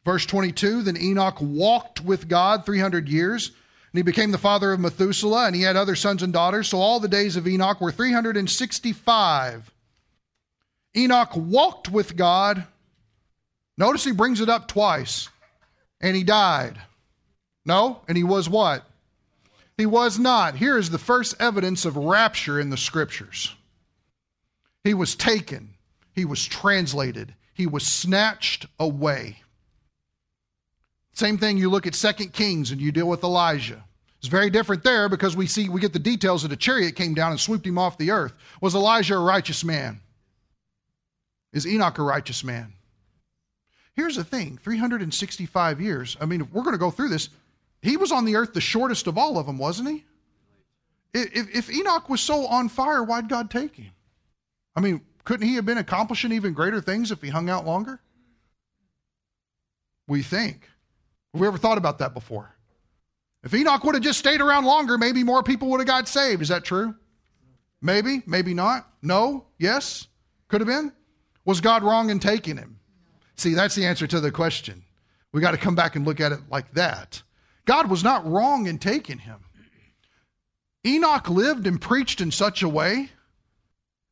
Verse 0.04 0.26
22 0.26 0.82
Then 0.82 0.96
Enoch 0.96 1.38
walked 1.40 2.00
with 2.02 2.28
God 2.28 2.66
300 2.66 3.08
years, 3.08 3.48
and 3.48 3.98
he 3.98 4.02
became 4.02 4.30
the 4.30 4.38
father 4.38 4.72
of 4.72 4.80
Methuselah, 4.80 5.46
and 5.46 5.56
he 5.56 5.62
had 5.62 5.76
other 5.76 5.96
sons 5.96 6.22
and 6.22 6.32
daughters. 6.32 6.68
So 6.68 6.78
all 6.78 7.00
the 7.00 7.08
days 7.08 7.36
of 7.36 7.48
Enoch 7.48 7.80
were 7.80 7.92
365. 7.92 9.72
Enoch 10.96 11.30
walked 11.34 11.90
with 11.90 12.16
God. 12.16 12.66
Notice 13.78 14.04
he 14.04 14.12
brings 14.12 14.40
it 14.40 14.48
up 14.48 14.68
twice. 14.68 15.28
And 16.00 16.16
he 16.16 16.24
died. 16.24 16.80
No? 17.64 18.00
And 18.08 18.16
he 18.16 18.24
was 18.24 18.48
what? 18.48 18.84
He 19.76 19.86
was 19.86 20.18
not. 20.18 20.56
Here 20.56 20.78
is 20.78 20.90
the 20.90 20.98
first 20.98 21.34
evidence 21.38 21.84
of 21.84 21.96
rapture 21.96 22.58
in 22.58 22.70
the 22.70 22.76
scriptures. 22.76 23.54
He 24.84 24.94
was 24.94 25.14
taken, 25.14 25.74
he 26.14 26.24
was 26.24 26.44
translated, 26.44 27.34
he 27.52 27.66
was 27.66 27.84
snatched 27.84 28.66
away. 28.78 29.42
Same 31.12 31.38
thing 31.38 31.58
you 31.58 31.70
look 31.70 31.86
at 31.86 31.94
Second 31.94 32.32
Kings 32.32 32.70
and 32.70 32.80
you 32.80 32.92
deal 32.92 33.08
with 33.08 33.24
Elijah. 33.24 33.82
It's 34.18 34.28
very 34.28 34.50
different 34.50 34.82
there 34.82 35.08
because 35.08 35.36
we 35.36 35.46
see 35.46 35.68
we 35.68 35.80
get 35.80 35.92
the 35.92 35.98
details 35.98 36.42
that 36.42 36.52
a 36.52 36.56
chariot 36.56 36.94
came 36.94 37.14
down 37.14 37.32
and 37.32 37.40
swooped 37.40 37.66
him 37.66 37.78
off 37.78 37.98
the 37.98 38.10
earth. 38.10 38.32
Was 38.60 38.74
Elijah 38.74 39.16
a 39.16 39.18
righteous 39.18 39.64
man? 39.64 40.00
Is 41.52 41.66
Enoch 41.66 41.98
a 41.98 42.02
righteous 42.02 42.44
man? 42.44 42.72
Here's 43.96 44.16
the 44.16 44.24
thing 44.24 44.58
365 44.62 45.80
years. 45.80 46.16
I 46.20 46.26
mean, 46.26 46.42
if 46.42 46.52
we're 46.52 46.62
going 46.62 46.74
to 46.74 46.78
go 46.78 46.90
through 46.90 47.08
this, 47.08 47.30
he 47.80 47.96
was 47.96 48.12
on 48.12 48.26
the 48.26 48.36
earth 48.36 48.52
the 48.52 48.60
shortest 48.60 49.06
of 49.06 49.16
all 49.16 49.38
of 49.38 49.46
them, 49.46 49.58
wasn't 49.58 49.88
he? 49.88 50.04
If, 51.14 51.54
if 51.56 51.70
Enoch 51.70 52.08
was 52.10 52.20
so 52.20 52.46
on 52.46 52.68
fire, 52.68 53.02
why'd 53.02 53.28
God 53.28 53.50
take 53.50 53.74
him? 53.74 53.92
I 54.74 54.80
mean, 54.80 55.00
couldn't 55.24 55.48
he 55.48 55.54
have 55.54 55.64
been 55.64 55.78
accomplishing 55.78 56.32
even 56.32 56.52
greater 56.52 56.80
things 56.82 57.10
if 57.10 57.22
he 57.22 57.30
hung 57.30 57.48
out 57.48 57.64
longer? 57.64 58.00
We 60.06 60.22
think. 60.22 60.68
Have 61.32 61.40
we 61.40 61.46
ever 61.46 61.58
thought 61.58 61.78
about 61.78 61.98
that 61.98 62.12
before? 62.12 62.54
If 63.42 63.54
Enoch 63.54 63.82
would 63.84 63.94
have 63.94 64.04
just 64.04 64.18
stayed 64.18 64.40
around 64.40 64.64
longer, 64.64 64.98
maybe 64.98 65.24
more 65.24 65.42
people 65.42 65.68
would 65.70 65.80
have 65.80 65.86
got 65.86 66.06
saved. 66.06 66.42
Is 66.42 66.48
that 66.48 66.64
true? 66.64 66.94
Maybe, 67.80 68.22
maybe 68.26 68.52
not. 68.52 68.86
No, 69.02 69.46
yes, 69.58 70.06
could 70.48 70.60
have 70.60 70.68
been. 70.68 70.92
Was 71.44 71.60
God 71.60 71.82
wrong 71.82 72.10
in 72.10 72.18
taking 72.18 72.56
him? 72.56 72.75
See, 73.36 73.54
that's 73.54 73.74
the 73.74 73.86
answer 73.86 74.06
to 74.06 74.20
the 74.20 74.30
question. 74.30 74.82
We 75.32 75.40
got 75.40 75.50
to 75.50 75.58
come 75.58 75.74
back 75.74 75.96
and 75.96 76.06
look 76.06 76.20
at 76.20 76.32
it 76.32 76.40
like 76.50 76.72
that. 76.74 77.22
God 77.66 77.90
was 77.90 78.02
not 78.02 78.26
wrong 78.26 78.66
in 78.66 78.78
taking 78.78 79.18
him. 79.18 79.40
Enoch 80.86 81.28
lived 81.28 81.66
and 81.66 81.80
preached 81.80 82.20
in 82.20 82.30
such 82.30 82.62
a 82.62 82.68
way 82.68 83.10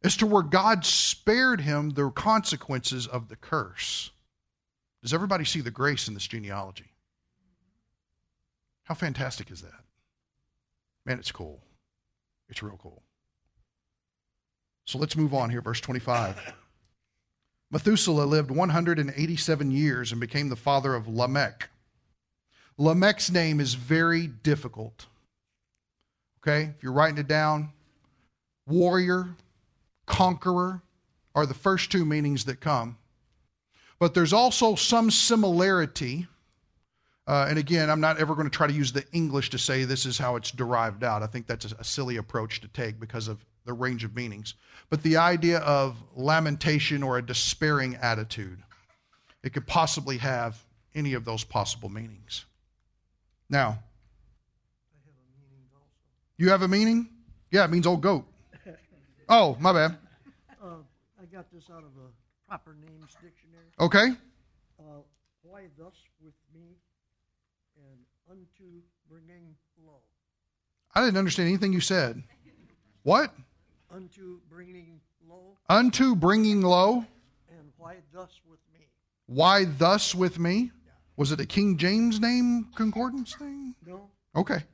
as 0.03 0.16
to 0.18 0.27
where 0.27 0.43
God 0.43 0.85
spared 0.85 1.61
him 1.61 1.91
the 1.91 2.11
consequences 2.11 3.07
of 3.07 3.29
the 3.29 3.37
curse. 3.37 4.11
Does 5.03 5.14
everybody 5.14 5.45
see 5.45 5.61
the 5.61 5.70
grace 5.70 6.09
in 6.09 6.14
this 6.14 6.27
genealogy? 6.27 6.91
How 8.85 8.95
fantastic 8.95 9.51
is 9.51 9.62
that? 9.62 9.85
Man, 11.07 11.18
it's 11.18 11.33
cool. 11.33 11.62
It's 12.49 12.62
real 12.62 12.79
cool. 12.83 13.03
So 14.87 14.99
let's 14.99 15.16
move 15.16 15.33
on 15.33 15.49
here, 15.49 15.62
verse 15.62 15.81
25. 15.81 16.55
Methuselah 17.75 18.22
lived 18.22 18.53
187 18.53 19.70
years 19.72 20.12
and 20.12 20.20
became 20.20 20.49
the 20.49 20.55
father 20.55 20.95
of 20.95 21.09
Lamech. 21.09 21.70
Lamech's 22.79 23.33
name 23.33 23.59
is 23.59 23.75
very 23.75 24.29
difficult. 24.29 25.07
Okay, 26.39 26.70
if 26.77 26.85
you're 26.85 26.93
writing 26.93 27.18
it 27.18 27.27
down, 27.27 27.72
warrior, 28.68 29.35
conqueror 30.07 30.83
are 31.35 31.47
the 31.47 31.55
first 31.55 31.91
two 31.91 32.05
meanings 32.05 32.45
that 32.45 32.61
come. 32.61 32.97
But 33.99 34.14
there's 34.14 34.33
also 34.33 34.77
some 34.77 35.11
similarity. 35.11 36.29
Uh, 37.27 37.47
and 37.49 37.59
again, 37.59 37.91
I'm 37.91 38.01
not 38.01 38.20
ever 38.20 38.37
going 38.37 38.49
to 38.49 38.57
try 38.57 38.68
to 38.68 38.72
use 38.72 38.93
the 38.93 39.05
English 39.12 39.51
to 39.51 39.59
say 39.59 39.83
this 39.83 40.07
is 40.07 40.16
how 40.16 40.37
it's 40.37 40.53
derived 40.53 41.03
out. 41.03 41.25
I 41.25 41.27
think 41.27 41.49
that's 41.49 41.72
a, 41.72 41.75
a 41.81 41.85
silly 41.85 42.18
approach 42.18 42.61
to 42.61 42.68
take 42.68 43.01
because 43.01 43.27
of 43.27 43.45
the 43.65 43.73
range 43.73 44.05
of 44.05 44.15
meanings. 44.15 44.55
But 44.91 45.03
the 45.03 45.17
idea 45.17 45.59
of 45.59 45.97
lamentation 46.15 47.03
or 47.03 47.19
a 47.19 47.23
despairing 47.23 47.97
attitude, 47.97 48.62
it 49.43 49.53
could 49.53 49.67
possibly 49.67 50.19
have 50.19 50.62
any 50.95 51.15
of 51.15 51.25
those 51.25 51.45
possible 51.45 51.89
meanings. 51.89 52.45
Now, 53.49 53.79
you 56.37 56.51
have 56.51 56.62
a 56.62 56.69
meaning? 56.69 57.09
Yeah, 57.51 57.65
it 57.65 57.71
means 57.71 57.87
old 57.87 58.01
goat. 58.01 58.27
Oh, 59.27 59.57
my 59.59 59.73
bad. 59.73 59.97
Uh, 60.62 60.67
I 61.19 61.25
got 61.35 61.51
this 61.51 61.65
out 61.71 61.79
of 61.79 61.85
a 61.85 62.47
proper 62.47 62.77
names 62.79 63.17
dictionary. 63.23 63.65
Okay. 63.81 64.09
Uh, 64.79 65.01
why 65.41 65.62
thus 65.79 65.95
with 66.23 66.35
me 66.55 66.77
and 67.79 67.99
unto 68.31 68.83
bringing 69.09 69.55
low? 69.87 70.01
I 70.95 71.01
didn't 71.01 71.17
understand 71.17 71.49
anything 71.49 71.73
you 71.73 71.81
said. 71.81 72.23
What? 73.03 73.35
Unto 73.95 74.40
bringing 74.51 75.01
low 75.28 75.57
Unto 75.68 76.16
bringing 76.16 76.62
low. 76.62 77.05
and 77.49 77.72
why 77.76 77.97
thus 78.12 78.40
with 78.49 78.59
me? 78.72 78.80
Why 79.26 79.64
thus 79.64 80.14
with 80.14 80.38
me? 80.38 80.72
Was 81.16 81.30
it 81.30 81.38
a 81.40 81.47
King 81.47 81.76
James 81.76 82.18
name 82.20 82.68
concordance 82.74 83.34
thing? 83.36 83.74
No, 83.86 84.11
Okay. 84.34 84.64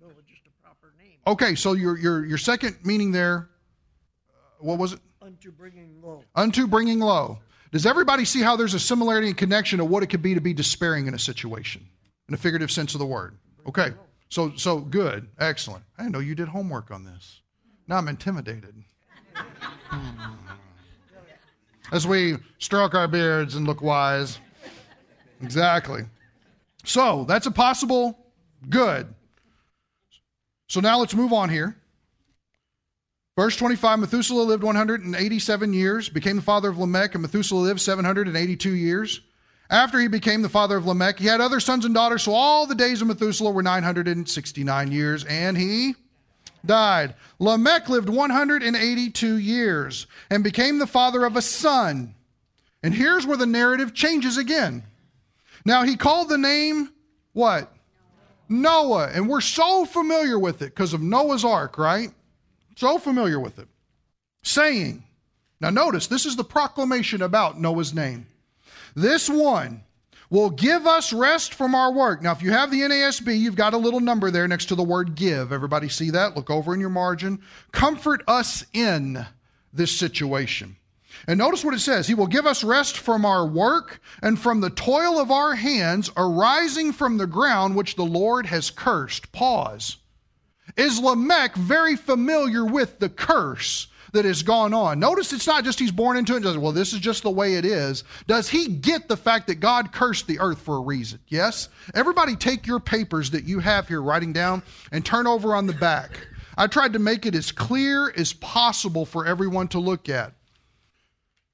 no, 0.00 0.08
just 0.26 0.42
a 0.46 0.62
proper 0.62 0.92
name. 0.98 1.18
Okay, 1.28 1.54
so 1.54 1.74
your 1.74 1.96
your 1.96 2.24
your 2.26 2.38
second 2.38 2.76
meaning 2.84 3.12
there, 3.12 3.48
uh, 4.30 4.64
what 4.64 4.78
was 4.78 4.94
it? 4.94 5.00
Unto 5.22 5.52
bringing 5.52 6.02
low. 6.02 6.24
Unto 6.34 6.66
bringing 6.66 6.98
low. 6.98 7.38
Does 7.70 7.86
everybody 7.86 8.24
see 8.24 8.40
how 8.42 8.56
there's 8.56 8.74
a 8.74 8.80
similarity 8.80 9.28
and 9.28 9.36
connection 9.36 9.78
of 9.78 9.88
what 9.88 10.02
it 10.02 10.08
could 10.08 10.22
be 10.22 10.34
to 10.34 10.40
be 10.40 10.52
despairing 10.52 11.06
in 11.06 11.14
a 11.14 11.18
situation, 11.20 11.86
in 12.26 12.34
a 12.34 12.36
figurative 12.36 12.72
sense 12.72 12.94
of 12.96 12.98
the 12.98 13.06
word? 13.06 13.38
Okay, 13.68 13.92
so 14.28 14.52
so 14.56 14.80
good, 14.80 15.28
excellent. 15.38 15.84
I 15.96 16.02
didn't 16.02 16.14
know 16.14 16.18
you 16.18 16.34
did 16.34 16.48
homework 16.48 16.90
on 16.90 17.04
this. 17.04 17.42
Now 17.90 17.96
I'm 17.96 18.06
intimidated. 18.06 18.72
Hmm. 19.34 20.34
As 21.90 22.06
we 22.06 22.36
stroke 22.60 22.94
our 22.94 23.08
beards 23.08 23.56
and 23.56 23.66
look 23.66 23.82
wise. 23.82 24.38
Exactly. 25.42 26.02
So 26.84 27.24
that's 27.24 27.46
a 27.46 27.50
possible 27.50 28.16
good. 28.68 29.12
So 30.68 30.78
now 30.78 31.00
let's 31.00 31.16
move 31.16 31.32
on 31.32 31.48
here. 31.48 31.76
Verse 33.36 33.56
25 33.56 33.98
Methuselah 33.98 34.42
lived 34.42 34.62
187 34.62 35.72
years, 35.72 36.08
became 36.08 36.36
the 36.36 36.42
father 36.42 36.68
of 36.68 36.78
Lamech, 36.78 37.16
and 37.16 37.22
Methuselah 37.22 37.58
lived 37.58 37.80
782 37.80 38.70
years. 38.70 39.20
After 39.68 39.98
he 39.98 40.06
became 40.06 40.42
the 40.42 40.48
father 40.48 40.76
of 40.76 40.86
Lamech, 40.86 41.18
he 41.18 41.26
had 41.26 41.40
other 41.40 41.58
sons 41.58 41.84
and 41.84 41.94
daughters, 41.94 42.22
so 42.22 42.34
all 42.34 42.66
the 42.66 42.74
days 42.76 43.02
of 43.02 43.08
Methuselah 43.08 43.50
were 43.50 43.64
969 43.64 44.92
years, 44.92 45.24
and 45.24 45.58
he 45.58 45.96
died. 46.64 47.14
Lamech 47.38 47.88
lived 47.88 48.08
182 48.08 49.36
years 49.36 50.06
and 50.30 50.44
became 50.44 50.78
the 50.78 50.86
father 50.86 51.24
of 51.24 51.36
a 51.36 51.42
son. 51.42 52.14
And 52.82 52.94
here's 52.94 53.26
where 53.26 53.36
the 53.36 53.46
narrative 53.46 53.94
changes 53.94 54.36
again. 54.36 54.84
Now 55.64 55.84
he 55.84 55.96
called 55.96 56.28
the 56.28 56.38
name 56.38 56.90
what? 57.32 57.72
Noah. 58.48 59.10
And 59.12 59.28
we're 59.28 59.40
so 59.40 59.84
familiar 59.84 60.38
with 60.38 60.62
it 60.62 60.66
because 60.66 60.92
of 60.92 61.02
Noah's 61.02 61.44
ark, 61.44 61.78
right? 61.78 62.10
So 62.76 62.98
familiar 62.98 63.38
with 63.38 63.58
it. 63.58 63.68
Saying, 64.42 65.04
now 65.60 65.70
notice, 65.70 66.06
this 66.06 66.26
is 66.26 66.36
the 66.36 66.44
proclamation 66.44 67.22
about 67.22 67.60
Noah's 67.60 67.94
name. 67.94 68.26
This 68.94 69.28
one 69.28 69.82
will 70.30 70.50
give 70.50 70.86
us 70.86 71.12
rest 71.12 71.52
from 71.54 71.74
our 71.74 71.92
work. 71.92 72.22
Now, 72.22 72.32
if 72.32 72.42
you 72.42 72.52
have 72.52 72.70
the 72.70 72.80
NASB, 72.80 73.38
you've 73.38 73.56
got 73.56 73.74
a 73.74 73.78
little 73.78 74.00
number 74.00 74.30
there 74.30 74.48
next 74.48 74.66
to 74.66 74.76
the 74.76 74.82
word 74.82 75.16
give. 75.16 75.52
Everybody 75.52 75.88
see 75.88 76.10
that? 76.10 76.36
Look 76.36 76.50
over 76.50 76.72
in 76.72 76.80
your 76.80 76.88
margin. 76.88 77.40
Comfort 77.72 78.22
us 78.28 78.64
in 78.72 79.26
this 79.72 79.96
situation. 79.96 80.76
And 81.26 81.38
notice 81.38 81.64
what 81.64 81.74
it 81.74 81.80
says 81.80 82.06
He 82.06 82.14
will 82.14 82.28
give 82.28 82.46
us 82.46 82.64
rest 82.64 82.96
from 82.96 83.24
our 83.24 83.46
work 83.46 84.00
and 84.22 84.38
from 84.38 84.60
the 84.60 84.70
toil 84.70 85.18
of 85.18 85.30
our 85.30 85.54
hands 85.54 86.10
arising 86.16 86.92
from 86.92 87.18
the 87.18 87.26
ground 87.26 87.76
which 87.76 87.96
the 87.96 88.04
Lord 88.04 88.46
has 88.46 88.70
cursed. 88.70 89.32
Pause. 89.32 89.96
Is 90.76 91.00
Lamech 91.00 91.56
very 91.56 91.96
familiar 91.96 92.64
with 92.64 93.00
the 93.00 93.08
curse 93.08 93.88
that 94.12 94.24
has 94.24 94.42
gone 94.42 94.74
on? 94.74 94.98
Notice 94.98 95.32
it's 95.32 95.46
not 95.46 95.64
just 95.64 95.78
he's 95.78 95.92
born 95.92 96.16
into 96.16 96.36
it 96.36 96.44
and 96.44 96.62
well, 96.62 96.72
this 96.72 96.92
is 96.92 97.00
just 97.00 97.22
the 97.22 97.30
way 97.30 97.54
it 97.54 97.64
is. 97.64 98.04
Does 98.26 98.48
he 98.48 98.68
get 98.68 99.08
the 99.08 99.16
fact 99.16 99.46
that 99.46 99.56
God 99.56 99.92
cursed 99.92 100.26
the 100.26 100.40
earth 100.40 100.60
for 100.60 100.76
a 100.76 100.80
reason? 100.80 101.20
Yes? 101.28 101.68
Everybody 101.94 102.36
take 102.36 102.66
your 102.66 102.80
papers 102.80 103.30
that 103.30 103.44
you 103.44 103.60
have 103.60 103.88
here 103.88 104.02
writing 104.02 104.32
down 104.32 104.62
and 104.92 105.04
turn 105.04 105.26
over 105.26 105.54
on 105.54 105.66
the 105.66 105.72
back. 105.74 106.10
I 106.56 106.66
tried 106.66 106.92
to 106.92 106.98
make 106.98 107.26
it 107.26 107.34
as 107.34 107.52
clear 107.52 108.12
as 108.16 108.32
possible 108.32 109.06
for 109.06 109.26
everyone 109.26 109.68
to 109.68 109.78
look 109.78 110.08
at. 110.08 110.34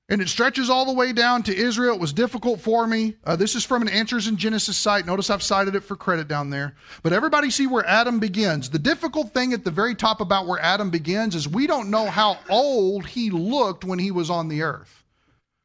And 0.08 0.22
it 0.22 0.28
stretches 0.28 0.70
all 0.70 0.84
the 0.84 0.92
way 0.92 1.12
down 1.12 1.42
to 1.44 1.56
Israel. 1.56 1.94
It 1.94 2.00
was 2.00 2.12
difficult 2.12 2.60
for 2.60 2.86
me. 2.86 3.16
Uh, 3.24 3.34
this 3.34 3.56
is 3.56 3.64
from 3.64 3.82
an 3.82 3.88
Answers 3.88 4.28
in 4.28 4.36
Genesis 4.36 4.76
site. 4.76 5.04
Notice 5.04 5.30
I've 5.30 5.42
cited 5.42 5.74
it 5.74 5.80
for 5.80 5.96
credit 5.96 6.28
down 6.28 6.50
there. 6.50 6.76
But 7.02 7.12
everybody 7.12 7.50
see 7.50 7.66
where 7.66 7.84
Adam 7.84 8.20
begins. 8.20 8.70
The 8.70 8.78
difficult 8.78 9.34
thing 9.34 9.52
at 9.52 9.64
the 9.64 9.72
very 9.72 9.96
top 9.96 10.20
about 10.20 10.46
where 10.46 10.60
Adam 10.60 10.90
begins 10.90 11.34
is 11.34 11.48
we 11.48 11.66
don't 11.66 11.90
know 11.90 12.06
how 12.06 12.38
old 12.48 13.06
he 13.06 13.30
looked 13.30 13.84
when 13.84 13.98
he 13.98 14.12
was 14.12 14.30
on 14.30 14.46
the 14.46 14.62
earth. 14.62 15.02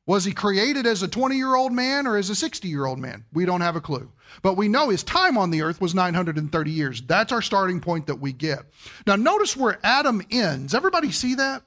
Was 0.08 0.26
he 0.26 0.32
created 0.32 0.88
as 0.88 1.04
a 1.04 1.08
20 1.08 1.36
year 1.36 1.56
old 1.56 1.72
man 1.72 2.08
or 2.08 2.18
as 2.18 2.32
a 2.32 2.36
60 2.36 2.68
year 2.68 2.86
old 2.86 2.98
man? 2.98 3.24
We 3.32 3.46
don't 3.46 3.62
have 3.62 3.76
a 3.76 3.82
clue. 3.82 4.12
But 4.42 4.58
we 4.58 4.68
know 4.68 4.90
his 4.90 5.04
time 5.04 5.38
on 5.38 5.52
the 5.52 5.62
earth 5.62 5.80
was 5.80 5.94
930 5.94 6.72
years. 6.72 7.02
That's 7.04 7.32
our 7.32 7.44
starting 7.44 7.80
point 7.80 8.08
that 8.08 8.20
we 8.20 8.34
get. 8.34 8.62
Now, 9.06 9.18
notice 9.18 9.56
where 9.56 9.78
Adam 9.84 10.24
ends. 10.32 10.74
Everybody 10.74 11.12
see 11.12 11.36
that? 11.36 11.62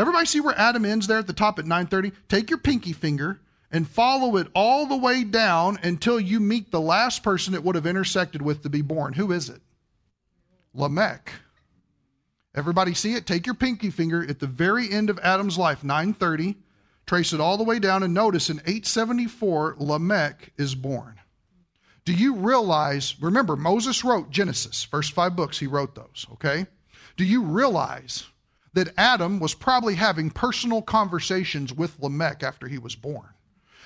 Everybody 0.00 0.26
see 0.26 0.40
where 0.40 0.58
Adam 0.58 0.84
ends 0.84 1.06
there 1.06 1.18
at 1.18 1.26
the 1.26 1.32
top 1.32 1.58
at 1.58 1.66
930? 1.66 2.12
Take 2.28 2.50
your 2.50 2.58
pinky 2.58 2.92
finger 2.92 3.40
and 3.70 3.88
follow 3.88 4.36
it 4.36 4.48
all 4.54 4.86
the 4.86 4.96
way 4.96 5.22
down 5.22 5.78
until 5.82 6.18
you 6.18 6.40
meet 6.40 6.70
the 6.70 6.80
last 6.80 7.22
person 7.22 7.54
it 7.54 7.62
would 7.62 7.76
have 7.76 7.86
intersected 7.86 8.42
with 8.42 8.62
to 8.62 8.70
be 8.70 8.82
born. 8.82 9.12
Who 9.12 9.30
is 9.30 9.48
it? 9.48 9.60
Lamech. 10.74 11.32
Everybody 12.54 12.94
see 12.94 13.14
it? 13.14 13.26
Take 13.26 13.46
your 13.46 13.54
pinky 13.54 13.90
finger 13.90 14.26
at 14.28 14.40
the 14.40 14.46
very 14.46 14.90
end 14.90 15.10
of 15.10 15.20
Adam's 15.20 15.56
life, 15.56 15.84
930 15.84 16.56
Trace 17.10 17.32
it 17.32 17.40
all 17.40 17.56
the 17.56 17.64
way 17.64 17.80
down 17.80 18.04
and 18.04 18.14
notice 18.14 18.50
in 18.50 18.58
874, 18.58 19.74
Lamech 19.80 20.52
is 20.56 20.76
born. 20.76 21.16
Do 22.04 22.12
you 22.12 22.36
realize? 22.36 23.16
Remember, 23.20 23.56
Moses 23.56 24.04
wrote 24.04 24.30
Genesis, 24.30 24.84
first 24.84 25.10
five 25.10 25.34
books, 25.34 25.58
he 25.58 25.66
wrote 25.66 25.96
those, 25.96 26.24
okay? 26.34 26.68
Do 27.16 27.24
you 27.24 27.42
realize 27.42 28.26
that 28.74 28.92
Adam 28.96 29.40
was 29.40 29.54
probably 29.54 29.94
having 29.94 30.30
personal 30.30 30.82
conversations 30.82 31.72
with 31.72 31.98
Lamech 32.00 32.42
after 32.42 32.68
he 32.68 32.78
was 32.78 32.94
born? 32.94 33.28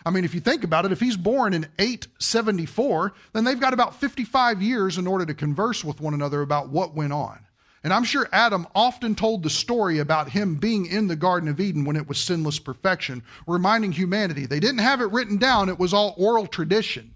I 0.07 0.11
mean, 0.11 0.25
if 0.25 0.35
you 0.35 0.41
think 0.41 0.65
about 0.65 0.85
it, 0.85 0.93
if 0.93 1.01
he's 1.01 1.17
born 1.17 1.55
in 1.55 1.67
874, 1.79 3.15
then 3.33 3.45
they've 3.45 3.59
got 3.59 3.73
about 3.73 3.99
55 4.01 4.61
years 4.61 4.99
in 4.99 5.07
order 5.07 5.25
to 5.25 5.35
converse 5.35 5.83
with 5.83 6.01
one 6.01 6.15
another 6.15 6.43
about 6.43 6.69
what 6.69 6.95
went 6.95 7.13
on. 7.13 7.39
And 7.85 7.93
I'm 7.93 8.05
sure 8.05 8.29
Adam 8.33 8.67
often 8.75 9.15
told 9.15 9.43
the 9.43 9.51
story 9.51 9.99
about 9.99 10.31
him 10.31 10.57
being 10.57 10.87
in 10.87 11.07
the 11.07 11.17
Garden 11.17 11.51
of 11.51 11.61
Eden 11.61 11.85
when 11.85 11.97
it 11.97 12.09
was 12.09 12.19
sinless 12.19 12.59
perfection, 12.59 13.23
reminding 13.47 13.93
humanity. 13.93 14.47
They 14.47 14.61
didn't 14.61 14.79
have 14.79 15.03
it 15.03 15.11
written 15.13 15.37
down, 15.37 15.69
it 15.69 15.79
was 15.79 15.93
all 15.93 16.15
oral 16.17 16.47
tradition. 16.47 17.15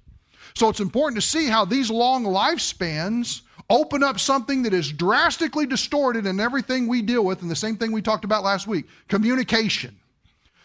So 0.54 0.68
it's 0.68 0.80
important 0.80 1.20
to 1.20 1.26
see 1.26 1.46
how 1.46 1.64
these 1.64 1.90
long 1.90 2.24
lifespans 2.24 3.42
open 3.70 4.02
up 4.02 4.18
something 4.18 4.62
that 4.62 4.72
is 4.72 4.90
drastically 4.92 5.66
distorted 5.66 6.26
in 6.26 6.40
everything 6.40 6.86
we 6.86 7.02
deal 7.02 7.24
with, 7.24 7.42
and 7.42 7.50
the 7.50 7.56
same 7.56 7.76
thing 7.76 7.92
we 7.92 8.02
talked 8.02 8.24
about 8.24 8.44
last 8.44 8.66
week 8.66 8.86
communication. 9.08 9.98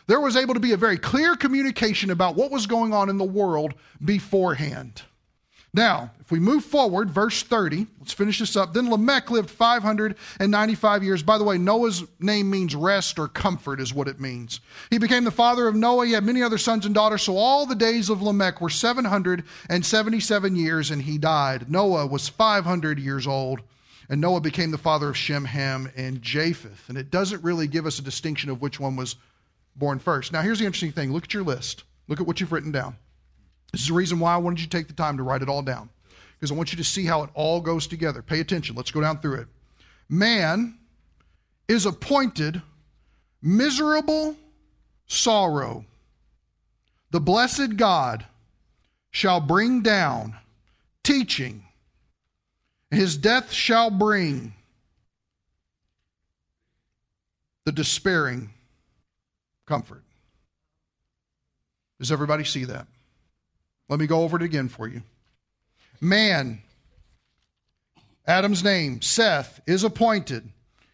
There 0.07 0.19
was 0.19 0.35
able 0.35 0.53
to 0.53 0.59
be 0.59 0.73
a 0.73 0.77
very 0.77 0.97
clear 0.97 1.35
communication 1.35 2.11
about 2.11 2.35
what 2.35 2.51
was 2.51 2.67
going 2.67 2.93
on 2.93 3.09
in 3.09 3.17
the 3.17 3.23
world 3.23 3.73
beforehand. 4.03 5.01
Now, 5.75 6.11
if 6.19 6.29
we 6.29 6.39
move 6.39 6.63
forward, 6.63 7.09
verse 7.09 7.41
30, 7.41 7.87
let's 7.99 8.13
finish 8.13 8.37
this 8.37 8.55
up. 8.55 8.73
Then 8.73 8.91
Lamech 8.91 9.31
lived 9.31 9.49
595 9.49 11.03
years. 11.03 11.23
By 11.23 11.39
the 11.39 11.43
way, 11.43 11.57
Noah's 11.57 12.03
name 12.19 12.51
means 12.51 12.75
rest 12.75 13.17
or 13.17 13.27
comfort, 13.27 13.79
is 13.79 13.91
what 13.91 14.07
it 14.07 14.19
means. 14.19 14.59
He 14.91 14.99
became 14.99 15.23
the 15.23 15.31
father 15.31 15.67
of 15.67 15.73
Noah. 15.73 16.05
He 16.05 16.11
had 16.11 16.23
many 16.23 16.43
other 16.43 16.59
sons 16.59 16.85
and 16.85 16.93
daughters. 16.93 17.23
So 17.23 17.37
all 17.37 17.65
the 17.65 17.73
days 17.73 18.11
of 18.11 18.21
Lamech 18.21 18.61
were 18.61 18.69
777 18.69 20.55
years, 20.55 20.91
and 20.91 21.01
he 21.01 21.17
died. 21.17 21.71
Noah 21.71 22.05
was 22.05 22.29
500 22.29 22.99
years 22.99 23.25
old, 23.25 23.61
and 24.09 24.21
Noah 24.21 24.41
became 24.41 24.69
the 24.69 24.77
father 24.77 25.09
of 25.09 25.17
Shem, 25.17 25.45
Ham, 25.45 25.91
and 25.95 26.21
Japheth. 26.21 26.87
And 26.87 26.99
it 26.99 27.09
doesn't 27.09 27.43
really 27.43 27.65
give 27.65 27.87
us 27.87 27.97
a 27.97 28.03
distinction 28.03 28.51
of 28.51 28.61
which 28.61 28.79
one 28.79 28.95
was 28.95 29.15
born 29.75 29.97
first. 29.97 30.31
Now, 30.31 30.43
here's 30.43 30.59
the 30.59 30.65
interesting 30.65 30.91
thing 30.91 31.11
look 31.11 31.23
at 31.23 31.33
your 31.33 31.41
list, 31.41 31.83
look 32.07 32.21
at 32.21 32.27
what 32.27 32.39
you've 32.39 32.51
written 32.51 32.71
down. 32.71 32.95
This 33.73 33.81
is 33.81 33.87
the 33.87 33.93
reason 33.93 34.19
why 34.19 34.33
I 34.33 34.37
wanted 34.37 34.61
you 34.61 34.67
to 34.67 34.77
take 34.77 34.87
the 34.87 34.93
time 34.93 35.17
to 35.17 35.23
write 35.23 35.41
it 35.41 35.49
all 35.49 35.63
down, 35.63 35.89
because 36.35 36.51
I 36.51 36.55
want 36.55 36.71
you 36.71 36.77
to 36.77 36.83
see 36.83 37.05
how 37.05 37.23
it 37.23 37.29
all 37.33 37.59
goes 37.59 37.87
together. 37.87 38.21
Pay 38.21 38.39
attention. 38.39 38.75
Let's 38.75 38.91
go 38.91 39.01
down 39.01 39.19
through 39.19 39.41
it. 39.41 39.47
Man 40.07 40.77
is 41.67 41.85
appointed 41.85 42.61
miserable 43.41 44.37
sorrow. 45.07 45.85
The 47.11 47.19
blessed 47.19 47.75
God 47.75 48.25
shall 49.11 49.41
bring 49.41 49.81
down 49.81 50.35
teaching, 51.03 51.63
his 52.91 53.17
death 53.17 53.51
shall 53.51 53.89
bring 53.89 54.53
the 57.65 57.71
despairing 57.71 58.51
comfort. 59.65 60.03
Does 61.99 62.11
everybody 62.11 62.43
see 62.43 62.65
that? 62.65 62.87
Let 63.89 63.99
me 63.99 64.07
go 64.07 64.21
over 64.21 64.37
it 64.37 64.43
again 64.43 64.69
for 64.69 64.87
you. 64.87 65.01
Man, 65.99 66.61
Adam's 68.25 68.63
name, 68.63 69.01
Seth, 69.01 69.61
is 69.67 69.83
appointed. 69.83 70.49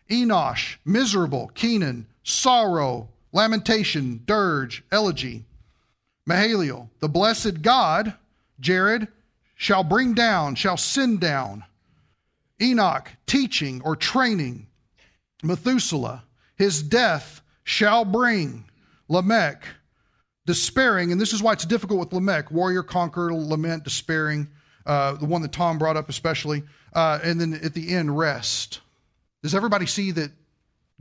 Enosh, 0.10 0.78
miserable. 0.86 1.52
Kenan, 1.54 2.08
sorrow. 2.24 3.10
Lamentation, 3.32 4.22
dirge, 4.26 4.84
elegy. 4.92 5.46
Mahalalel, 6.28 6.90
the 7.00 7.10
blessed 7.10 7.62
God, 7.62 8.16
Jared, 8.60 9.08
shall 9.56 9.84
bring 9.84 10.14
down, 10.14 10.56
shall 10.56 10.78
send 10.78 11.20
down. 11.20 11.64
Enoch, 12.62 13.12
teaching 13.28 13.82
or 13.84 13.96
training. 13.96 14.68
Methuselah, 15.44 16.24
his 16.56 16.82
death 16.84 17.42
shall 17.64 18.04
bring. 18.04 18.66
Lamech, 19.08 19.64
despairing, 20.50 21.12
and 21.12 21.22
this 21.22 21.32
is 21.32 21.44
why 21.44 21.54
it's 21.54 21.64
difficult 21.64 22.00
with 22.00 22.12
Lamech 22.12 22.50
warrior, 22.50 22.82
conqueror, 22.82 23.32
lament, 23.32 23.84
despairing, 23.84 24.48
uh, 24.88 25.14
the 25.14 25.26
one 25.28 25.44
that 25.44 25.52
Tom 25.52 25.78
brought 25.78 25.96
up 25.96 26.10
especially, 26.10 26.64
uh, 26.94 27.20
and 27.24 27.40
then 27.40 27.54
at 27.64 27.76
the 27.76 27.94
end, 27.94 28.18
rest. 28.18 28.80
Does 29.44 29.54
everybody 29.54 29.86
see 29.86 30.10
that 30.10 30.32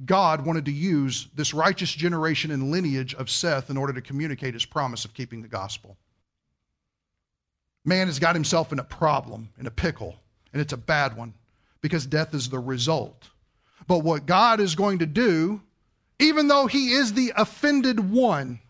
God 0.05 0.45
wanted 0.45 0.67
to 0.67 0.71
use 0.71 1.29
this 1.35 1.55
righteous 1.55 1.91
generation 1.91 2.51
and 2.51 2.71
lineage 2.71 3.15
of 3.15 3.31
Seth 3.31 3.71
in 3.71 3.79
order 3.79 3.95
to 3.95 4.03
communicate 4.03 4.53
his 4.53 4.67
promise 4.67 5.07
of 5.07 5.15
keeping 5.15 5.41
the 5.41 5.49
gospel? 5.49 5.97
Man 7.87 8.07
has 8.07 8.19
got 8.19 8.35
himself 8.35 8.71
in 8.71 8.79
a 8.79 8.85
problem, 8.85 9.49
in 9.59 9.67
a 9.67 9.71
pickle, 9.71 10.21
and 10.53 10.61
it's 10.61 10.75
a 10.75 10.77
bad 10.77 11.17
one 11.17 11.33
because 11.81 12.05
death 12.05 12.35
is 12.35 12.51
the 12.51 12.59
result. 12.59 13.31
But 13.87 14.01
what 14.01 14.27
God 14.27 14.61
is 14.61 14.75
going 14.75 14.99
to 14.99 15.07
do, 15.07 15.63
even 16.19 16.49
though 16.49 16.67
he 16.67 16.91
is 16.91 17.15
the 17.15 17.33
offended 17.35 17.99
one, 18.11 18.61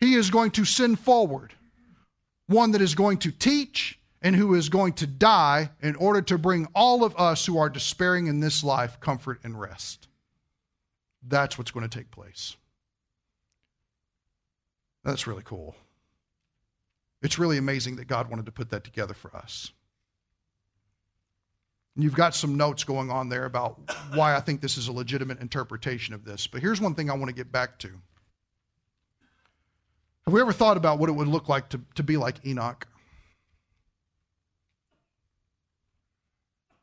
he 0.00 0.14
is 0.14 0.30
going 0.30 0.50
to 0.52 0.64
send 0.64 0.98
forward 0.98 1.54
one 2.46 2.72
that 2.72 2.80
is 2.80 2.94
going 2.94 3.18
to 3.18 3.30
teach 3.30 3.98
and 4.22 4.34
who 4.34 4.54
is 4.54 4.68
going 4.68 4.94
to 4.94 5.06
die 5.06 5.70
in 5.80 5.94
order 5.96 6.20
to 6.22 6.36
bring 6.36 6.66
all 6.74 7.04
of 7.04 7.16
us 7.16 7.46
who 7.46 7.58
are 7.58 7.70
despairing 7.70 8.26
in 8.26 8.40
this 8.40 8.64
life 8.64 8.98
comfort 9.00 9.40
and 9.44 9.58
rest. 9.58 10.08
That's 11.26 11.56
what's 11.56 11.70
going 11.70 11.88
to 11.88 11.98
take 11.98 12.10
place. 12.10 12.56
That's 15.04 15.26
really 15.26 15.42
cool. 15.44 15.76
It's 17.22 17.38
really 17.38 17.58
amazing 17.58 17.96
that 17.96 18.08
God 18.08 18.30
wanted 18.30 18.46
to 18.46 18.52
put 18.52 18.70
that 18.70 18.84
together 18.84 19.14
for 19.14 19.34
us. 19.36 19.72
And 21.94 22.04
you've 22.04 22.14
got 22.14 22.34
some 22.34 22.56
notes 22.56 22.84
going 22.84 23.10
on 23.10 23.28
there 23.28 23.44
about 23.44 23.78
why 24.14 24.34
I 24.34 24.40
think 24.40 24.60
this 24.60 24.78
is 24.78 24.88
a 24.88 24.92
legitimate 24.92 25.40
interpretation 25.40 26.14
of 26.14 26.24
this. 26.24 26.46
But 26.46 26.62
here's 26.62 26.80
one 26.80 26.94
thing 26.94 27.10
I 27.10 27.14
want 27.14 27.28
to 27.28 27.34
get 27.34 27.52
back 27.52 27.78
to. 27.80 27.90
Have 30.30 30.34
we 30.36 30.42
ever 30.42 30.52
thought 30.52 30.76
about 30.76 31.00
what 31.00 31.08
it 31.08 31.12
would 31.14 31.26
look 31.26 31.48
like 31.48 31.70
to, 31.70 31.80
to 31.96 32.04
be 32.04 32.16
like 32.16 32.36
Enoch? 32.46 32.86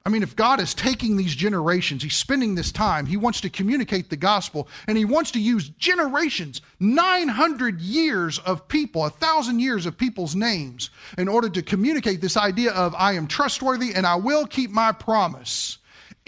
I 0.06 0.10
mean, 0.10 0.22
if 0.22 0.36
God 0.36 0.60
is 0.60 0.74
taking 0.74 1.16
these 1.16 1.34
generations, 1.34 2.04
He's 2.04 2.18
spending 2.18 2.56
this 2.56 2.74
time, 2.74 3.06
He 3.06 3.16
wants 3.16 3.40
to 3.40 3.50
communicate 3.50 4.10
the 4.10 4.18
gospel, 4.18 4.68
and 4.86 4.98
He 4.98 5.06
wants 5.06 5.32
to 5.32 5.40
use 5.40 5.70
generations, 5.70 6.60
900 6.82 7.80
years 7.80 8.38
of 8.40 8.68
people, 8.68 9.06
a 9.06 9.10
thousand 9.10 9.62
years 9.62 9.86
of 9.86 9.98
people's 9.98 10.36
names, 10.36 10.90
in 11.18 11.30
order 11.30 11.48
to 11.48 11.62
communicate 11.62 12.20
this 12.20 12.36
idea 12.36 12.74
of 12.74 12.94
I 12.96 13.14
am 13.14 13.28
trustworthy 13.28 13.94
and 13.94 14.06
I 14.06 14.16
will 14.16 14.46
keep 14.46 14.72
my 14.72 14.92
promise. 14.92 15.78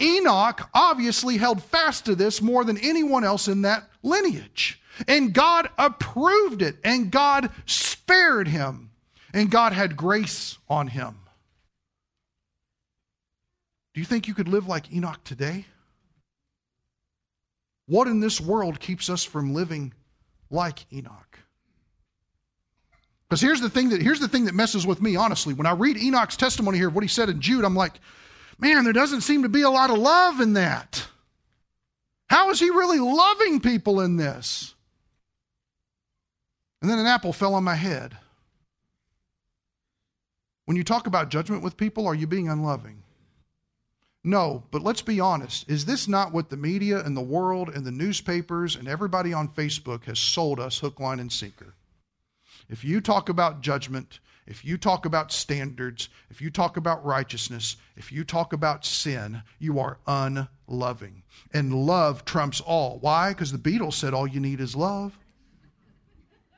Enoch 0.00 0.70
obviously 0.72 1.36
held 1.36 1.62
fast 1.62 2.06
to 2.06 2.14
this 2.14 2.40
more 2.40 2.64
than 2.64 2.78
anyone 2.78 3.24
else 3.24 3.46
in 3.46 3.60
that 3.60 3.90
lineage. 4.02 4.79
And 5.06 5.32
God 5.32 5.68
approved 5.78 6.62
it, 6.62 6.76
and 6.84 7.10
God 7.10 7.50
spared 7.66 8.48
him, 8.48 8.90
and 9.32 9.50
God 9.50 9.72
had 9.72 9.96
grace 9.96 10.58
on 10.68 10.88
him. 10.88 11.16
Do 13.94 14.00
you 14.00 14.06
think 14.06 14.28
you 14.28 14.34
could 14.34 14.48
live 14.48 14.66
like 14.66 14.92
Enoch 14.92 15.22
today? 15.24 15.66
What 17.86 18.06
in 18.06 18.20
this 18.20 18.40
world 18.40 18.78
keeps 18.78 19.10
us 19.10 19.24
from 19.24 19.52
living 19.52 19.92
like 20.48 20.86
Enoch? 20.92 21.38
Because 23.28 23.40
here's 23.40 23.60
the 23.60 23.70
thing 23.70 23.90
that 23.90 24.02
here's 24.02 24.20
the 24.20 24.28
thing 24.28 24.46
that 24.46 24.54
messes 24.54 24.86
with 24.86 25.00
me, 25.00 25.16
honestly. 25.16 25.54
When 25.54 25.66
I 25.66 25.72
read 25.72 25.96
Enoch's 25.96 26.36
testimony 26.36 26.78
here 26.78 26.88
of 26.88 26.94
what 26.94 27.04
he 27.04 27.08
said 27.08 27.28
in 27.28 27.40
Jude, 27.40 27.64
I'm 27.64 27.76
like, 27.76 28.00
man, 28.58 28.84
there 28.84 28.92
doesn't 28.92 29.22
seem 29.22 29.42
to 29.42 29.48
be 29.48 29.62
a 29.62 29.70
lot 29.70 29.90
of 29.90 29.98
love 29.98 30.40
in 30.40 30.54
that. 30.54 31.06
How 32.28 32.50
is 32.50 32.60
he 32.60 32.70
really 32.70 32.98
loving 33.00 33.60
people 33.60 34.00
in 34.00 34.16
this? 34.16 34.74
And 36.80 36.90
then 36.90 36.98
an 36.98 37.06
apple 37.06 37.32
fell 37.32 37.54
on 37.54 37.64
my 37.64 37.74
head. 37.74 38.16
When 40.64 40.76
you 40.76 40.84
talk 40.84 41.06
about 41.06 41.30
judgment 41.30 41.62
with 41.62 41.76
people, 41.76 42.06
are 42.06 42.14
you 42.14 42.26
being 42.26 42.48
unloving? 42.48 43.02
No, 44.22 44.64
but 44.70 44.82
let's 44.82 45.02
be 45.02 45.18
honest. 45.18 45.68
Is 45.68 45.86
this 45.86 46.06
not 46.06 46.32
what 46.32 46.50
the 46.50 46.56
media 46.56 47.02
and 47.02 47.16
the 47.16 47.22
world 47.22 47.70
and 47.70 47.84
the 47.84 47.90
newspapers 47.90 48.76
and 48.76 48.86
everybody 48.86 49.32
on 49.32 49.48
Facebook 49.48 50.04
has 50.04 50.18
sold 50.18 50.60
us 50.60 50.78
hook, 50.78 51.00
line, 51.00 51.20
and 51.20 51.32
sinker? 51.32 51.74
If 52.68 52.84
you 52.84 53.00
talk 53.00 53.28
about 53.28 53.62
judgment, 53.62 54.20
if 54.46 54.64
you 54.64 54.76
talk 54.76 55.06
about 55.06 55.32
standards, 55.32 56.08
if 56.28 56.40
you 56.40 56.50
talk 56.50 56.76
about 56.76 57.04
righteousness, 57.04 57.76
if 57.96 58.12
you 58.12 58.24
talk 58.24 58.52
about 58.52 58.84
sin, 58.84 59.42
you 59.58 59.78
are 59.78 59.98
unloving. 60.06 61.22
And 61.52 61.74
love 61.74 62.24
trumps 62.24 62.60
all. 62.60 62.98
Why? 63.00 63.30
Because 63.30 63.52
the 63.52 63.58
Beatles 63.58 63.94
said 63.94 64.12
all 64.12 64.26
you 64.26 64.40
need 64.40 64.60
is 64.60 64.76
love. 64.76 65.18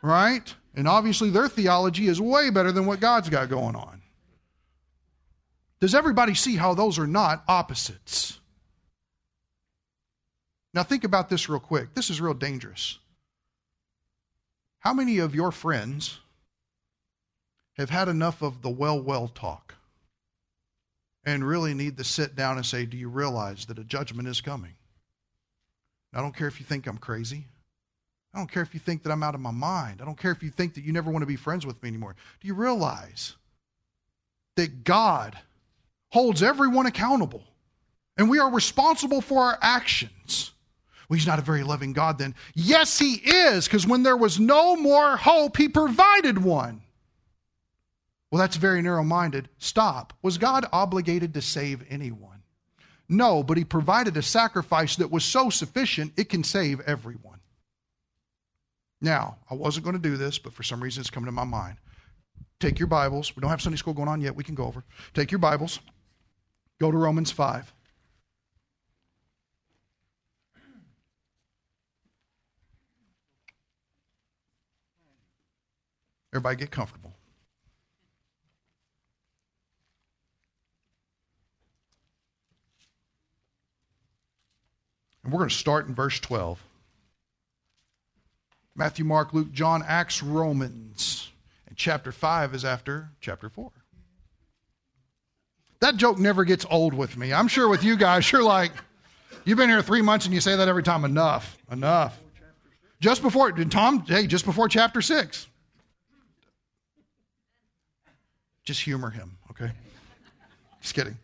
Right? 0.02 0.54
And 0.74 0.88
obviously 0.88 1.30
their 1.30 1.48
theology 1.48 2.08
is 2.08 2.20
way 2.20 2.50
better 2.50 2.72
than 2.72 2.86
what 2.86 3.00
God's 3.00 3.28
got 3.28 3.48
going 3.48 3.76
on. 3.76 4.02
Does 5.80 5.94
everybody 5.94 6.34
see 6.34 6.56
how 6.56 6.74
those 6.74 6.98
are 6.98 7.06
not 7.06 7.44
opposites? 7.48 8.38
Now, 10.74 10.82
think 10.82 11.04
about 11.04 11.28
this 11.28 11.48
real 11.48 11.60
quick. 11.60 11.94
This 11.94 12.08
is 12.08 12.20
real 12.20 12.34
dangerous. 12.34 12.98
How 14.78 14.94
many 14.94 15.18
of 15.18 15.34
your 15.34 15.52
friends 15.52 16.18
have 17.76 17.90
had 17.90 18.08
enough 18.08 18.42
of 18.42 18.62
the 18.62 18.70
well, 18.70 19.00
well 19.00 19.28
talk 19.28 19.74
and 21.24 21.46
really 21.46 21.74
need 21.74 21.96
to 21.98 22.04
sit 22.04 22.34
down 22.34 22.56
and 22.56 22.66
say, 22.66 22.86
Do 22.86 22.96
you 22.96 23.08
realize 23.08 23.66
that 23.66 23.78
a 23.78 23.84
judgment 23.84 24.28
is 24.28 24.40
coming? 24.40 24.74
I 26.14 26.20
don't 26.20 26.36
care 26.36 26.48
if 26.48 26.58
you 26.58 26.66
think 26.66 26.86
I'm 26.86 26.98
crazy. 26.98 27.46
I 28.34 28.38
don't 28.38 28.50
care 28.50 28.62
if 28.62 28.72
you 28.72 28.80
think 28.80 29.02
that 29.02 29.12
I'm 29.12 29.22
out 29.22 29.34
of 29.34 29.40
my 29.40 29.50
mind. 29.50 30.00
I 30.00 30.04
don't 30.04 30.18
care 30.18 30.32
if 30.32 30.42
you 30.42 30.50
think 30.50 30.74
that 30.74 30.84
you 30.84 30.92
never 30.92 31.10
want 31.10 31.22
to 31.22 31.26
be 31.26 31.36
friends 31.36 31.66
with 31.66 31.82
me 31.82 31.88
anymore. 31.88 32.16
Do 32.40 32.48
you 32.48 32.54
realize 32.54 33.36
that 34.56 34.84
God 34.84 35.36
holds 36.12 36.42
everyone 36.42 36.86
accountable. 36.86 37.42
And 38.18 38.28
we 38.28 38.38
are 38.38 38.52
responsible 38.52 39.22
for 39.22 39.42
our 39.42 39.58
actions. 39.62 40.52
Well, 41.08 41.16
he's 41.16 41.26
not 41.26 41.38
a 41.38 41.42
very 41.42 41.62
loving 41.62 41.94
God 41.94 42.18
then. 42.18 42.34
Yes, 42.54 42.98
he 42.98 43.14
is, 43.14 43.66
because 43.66 43.86
when 43.86 44.02
there 44.02 44.16
was 44.16 44.38
no 44.38 44.76
more 44.76 45.16
hope, 45.16 45.56
he 45.56 45.68
provided 45.68 46.38
one. 46.38 46.82
Well, 48.30 48.38
that's 48.38 48.56
very 48.56 48.82
narrow 48.82 49.02
minded. 49.02 49.48
Stop. 49.58 50.12
Was 50.22 50.38
God 50.38 50.66
obligated 50.72 51.34
to 51.34 51.42
save 51.42 51.84
anyone? 51.88 52.42
No, 53.08 53.42
but 53.42 53.56
he 53.56 53.64
provided 53.64 54.16
a 54.16 54.22
sacrifice 54.22 54.96
that 54.96 55.10
was 55.10 55.24
so 55.24 55.50
sufficient 55.50 56.12
it 56.16 56.28
can 56.28 56.44
save 56.44 56.80
everyone. 56.80 57.40
Now, 59.02 59.36
I 59.50 59.54
wasn't 59.54 59.84
going 59.84 59.96
to 59.96 60.02
do 60.02 60.16
this, 60.16 60.38
but 60.38 60.54
for 60.54 60.62
some 60.62 60.80
reason 60.80 61.00
it's 61.00 61.10
coming 61.10 61.26
to 61.26 61.32
my 61.32 61.44
mind. 61.44 61.76
Take 62.60 62.78
your 62.78 62.86
Bibles. 62.86 63.34
We 63.34 63.40
don't 63.40 63.50
have 63.50 63.60
Sunday 63.60 63.76
school 63.76 63.94
going 63.94 64.08
on 64.08 64.20
yet. 64.20 64.36
We 64.36 64.44
can 64.44 64.54
go 64.54 64.64
over. 64.64 64.84
Take 65.12 65.32
your 65.32 65.40
Bibles. 65.40 65.80
Go 66.80 66.92
to 66.92 66.96
Romans 66.96 67.32
5. 67.32 67.74
Everybody 76.32 76.56
get 76.56 76.70
comfortable. 76.70 77.12
And 85.24 85.32
we're 85.32 85.40
going 85.40 85.50
to 85.50 85.54
start 85.54 85.88
in 85.88 85.94
verse 85.94 86.20
12. 86.20 86.62
Matthew, 88.74 89.04
Mark, 89.04 89.34
Luke, 89.34 89.52
John, 89.52 89.84
Acts, 89.86 90.22
Romans. 90.22 91.30
And 91.66 91.76
chapter 91.76 92.12
5 92.12 92.54
is 92.54 92.64
after 92.64 93.10
chapter 93.20 93.48
4. 93.48 93.70
That 95.80 95.96
joke 95.96 96.18
never 96.18 96.44
gets 96.44 96.64
old 96.70 96.94
with 96.94 97.16
me. 97.16 97.32
I'm 97.32 97.48
sure 97.48 97.68
with 97.68 97.82
you 97.82 97.96
guys, 97.96 98.30
you're 98.30 98.42
like, 98.42 98.72
you've 99.44 99.58
been 99.58 99.68
here 99.68 99.82
three 99.82 100.02
months 100.02 100.26
and 100.26 100.34
you 100.34 100.40
say 100.40 100.56
that 100.56 100.68
every 100.68 100.82
time. 100.82 101.04
Enough, 101.04 101.58
enough. 101.70 102.18
Just 103.00 103.20
before, 103.20 103.50
Tom, 103.50 104.04
hey, 104.06 104.28
just 104.28 104.44
before 104.44 104.68
chapter 104.68 105.02
six. 105.02 105.48
Just 108.64 108.80
humor 108.80 109.10
him, 109.10 109.38
okay? 109.50 109.72
Just 110.80 110.94
kidding. 110.94 111.16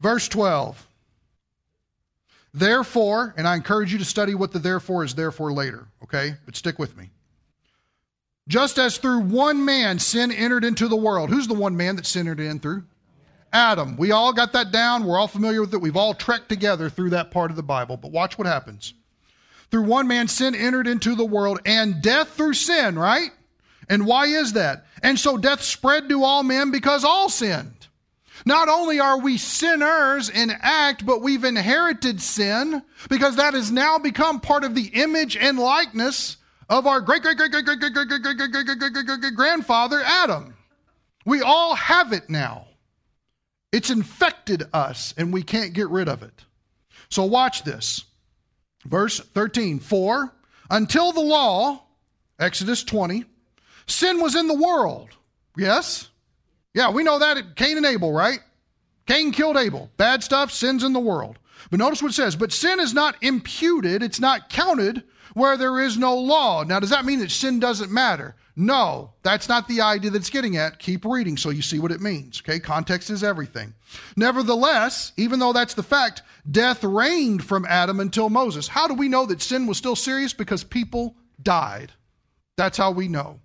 Verse 0.00 0.28
12. 0.28 0.86
Therefore, 2.54 3.34
and 3.36 3.48
I 3.48 3.56
encourage 3.56 3.92
you 3.92 3.98
to 3.98 4.04
study 4.04 4.34
what 4.34 4.52
the 4.52 4.58
therefore 4.58 5.04
is 5.04 5.14
therefore 5.14 5.52
later, 5.52 5.88
okay? 6.02 6.34
But 6.44 6.56
stick 6.56 6.78
with 6.78 6.96
me. 6.96 7.10
Just 8.48 8.78
as 8.78 8.98
through 8.98 9.20
one 9.20 9.64
man 9.64 9.98
sin 9.98 10.32
entered 10.32 10.64
into 10.64 10.88
the 10.88 10.96
world. 10.96 11.30
Who's 11.30 11.48
the 11.48 11.54
one 11.54 11.76
man 11.76 11.96
that 11.96 12.06
sin 12.06 12.28
entered 12.28 12.40
in 12.44 12.58
through? 12.58 12.84
Adam. 13.52 13.96
We 13.96 14.10
all 14.10 14.32
got 14.32 14.52
that 14.54 14.72
down. 14.72 15.04
We're 15.04 15.18
all 15.18 15.28
familiar 15.28 15.60
with 15.60 15.74
it. 15.74 15.80
We've 15.80 15.96
all 15.96 16.14
trekked 16.14 16.48
together 16.48 16.90
through 16.90 17.10
that 17.10 17.30
part 17.30 17.50
of 17.50 17.56
the 17.56 17.62
Bible. 17.62 17.96
But 17.96 18.10
watch 18.10 18.38
what 18.38 18.46
happens. 18.46 18.94
Through 19.70 19.84
one 19.84 20.08
man, 20.08 20.28
sin 20.28 20.54
entered 20.54 20.86
into 20.86 21.14
the 21.14 21.24
world, 21.24 21.60
and 21.64 22.02
death 22.02 22.30
through 22.30 22.54
sin, 22.54 22.98
right? 22.98 23.30
And 23.88 24.06
why 24.06 24.26
is 24.26 24.52
that? 24.54 24.86
And 25.02 25.18
so 25.18 25.38
death 25.38 25.62
spread 25.62 26.08
to 26.08 26.24
all 26.24 26.42
men 26.42 26.70
because 26.70 27.04
all 27.04 27.28
sinned. 27.28 27.88
Not 28.44 28.68
only 28.68 28.98
are 29.00 29.20
we 29.20 29.38
sinners 29.38 30.28
in 30.28 30.50
act, 30.50 31.06
but 31.06 31.22
we've 31.22 31.44
inherited 31.44 32.20
sin 32.20 32.82
because 33.08 33.36
that 33.36 33.54
has 33.54 33.70
now 33.70 33.98
become 33.98 34.40
part 34.40 34.64
of 34.64 34.74
the 34.74 34.90
image 34.94 35.36
and 35.36 35.58
likeness 35.58 36.38
of 36.68 36.86
our 36.86 37.00
great 37.00 37.22
great 37.22 37.36
great 37.36 37.50
great 37.50 37.64
great 37.64 37.78
great 37.78 37.92
great 37.92 38.08
great 38.08 38.22
great 38.22 38.52
great 38.52 38.66
great 38.66 38.78
great 38.80 39.06
great 39.06 39.20
great 39.20 39.36
grandfather 39.36 40.00
Adam. 40.04 40.54
We 41.24 41.40
all 41.40 41.74
have 41.74 42.12
it 42.12 42.28
now. 42.28 42.66
It's 43.70 43.90
infected 43.90 44.64
us 44.72 45.14
and 45.16 45.32
we 45.32 45.42
can't 45.42 45.72
get 45.72 45.88
rid 45.88 46.08
of 46.08 46.22
it. 46.22 46.44
So 47.08 47.24
watch 47.24 47.62
this. 47.62 48.04
Verse 48.84 49.20
13. 49.20 49.78
For 49.78 50.32
until 50.70 51.12
the 51.12 51.20
law, 51.20 51.82
Exodus 52.38 52.82
20, 52.84 53.24
sin 53.86 54.20
was 54.20 54.34
in 54.34 54.48
the 54.48 54.54
world. 54.54 55.10
Yes? 55.56 56.08
Yeah, 56.74 56.90
we 56.90 57.04
know 57.04 57.18
that 57.18 57.36
at 57.36 57.56
Cain 57.56 57.76
and 57.76 57.86
Abel, 57.86 58.12
right? 58.12 58.40
Cain 59.06 59.32
killed 59.32 59.56
Abel. 59.56 59.90
Bad 59.96 60.22
stuff, 60.22 60.50
sin's 60.50 60.84
in 60.84 60.92
the 60.92 61.00
world. 61.00 61.38
But 61.70 61.78
notice 61.78 62.02
what 62.02 62.12
it 62.12 62.14
says. 62.14 62.36
But 62.36 62.52
sin 62.52 62.80
is 62.80 62.94
not 62.94 63.16
imputed, 63.22 64.02
it's 64.02 64.20
not 64.20 64.48
counted 64.48 65.04
where 65.34 65.56
there 65.56 65.80
is 65.80 65.96
no 65.96 66.16
law. 66.16 66.62
Now, 66.62 66.80
does 66.80 66.90
that 66.90 67.04
mean 67.04 67.20
that 67.20 67.30
sin 67.30 67.58
doesn't 67.58 67.90
matter? 67.90 68.36
No, 68.54 69.12
that's 69.22 69.48
not 69.48 69.66
the 69.66 69.80
idea 69.80 70.10
that's 70.10 70.28
getting 70.28 70.58
at. 70.58 70.78
Keep 70.78 71.06
reading 71.06 71.38
so 71.38 71.48
you 71.48 71.62
see 71.62 71.78
what 71.78 71.92
it 71.92 72.02
means. 72.02 72.42
Okay, 72.42 72.60
context 72.60 73.08
is 73.08 73.24
everything. 73.24 73.72
Nevertheless, 74.14 75.12
even 75.16 75.38
though 75.38 75.54
that's 75.54 75.72
the 75.72 75.82
fact, 75.82 76.22
death 76.50 76.84
reigned 76.84 77.44
from 77.44 77.64
Adam 77.64 77.98
until 77.98 78.28
Moses. 78.28 78.68
How 78.68 78.86
do 78.86 78.94
we 78.94 79.08
know 79.08 79.24
that 79.26 79.40
sin 79.40 79.66
was 79.66 79.78
still 79.78 79.96
serious? 79.96 80.34
Because 80.34 80.64
people 80.64 81.16
died. 81.42 81.92
That's 82.56 82.76
how 82.76 82.90
we 82.90 83.08
know. 83.08 83.40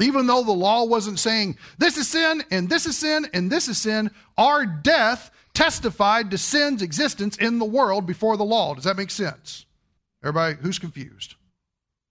Even 0.00 0.26
though 0.26 0.44
the 0.44 0.52
law 0.52 0.84
wasn't 0.84 1.18
saying 1.18 1.56
this 1.78 1.96
is 1.96 2.08
sin 2.08 2.44
and 2.50 2.68
this 2.68 2.86
is 2.86 2.96
sin 2.96 3.26
and 3.32 3.50
this 3.50 3.68
is 3.68 3.78
sin, 3.78 4.10
our 4.36 4.64
death 4.64 5.30
testified 5.54 6.30
to 6.30 6.38
sin's 6.38 6.82
existence 6.82 7.36
in 7.36 7.58
the 7.58 7.64
world 7.64 8.06
before 8.06 8.36
the 8.36 8.44
law. 8.44 8.74
Does 8.74 8.84
that 8.84 8.96
make 8.96 9.10
sense? 9.10 9.66
Everybody, 10.22 10.56
who's 10.60 10.78
confused? 10.78 11.34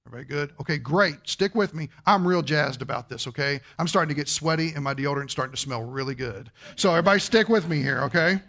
Everybody 0.05 0.27
good? 0.27 0.53
Okay, 0.61 0.77
great. 0.77 1.15
Stick 1.23 1.55
with 1.55 1.73
me. 1.73 1.89
I'm 2.05 2.27
real 2.27 2.41
jazzed 2.41 2.81
about 2.81 3.09
this, 3.09 3.27
okay? 3.27 3.59
I'm 3.77 3.87
starting 3.87 4.09
to 4.09 4.15
get 4.15 4.29
sweaty 4.29 4.71
and 4.73 4.83
my 4.83 4.93
deodorant's 4.93 5.31
starting 5.31 5.53
to 5.53 5.59
smell 5.59 5.83
really 5.83 6.15
good. 6.15 6.51
So 6.75 6.91
everybody 6.91 7.19
stick 7.19 7.49
with 7.49 7.67
me 7.67 7.81
here, 7.81 8.03
okay? 8.03 8.41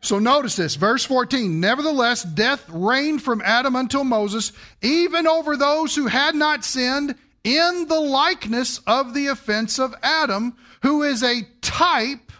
So 0.00 0.18
notice 0.18 0.56
this, 0.56 0.74
verse 0.74 1.04
14. 1.04 1.60
Nevertheless, 1.60 2.24
death 2.24 2.68
reigned 2.68 3.22
from 3.22 3.40
Adam 3.44 3.76
until 3.76 4.02
Moses, 4.02 4.52
even 4.82 5.28
over 5.28 5.56
those 5.56 5.94
who 5.94 6.08
had 6.08 6.34
not 6.34 6.64
sinned 6.64 7.14
in 7.44 7.86
the 7.88 8.00
likeness 8.00 8.80
of 8.86 9.14
the 9.14 9.26
offense 9.26 9.78
of 9.78 9.94
Adam, 10.02 10.56
who 10.82 11.02
is 11.02 11.22
a 11.22 11.42
type 11.60 12.32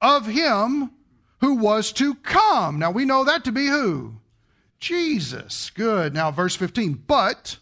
of 0.00 0.26
him 0.26 0.90
who 1.40 1.54
was 1.54 1.92
to 1.92 2.14
come. 2.16 2.78
Now 2.78 2.90
we 2.90 3.04
know 3.04 3.24
that 3.24 3.44
to 3.44 3.52
be 3.52 3.66
who? 3.66 4.14
Jesus. 4.78 5.70
Good. 5.70 6.14
Now, 6.14 6.30
verse 6.30 6.56
15. 6.56 7.04
But 7.06 7.58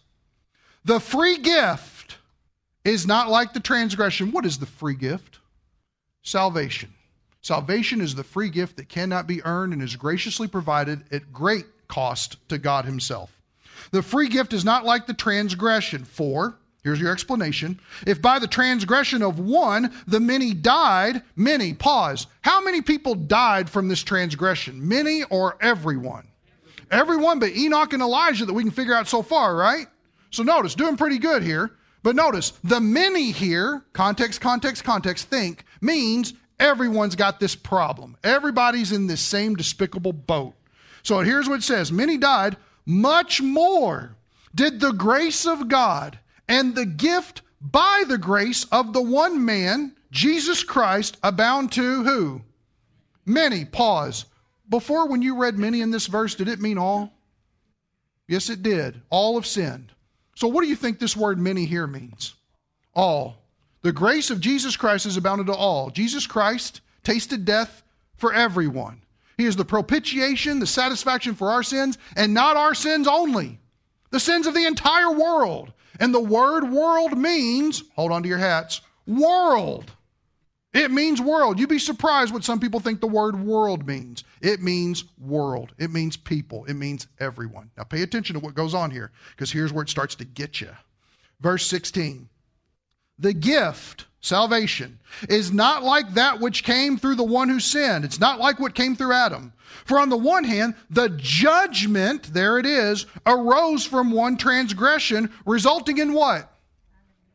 the 0.85 1.01
free 1.01 1.39
gift 1.39 2.19
is 2.85 3.07
not 3.07 3.29
like 3.29 3.53
the 3.53 3.61
transgression. 3.61 4.33
What 4.33 4.47
is 4.47 4.59
the 4.59 4.67
free 4.67 4.95
gift? 4.95 5.39
Salvation. 6.23 6.95
Salvation 7.41 8.01
is 8.01 8.15
the 8.15 8.25
free 8.25 8.49
gift 8.49 8.77
that 8.77 8.89
cannot 8.89 9.27
be 9.27 9.45
earned 9.45 9.73
and 9.73 9.83
is 9.83 9.97
graciously 9.97 10.47
provided 10.47 11.05
at 11.13 11.33
great 11.33 11.67
cost 11.89 12.37
to 12.49 12.59
God 12.59 12.85
Himself. 12.85 13.41
The 13.91 14.03
free 14.03 14.29
gift 14.29 14.53
is 14.53 14.65
not 14.65 14.85
like 14.85 15.07
the 15.07 15.15
transgression, 15.15 16.05
for, 16.05 16.57
here's 16.83 17.01
your 17.01 17.13
explanation, 17.13 17.81
if 18.07 18.21
by 18.21 18.39
the 18.39 18.47
transgression 18.47 19.23
of 19.23 19.39
one 19.39 19.93
the 20.07 20.21
many 20.21 20.55
died, 20.55 21.23
many, 21.37 21.75
pause. 21.75 22.27
How 22.43 22.63
many 22.63 22.83
people 22.83 23.15
died 23.15 23.69
from 23.69 23.89
this 23.89 24.03
transgression? 24.03 24.87
Many 24.87 25.25
or 25.25 25.57
everyone? 25.61 26.27
Everyone 26.91 27.39
but 27.39 27.57
Enoch 27.57 27.93
and 27.93 28.03
Elijah 28.03 28.45
that 28.45 28.53
we 28.53 28.63
can 28.63 28.73
figure 28.73 28.95
out 28.95 29.09
so 29.09 29.23
far, 29.23 29.57
right? 29.57 29.87
So 30.31 30.43
notice, 30.43 30.75
doing 30.75 30.97
pretty 30.97 31.19
good 31.19 31.43
here. 31.43 31.73
But 32.03 32.17
notice, 32.17 32.51
the 32.65 32.81
many 32.81 33.31
here, 33.31 33.85
context, 33.93 34.41
context, 34.41 34.83
context, 34.83 35.29
think, 35.29 35.65
means 35.81 36.35
Everyone's 36.63 37.17
got 37.17 37.41
this 37.41 37.57
problem. 37.57 38.17
Everybody's 38.23 38.93
in 38.93 39.09
this 39.09 39.21
same 39.21 39.57
despicable 39.57 40.13
boat. 40.13 40.55
So 41.03 41.19
here's 41.19 41.49
what 41.49 41.59
it 41.59 41.65
says 41.65 41.91
Many 41.91 42.17
died, 42.17 42.57
much 42.87 43.43
more 43.43 44.15
did 44.55 44.79
the 44.79 44.93
grace 44.93 45.45
of 45.45 45.67
God 45.67 46.21
and 46.53 46.75
the 46.75 46.85
gift 46.85 47.41
by 47.63 48.05
the 48.07 48.19
grace 48.19 48.65
of 48.65 48.93
the 48.93 49.01
one 49.01 49.43
man, 49.43 49.97
Jesus 50.11 50.63
Christ, 50.63 51.17
abound 51.23 51.73
to 51.73 52.05
who? 52.05 52.43
Many. 53.25 53.65
Pause. 53.65 54.27
Before, 54.69 55.09
when 55.09 55.23
you 55.23 55.37
read 55.37 55.59
many 55.59 55.81
in 55.81 55.91
this 55.91 56.07
verse, 56.07 56.35
did 56.35 56.49
it 56.49 56.61
mean 56.61 56.77
all? 56.77 57.11
Yes, 58.29 58.51
it 58.51 58.63
did. 58.63 59.01
All 59.09 59.37
have 59.37 59.47
sinned. 59.47 59.93
So, 60.35 60.47
what 60.47 60.61
do 60.61 60.69
you 60.69 60.77
think 60.77 60.99
this 60.99 61.17
word 61.17 61.39
many 61.39 61.65
here 61.65 61.87
means? 61.87 62.35
All. 62.95 63.39
The 63.81 63.93
grace 63.93 64.31
of 64.31 64.41
Jesus 64.41 64.77
Christ 64.77 65.07
is 65.07 65.17
abounded 65.17 65.47
to 65.47 65.55
all. 65.55 65.89
Jesus 65.89 66.27
Christ 66.27 66.83
tasted 67.03 67.47
death 67.47 67.83
for 68.17 68.35
everyone. 68.35 69.01
He 69.39 69.47
is 69.47 69.57
the 69.57 69.65
propitiation, 69.65 70.59
the 70.59 70.67
satisfaction 70.67 71.35
for 71.35 71.51
our 71.51 71.63
sins, 71.63 71.97
and 72.15 72.35
not 72.35 72.59
our 72.59 72.75
sins 72.75 73.09
only, 73.09 73.59
the 74.11 74.21
sins 74.21 74.47
of 74.47 74.53
the 74.53 74.67
entire 74.67 75.11
world. 75.11 75.73
And 76.03 76.13
the 76.13 76.21
word 76.21 76.69
world 76.69 77.17
means, 77.17 77.85
hold 77.95 78.11
on 78.11 78.25
to 78.25 78.29
your 78.29 78.39
hats, 78.39 78.81
world. 79.07 79.93
It 80.75 80.91
means 80.91 81.21
world. 81.21 81.61
You'd 81.61 81.69
be 81.69 81.79
surprised 81.79 82.33
what 82.35 82.43
some 82.43 82.59
people 82.59 82.81
think 82.81 83.01
the 83.01 83.07
word 83.07 83.39
world 83.39 83.87
means. 83.87 84.25
It 84.41 84.61
means 84.61 85.05
world. 85.17 85.73
It 85.79 85.93
means 85.93 86.17
people. 86.17 86.65
It 86.65 86.75
means 86.75 87.07
everyone. 87.21 87.71
Now 87.77 87.85
pay 87.85 88.03
attention 88.03 88.35
to 88.35 88.41
what 88.41 88.57
goes 88.57 88.75
on 88.75 88.91
here, 88.91 89.13
because 89.31 89.53
here's 89.53 89.73
where 89.73 89.85
it 89.85 89.91
starts 89.91 90.17
to 90.17 90.25
get 90.25 90.61
you. 90.61 90.71
Verse 91.41 91.65
16 91.69 92.29
The 93.21 93.33
gift, 93.33 94.07
salvation, 94.23 94.99
is 95.29 95.53
not 95.53 95.83
like 95.83 96.15
that 96.15 96.41
which 96.41 96.65
came 96.65 96.97
through 96.97 97.17
the 97.17 97.23
one 97.23 97.49
who 97.49 97.61
sinned. 97.61 98.05
It's 98.05 98.21
not 98.21 98.41
like 98.41 98.59
what 98.59 98.75
came 98.75 98.97
through 98.97 99.13
Adam. 99.13 99.53
For 99.85 99.99
on 99.99 100.09
the 100.09 100.17
one 100.17 100.45
hand, 100.45 100.75
the 100.89 101.11
judgment, 101.17 102.33
there 102.33 102.59
it 102.59 102.65
is, 102.65 103.05
arose 103.27 103.85
from 103.85 104.13
one 104.13 104.37
transgression, 104.37 105.31
resulting 105.45 105.99
in 105.99 106.15
what? 106.15 106.51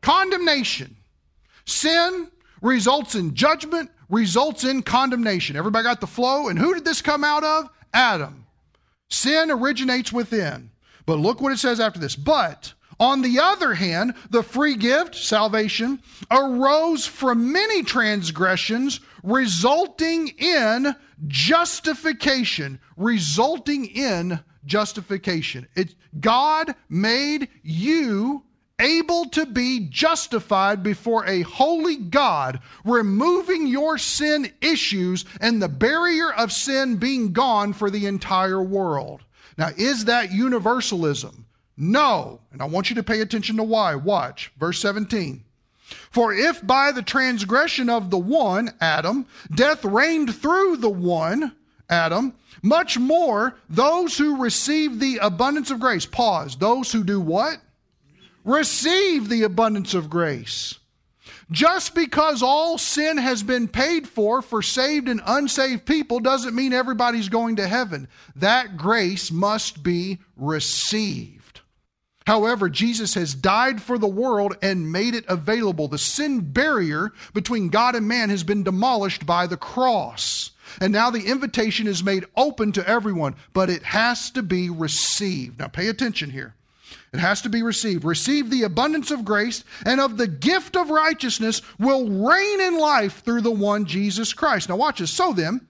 Condemnation. 0.00 0.96
Sin 1.66 2.30
results 2.62 3.14
in 3.14 3.34
judgment, 3.34 3.90
results 4.08 4.64
in 4.64 4.82
condemnation. 4.82 5.56
Everybody 5.56 5.84
got 5.84 6.00
the 6.00 6.06
flow? 6.06 6.48
And 6.48 6.58
who 6.58 6.74
did 6.74 6.84
this 6.84 7.02
come 7.02 7.22
out 7.22 7.44
of? 7.44 7.68
Adam. 7.92 8.46
Sin 9.10 9.50
originates 9.50 10.12
within. 10.12 10.70
But 11.04 11.18
look 11.18 11.40
what 11.40 11.52
it 11.52 11.58
says 11.58 11.80
after 11.80 11.98
this. 11.98 12.16
But 12.16 12.72
on 13.00 13.22
the 13.22 13.38
other 13.38 13.74
hand, 13.74 14.14
the 14.30 14.42
free 14.42 14.74
gift, 14.74 15.14
salvation, 15.14 16.02
arose 16.30 17.06
from 17.06 17.52
many 17.52 17.82
transgressions, 17.82 19.00
resulting 19.22 20.28
in 20.28 20.94
justification. 21.26 22.80
Resulting 22.96 23.84
in 23.86 24.40
justification. 24.64 25.68
It, 25.76 25.94
God 26.20 26.74
made 26.88 27.48
you 27.62 28.42
able 28.80 29.24
to 29.26 29.44
be 29.44 29.88
justified 29.88 30.82
before 30.82 31.26
a 31.26 31.42
holy 31.42 31.96
God, 31.96 32.60
removing 32.84 33.66
your 33.66 33.98
sin 33.98 34.52
issues 34.60 35.24
and 35.40 35.60
the 35.60 35.68
barrier 35.68 36.32
of 36.32 36.52
sin 36.52 36.96
being 36.96 37.32
gone 37.32 37.72
for 37.72 37.90
the 37.90 38.06
entire 38.06 38.62
world. 38.62 39.22
Now, 39.56 39.70
is 39.76 40.04
that 40.04 40.30
universalism? 40.30 41.47
No. 41.78 42.40
And 42.52 42.60
I 42.60 42.66
want 42.66 42.90
you 42.90 42.96
to 42.96 43.02
pay 43.02 43.20
attention 43.20 43.56
to 43.56 43.62
why. 43.62 43.94
Watch. 43.94 44.52
Verse 44.58 44.78
17. 44.80 45.44
For 46.10 46.34
if 46.34 46.66
by 46.66 46.92
the 46.92 47.02
transgression 47.02 47.88
of 47.88 48.10
the 48.10 48.18
one, 48.18 48.74
Adam, 48.80 49.26
death 49.54 49.84
reigned 49.84 50.34
through 50.34 50.76
the 50.76 50.90
one, 50.90 51.54
Adam, 51.88 52.34
much 52.60 52.98
more 52.98 53.56
those 53.70 54.18
who 54.18 54.42
receive 54.42 55.00
the 55.00 55.18
abundance 55.22 55.70
of 55.70 55.80
grace. 55.80 56.04
Pause. 56.04 56.56
Those 56.56 56.92
who 56.92 57.04
do 57.04 57.20
what? 57.20 57.60
receive 58.48 59.28
the 59.28 59.42
abundance 59.42 59.94
of 59.94 60.10
grace. 60.10 60.78
Just 61.50 61.94
because 61.94 62.42
all 62.42 62.76
sin 62.76 63.16
has 63.16 63.42
been 63.42 63.68
paid 63.68 64.06
for 64.08 64.42
for 64.42 64.62
saved 64.62 65.08
and 65.08 65.20
unsaved 65.24 65.86
people 65.86 66.20
doesn't 66.20 66.54
mean 66.54 66.72
everybody's 66.72 67.28
going 67.28 67.56
to 67.56 67.66
heaven. 67.66 68.08
That 68.36 68.76
grace 68.76 69.30
must 69.30 69.82
be 69.82 70.18
received. 70.36 71.37
However, 72.28 72.68
Jesus 72.68 73.14
has 73.14 73.32
died 73.32 73.80
for 73.80 73.96
the 73.96 74.06
world 74.06 74.54
and 74.60 74.92
made 74.92 75.14
it 75.14 75.24
available. 75.28 75.88
The 75.88 75.96
sin 75.96 76.40
barrier 76.40 77.10
between 77.32 77.70
God 77.70 77.94
and 77.94 78.06
man 78.06 78.28
has 78.28 78.44
been 78.44 78.62
demolished 78.62 79.24
by 79.24 79.46
the 79.46 79.56
cross. 79.56 80.50
And 80.78 80.92
now 80.92 81.08
the 81.08 81.24
invitation 81.24 81.86
is 81.86 82.04
made 82.04 82.26
open 82.36 82.72
to 82.72 82.86
everyone, 82.86 83.34
but 83.54 83.70
it 83.70 83.82
has 83.82 84.30
to 84.32 84.42
be 84.42 84.68
received. 84.68 85.58
Now 85.58 85.68
pay 85.68 85.88
attention 85.88 86.28
here. 86.28 86.54
It 87.14 87.18
has 87.20 87.40
to 87.40 87.48
be 87.48 87.62
received. 87.62 88.04
Receive 88.04 88.50
the 88.50 88.64
abundance 88.64 89.10
of 89.10 89.24
grace 89.24 89.64
and 89.86 89.98
of 89.98 90.18
the 90.18 90.28
gift 90.28 90.76
of 90.76 90.90
righteousness 90.90 91.62
will 91.78 92.10
reign 92.10 92.60
in 92.60 92.76
life 92.76 93.24
through 93.24 93.40
the 93.40 93.50
one 93.50 93.86
Jesus 93.86 94.34
Christ. 94.34 94.68
Now, 94.68 94.76
watch 94.76 94.98
this. 94.98 95.10
So 95.10 95.32
then, 95.32 95.66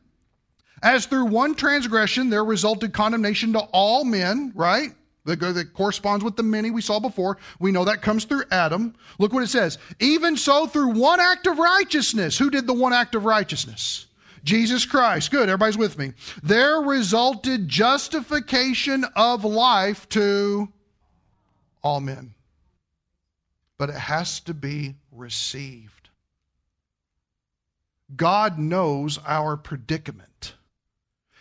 as 0.83 1.07
through 1.07 1.27
one 1.27 1.55
transgression 1.55 2.31
there 2.31 2.45
resulted 2.45 2.93
condemnation 2.93 3.53
to 3.53 3.61
all 3.61 4.05
men, 4.05 4.51
right? 4.57 4.91
That 5.29 5.73
corresponds 5.75 6.25
with 6.25 6.37
the 6.37 6.43
many 6.43 6.71
we 6.71 6.81
saw 6.81 6.99
before. 6.99 7.39
We 7.59 7.71
know 7.71 7.85
that 7.85 8.03
comes 8.03 8.25
through 8.25 8.45
Adam. 8.51 8.95
Look 9.19 9.33
what 9.33 9.43
it 9.43 9.49
says. 9.49 9.79
Even 10.01 10.37
so, 10.37 10.67
through 10.67 10.95
one 10.95 11.21
act 11.21 11.47
of 11.47 11.59
righteousness. 11.59 12.39
Who 12.39 12.51
did 12.51 12.67
the 12.67 12.73
one 12.73 12.93
act 12.93 13.15
of 13.15 13.25
righteousness? 13.25 14.07
Jesus 14.45 14.87
Christ. 14.87 15.31
Good, 15.31 15.49
everybody's 15.49 15.77
with 15.77 15.99
me. 15.99 16.13
There 16.43 16.81
resulted 16.81 17.69
justification 17.69 19.05
of 19.15 19.45
life 19.45 20.09
to 20.11 20.69
all 21.83 22.01
men. 22.01 22.35
But 23.77 23.91
it 23.91 23.97
has 23.97 24.41
to 24.41 24.55
be 24.55 24.95
received. 25.13 26.09
God 28.17 28.59
knows 28.59 29.19
our 29.27 29.57
predicament. 29.57 30.55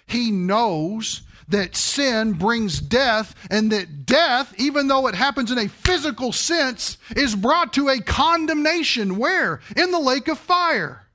He 0.05 0.31
knows 0.31 1.21
that 1.49 1.75
sin 1.75 2.33
brings 2.33 2.79
death, 2.79 3.33
and 3.49 3.71
that 3.71 4.05
death, 4.05 4.53
even 4.57 4.87
though 4.87 5.07
it 5.07 5.15
happens 5.15 5.51
in 5.51 5.57
a 5.57 5.69
physical 5.69 6.31
sense, 6.31 6.97
is 7.15 7.35
brought 7.35 7.73
to 7.73 7.89
a 7.89 8.01
condemnation. 8.01 9.17
Where? 9.17 9.61
In 9.75 9.91
the 9.91 9.99
lake 9.99 10.27
of 10.27 10.37
fire. 10.37 11.07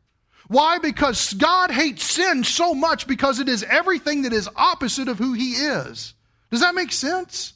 Why? 0.48 0.78
Because 0.78 1.32
God 1.34 1.70
hates 1.70 2.04
sin 2.04 2.44
so 2.44 2.74
much 2.74 3.06
because 3.06 3.40
it 3.40 3.48
is 3.48 3.62
everything 3.64 4.22
that 4.22 4.32
is 4.32 4.48
opposite 4.56 5.08
of 5.08 5.18
who 5.18 5.32
He 5.32 5.52
is. 5.52 6.14
Does 6.50 6.60
that 6.60 6.74
make 6.74 6.92
sense? 6.92 7.54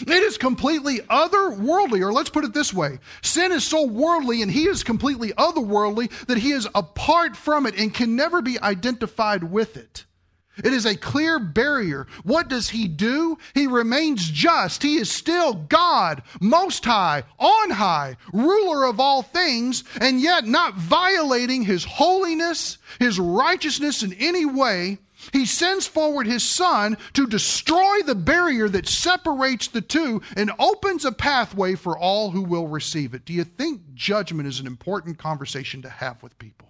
It 0.00 0.10
is 0.10 0.38
completely 0.38 1.00
otherworldly, 1.00 2.00
or 2.02 2.12
let's 2.12 2.30
put 2.30 2.44
it 2.44 2.52
this 2.52 2.72
way 2.72 3.00
sin 3.22 3.52
is 3.52 3.64
so 3.64 3.86
worldly 3.86 4.42
and 4.42 4.50
he 4.50 4.68
is 4.68 4.84
completely 4.84 5.32
otherworldly 5.32 6.10
that 6.26 6.38
he 6.38 6.52
is 6.52 6.68
apart 6.74 7.36
from 7.36 7.66
it 7.66 7.78
and 7.78 7.92
can 7.92 8.14
never 8.14 8.40
be 8.40 8.60
identified 8.60 9.42
with 9.44 9.76
it. 9.76 10.04
It 10.64 10.72
is 10.72 10.86
a 10.86 10.96
clear 10.96 11.38
barrier. 11.38 12.06
What 12.24 12.48
does 12.48 12.70
he 12.70 12.88
do? 12.88 13.38
He 13.54 13.66
remains 13.66 14.28
just. 14.30 14.82
He 14.82 14.96
is 14.96 15.10
still 15.10 15.54
God, 15.54 16.22
most 16.40 16.84
high, 16.84 17.24
on 17.38 17.70
high, 17.70 18.16
ruler 18.32 18.84
of 18.84 19.00
all 19.00 19.22
things, 19.22 19.84
and 20.00 20.20
yet 20.20 20.46
not 20.46 20.74
violating 20.74 21.62
his 21.62 21.84
holiness, 21.84 22.78
his 22.98 23.18
righteousness 23.18 24.02
in 24.02 24.12
any 24.14 24.44
way 24.44 24.98
he 25.32 25.46
sends 25.46 25.86
forward 25.86 26.26
his 26.26 26.42
son 26.42 26.96
to 27.14 27.26
destroy 27.26 28.02
the 28.02 28.14
barrier 28.14 28.68
that 28.68 28.88
separates 28.88 29.68
the 29.68 29.80
two 29.80 30.22
and 30.36 30.52
opens 30.58 31.04
a 31.04 31.12
pathway 31.12 31.74
for 31.74 31.98
all 31.98 32.30
who 32.30 32.42
will 32.42 32.68
receive 32.68 33.14
it. 33.14 33.24
Do 33.24 33.32
you 33.32 33.44
think 33.44 33.94
judgment 33.94 34.48
is 34.48 34.60
an 34.60 34.66
important 34.66 35.18
conversation 35.18 35.82
to 35.82 35.88
have 35.88 36.22
with 36.22 36.38
people? 36.38 36.67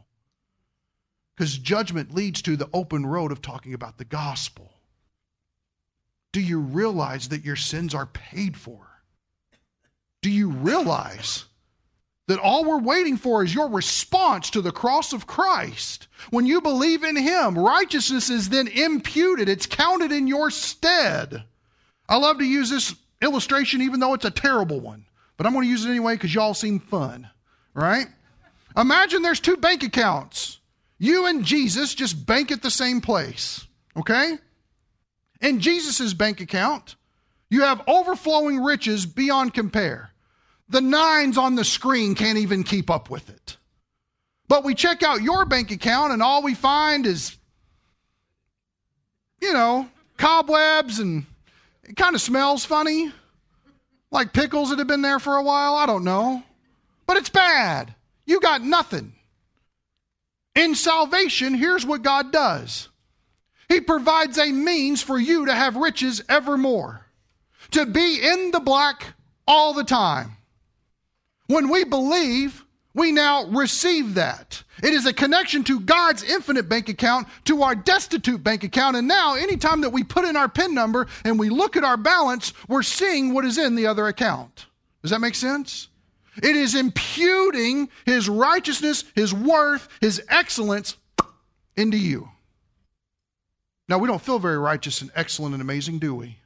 Because 1.38 1.56
judgment 1.56 2.12
leads 2.12 2.42
to 2.42 2.56
the 2.56 2.68
open 2.72 3.06
road 3.06 3.30
of 3.30 3.40
talking 3.40 3.72
about 3.72 3.96
the 3.96 4.04
gospel. 4.04 4.72
Do 6.32 6.40
you 6.40 6.58
realize 6.58 7.28
that 7.28 7.44
your 7.44 7.54
sins 7.54 7.94
are 7.94 8.06
paid 8.06 8.56
for? 8.56 8.80
Do 10.20 10.30
you 10.30 10.50
realize 10.50 11.44
that 12.26 12.40
all 12.40 12.64
we're 12.64 12.80
waiting 12.80 13.16
for 13.16 13.44
is 13.44 13.54
your 13.54 13.68
response 13.68 14.50
to 14.50 14.60
the 14.60 14.72
cross 14.72 15.12
of 15.12 15.28
Christ. 15.28 16.08
When 16.30 16.44
you 16.44 16.60
believe 16.60 17.02
in 17.02 17.16
Him, 17.16 17.56
righteousness 17.56 18.30
is 18.30 18.48
then 18.48 18.66
imputed, 18.66 19.48
it's 19.48 19.64
counted 19.64 20.10
in 20.10 20.26
your 20.26 20.50
stead. 20.50 21.44
I 22.08 22.16
love 22.16 22.38
to 22.38 22.44
use 22.44 22.68
this 22.68 22.94
illustration, 23.22 23.80
even 23.80 24.00
though 24.00 24.12
it's 24.12 24.24
a 24.24 24.30
terrible 24.30 24.80
one, 24.80 25.06
but 25.36 25.46
I'm 25.46 25.52
going 25.52 25.64
to 25.64 25.70
use 25.70 25.84
it 25.84 25.90
anyway 25.90 26.14
because 26.14 26.34
y'all 26.34 26.52
seem 26.52 26.80
fun, 26.80 27.30
right? 27.74 28.08
Imagine 28.76 29.22
there's 29.22 29.40
two 29.40 29.56
bank 29.56 29.82
accounts. 29.82 30.58
You 30.98 31.26
and 31.26 31.44
Jesus 31.44 31.94
just 31.94 32.26
bank 32.26 32.50
at 32.50 32.62
the 32.62 32.70
same 32.70 33.00
place, 33.00 33.66
okay? 33.96 34.38
In 35.40 35.60
Jesus' 35.60 36.12
bank 36.12 36.40
account, 36.40 36.96
you 37.50 37.62
have 37.62 37.82
overflowing 37.86 38.60
riches 38.60 39.06
beyond 39.06 39.54
compare. 39.54 40.10
The 40.68 40.80
nines 40.80 41.38
on 41.38 41.54
the 41.54 41.64
screen 41.64 42.14
can't 42.14 42.38
even 42.38 42.64
keep 42.64 42.90
up 42.90 43.10
with 43.10 43.30
it. 43.30 43.56
But 44.48 44.64
we 44.64 44.74
check 44.74 45.02
out 45.02 45.22
your 45.22 45.44
bank 45.44 45.70
account 45.70 46.12
and 46.12 46.22
all 46.22 46.42
we 46.42 46.54
find 46.54 47.06
is, 47.06 47.36
you 49.40 49.52
know, 49.52 49.88
cobwebs 50.16 50.98
and 50.98 51.26
it 51.84 51.96
kind 51.96 52.14
of 52.14 52.20
smells 52.20 52.64
funny, 52.64 53.12
like 54.10 54.32
pickles 54.32 54.70
that 54.70 54.78
have 54.78 54.88
been 54.88 55.02
there 55.02 55.18
for 55.18 55.36
a 55.36 55.42
while. 55.42 55.74
I 55.74 55.86
don't 55.86 56.04
know. 56.04 56.42
But 57.06 57.18
it's 57.18 57.30
bad. 57.30 57.94
You 58.26 58.40
got 58.40 58.62
nothing. 58.62 59.14
In 60.58 60.74
salvation, 60.74 61.54
here's 61.54 61.86
what 61.86 62.02
God 62.02 62.32
does 62.32 62.88
He 63.68 63.80
provides 63.80 64.38
a 64.38 64.50
means 64.50 65.00
for 65.00 65.16
you 65.16 65.46
to 65.46 65.54
have 65.54 65.76
riches 65.76 66.20
evermore, 66.28 67.06
to 67.70 67.86
be 67.86 68.20
in 68.20 68.50
the 68.50 68.58
black 68.58 69.14
all 69.46 69.72
the 69.72 69.84
time. 69.84 70.32
When 71.46 71.68
we 71.68 71.84
believe, 71.84 72.64
we 72.92 73.12
now 73.12 73.44
receive 73.44 74.14
that. 74.14 74.64
It 74.82 74.92
is 74.92 75.06
a 75.06 75.12
connection 75.12 75.62
to 75.64 75.78
God's 75.78 76.24
infinite 76.24 76.68
bank 76.68 76.88
account 76.88 77.28
to 77.44 77.62
our 77.62 77.76
destitute 77.76 78.42
bank 78.42 78.64
account. 78.64 78.96
And 78.96 79.06
now, 79.06 79.36
anytime 79.36 79.82
that 79.82 79.90
we 79.90 80.02
put 80.02 80.24
in 80.24 80.36
our 80.36 80.48
PIN 80.48 80.74
number 80.74 81.06
and 81.24 81.38
we 81.38 81.50
look 81.50 81.76
at 81.76 81.84
our 81.84 81.96
balance, 81.96 82.52
we're 82.66 82.82
seeing 82.82 83.32
what 83.32 83.44
is 83.44 83.58
in 83.58 83.76
the 83.76 83.86
other 83.86 84.08
account. 84.08 84.66
Does 85.02 85.12
that 85.12 85.20
make 85.20 85.36
sense? 85.36 85.87
It 86.42 86.56
is 86.56 86.74
imputing 86.74 87.88
his 88.04 88.28
righteousness, 88.28 89.04
his 89.14 89.34
worth, 89.34 89.88
his 90.00 90.22
excellence 90.28 90.96
into 91.76 91.96
you. 91.96 92.28
Now, 93.88 93.98
we 93.98 94.08
don't 94.08 94.22
feel 94.22 94.38
very 94.38 94.58
righteous 94.58 95.00
and 95.00 95.10
excellent 95.14 95.54
and 95.54 95.62
amazing, 95.62 95.98
do 95.98 96.14
we? 96.14 96.38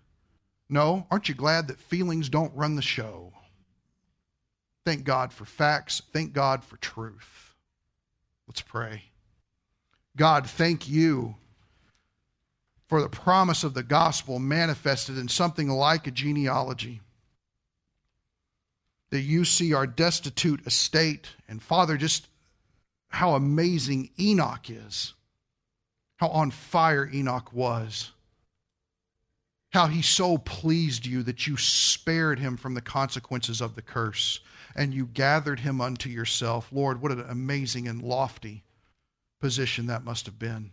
No. 0.68 1.06
Aren't 1.10 1.28
you 1.28 1.34
glad 1.34 1.68
that 1.68 1.80
feelings 1.80 2.28
don't 2.28 2.54
run 2.54 2.76
the 2.76 2.82
show? 2.82 3.32
Thank 4.84 5.04
God 5.04 5.32
for 5.32 5.44
facts. 5.44 6.02
Thank 6.12 6.32
God 6.32 6.64
for 6.64 6.76
truth. 6.78 7.54
Let's 8.46 8.62
pray. 8.62 9.04
God, 10.16 10.48
thank 10.48 10.88
you 10.88 11.36
for 12.88 13.00
the 13.00 13.08
promise 13.08 13.64
of 13.64 13.74
the 13.74 13.82
gospel 13.82 14.38
manifested 14.38 15.16
in 15.16 15.28
something 15.28 15.68
like 15.68 16.06
a 16.06 16.10
genealogy. 16.10 17.00
That 19.12 19.20
you 19.20 19.44
see 19.44 19.72
our 19.72 19.86
destitute 19.86 20.66
estate. 20.66 21.28
And 21.48 21.62
Father, 21.62 21.96
just 21.96 22.26
how 23.08 23.34
amazing 23.34 24.10
Enoch 24.18 24.68
is, 24.68 25.14
how 26.16 26.28
on 26.28 26.50
fire 26.50 27.08
Enoch 27.12 27.52
was 27.52 28.10
how 29.72 29.86
he 29.86 30.02
so 30.02 30.36
pleased 30.36 31.06
you 31.06 31.22
that 31.22 31.46
you 31.46 31.56
spared 31.56 32.38
him 32.38 32.56
from 32.56 32.74
the 32.74 32.82
consequences 32.82 33.60
of 33.60 33.74
the 33.74 33.82
curse 33.82 34.40
and 34.76 34.92
you 34.92 35.06
gathered 35.06 35.60
him 35.60 35.80
unto 35.80 36.10
yourself. 36.10 36.68
Lord, 36.70 37.00
what 37.00 37.12
an 37.12 37.24
amazing 37.28 37.88
and 37.88 38.02
lofty 38.02 38.64
position 39.40 39.86
that 39.86 40.04
must 40.04 40.26
have 40.26 40.38
been. 40.38 40.72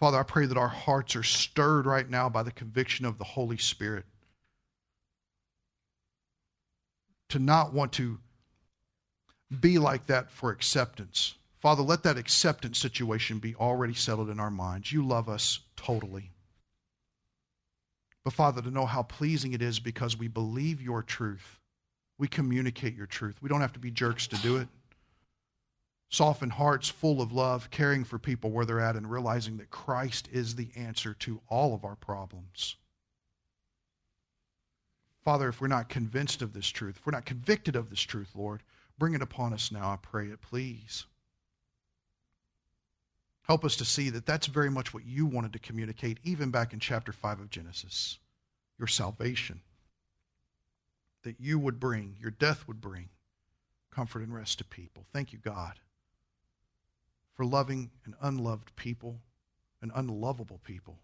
Father, 0.00 0.18
I 0.18 0.24
pray 0.24 0.46
that 0.46 0.58
our 0.58 0.68
hearts 0.68 1.14
are 1.14 1.22
stirred 1.22 1.86
right 1.86 2.10
now 2.10 2.28
by 2.28 2.42
the 2.42 2.50
conviction 2.50 3.06
of 3.06 3.18
the 3.18 3.24
Holy 3.24 3.56
Spirit 3.56 4.04
to 7.32 7.38
not 7.38 7.72
want 7.72 7.92
to 7.92 8.18
be 9.60 9.78
like 9.78 10.06
that 10.06 10.30
for 10.30 10.50
acceptance. 10.50 11.34
Father, 11.60 11.82
let 11.82 12.02
that 12.02 12.18
acceptance 12.18 12.78
situation 12.78 13.38
be 13.38 13.54
already 13.54 13.94
settled 13.94 14.28
in 14.28 14.38
our 14.38 14.50
minds. 14.50 14.92
You 14.92 15.06
love 15.06 15.30
us 15.30 15.60
totally. 15.74 16.30
But 18.22 18.34
Father, 18.34 18.60
to 18.60 18.70
know 18.70 18.84
how 18.84 19.02
pleasing 19.02 19.54
it 19.54 19.62
is 19.62 19.80
because 19.80 20.18
we 20.18 20.28
believe 20.28 20.82
your 20.82 21.02
truth. 21.02 21.58
We 22.18 22.28
communicate 22.28 22.94
your 22.94 23.06
truth. 23.06 23.36
We 23.40 23.48
don't 23.48 23.62
have 23.62 23.72
to 23.72 23.80
be 23.80 23.90
jerks 23.90 24.26
to 24.26 24.36
do 24.36 24.58
it. 24.58 24.68
Soften 26.10 26.50
hearts 26.50 26.90
full 26.90 27.22
of 27.22 27.32
love, 27.32 27.70
caring 27.70 28.04
for 28.04 28.18
people 28.18 28.50
where 28.50 28.66
they're 28.66 28.78
at, 28.78 28.96
and 28.96 29.10
realizing 29.10 29.56
that 29.56 29.70
Christ 29.70 30.28
is 30.30 30.54
the 30.54 30.68
answer 30.76 31.14
to 31.20 31.40
all 31.48 31.74
of 31.74 31.86
our 31.86 31.96
problems. 31.96 32.76
Father, 35.24 35.48
if 35.48 35.60
we're 35.60 35.68
not 35.68 35.88
convinced 35.88 36.42
of 36.42 36.52
this 36.52 36.68
truth, 36.68 36.96
if 36.98 37.06
we're 37.06 37.12
not 37.12 37.24
convicted 37.24 37.76
of 37.76 37.90
this 37.90 38.00
truth, 38.00 38.30
Lord, 38.34 38.62
bring 38.98 39.14
it 39.14 39.22
upon 39.22 39.52
us 39.52 39.70
now, 39.70 39.90
I 39.90 39.96
pray 39.96 40.26
it, 40.26 40.40
please. 40.40 41.06
Help 43.42 43.64
us 43.64 43.76
to 43.76 43.84
see 43.84 44.10
that 44.10 44.26
that's 44.26 44.46
very 44.46 44.70
much 44.70 44.94
what 44.94 45.04
you 45.04 45.26
wanted 45.26 45.52
to 45.52 45.58
communicate, 45.58 46.18
even 46.24 46.50
back 46.50 46.72
in 46.72 46.80
chapter 46.80 47.12
5 47.12 47.40
of 47.40 47.50
Genesis 47.50 48.18
your 48.78 48.88
salvation. 48.88 49.60
That 51.22 51.38
you 51.38 51.58
would 51.58 51.78
bring, 51.78 52.16
your 52.20 52.32
death 52.32 52.66
would 52.66 52.80
bring 52.80 53.08
comfort 53.92 54.22
and 54.22 54.34
rest 54.34 54.58
to 54.58 54.64
people. 54.64 55.04
Thank 55.12 55.32
you, 55.32 55.38
God, 55.38 55.74
for 57.34 57.44
loving 57.44 57.90
an 58.04 58.16
unloved 58.20 58.74
people, 58.74 59.20
an 59.82 59.92
unlovable 59.94 60.58
people, 60.64 60.98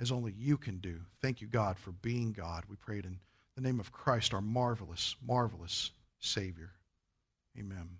as 0.00 0.10
only 0.10 0.32
you 0.32 0.56
can 0.56 0.78
do. 0.78 1.00
Thank 1.22 1.40
you, 1.40 1.46
God, 1.46 1.78
for 1.78 1.92
being 1.92 2.32
God. 2.32 2.64
We 2.68 2.76
pray 2.76 2.98
it 2.98 3.04
in 3.04 3.20
the 3.56 3.62
name 3.62 3.80
of 3.80 3.92
Christ, 3.92 4.34
our 4.34 4.40
marvelous, 4.40 5.16
marvelous 5.24 5.90
Savior. 6.18 6.72
Amen. 7.58 7.98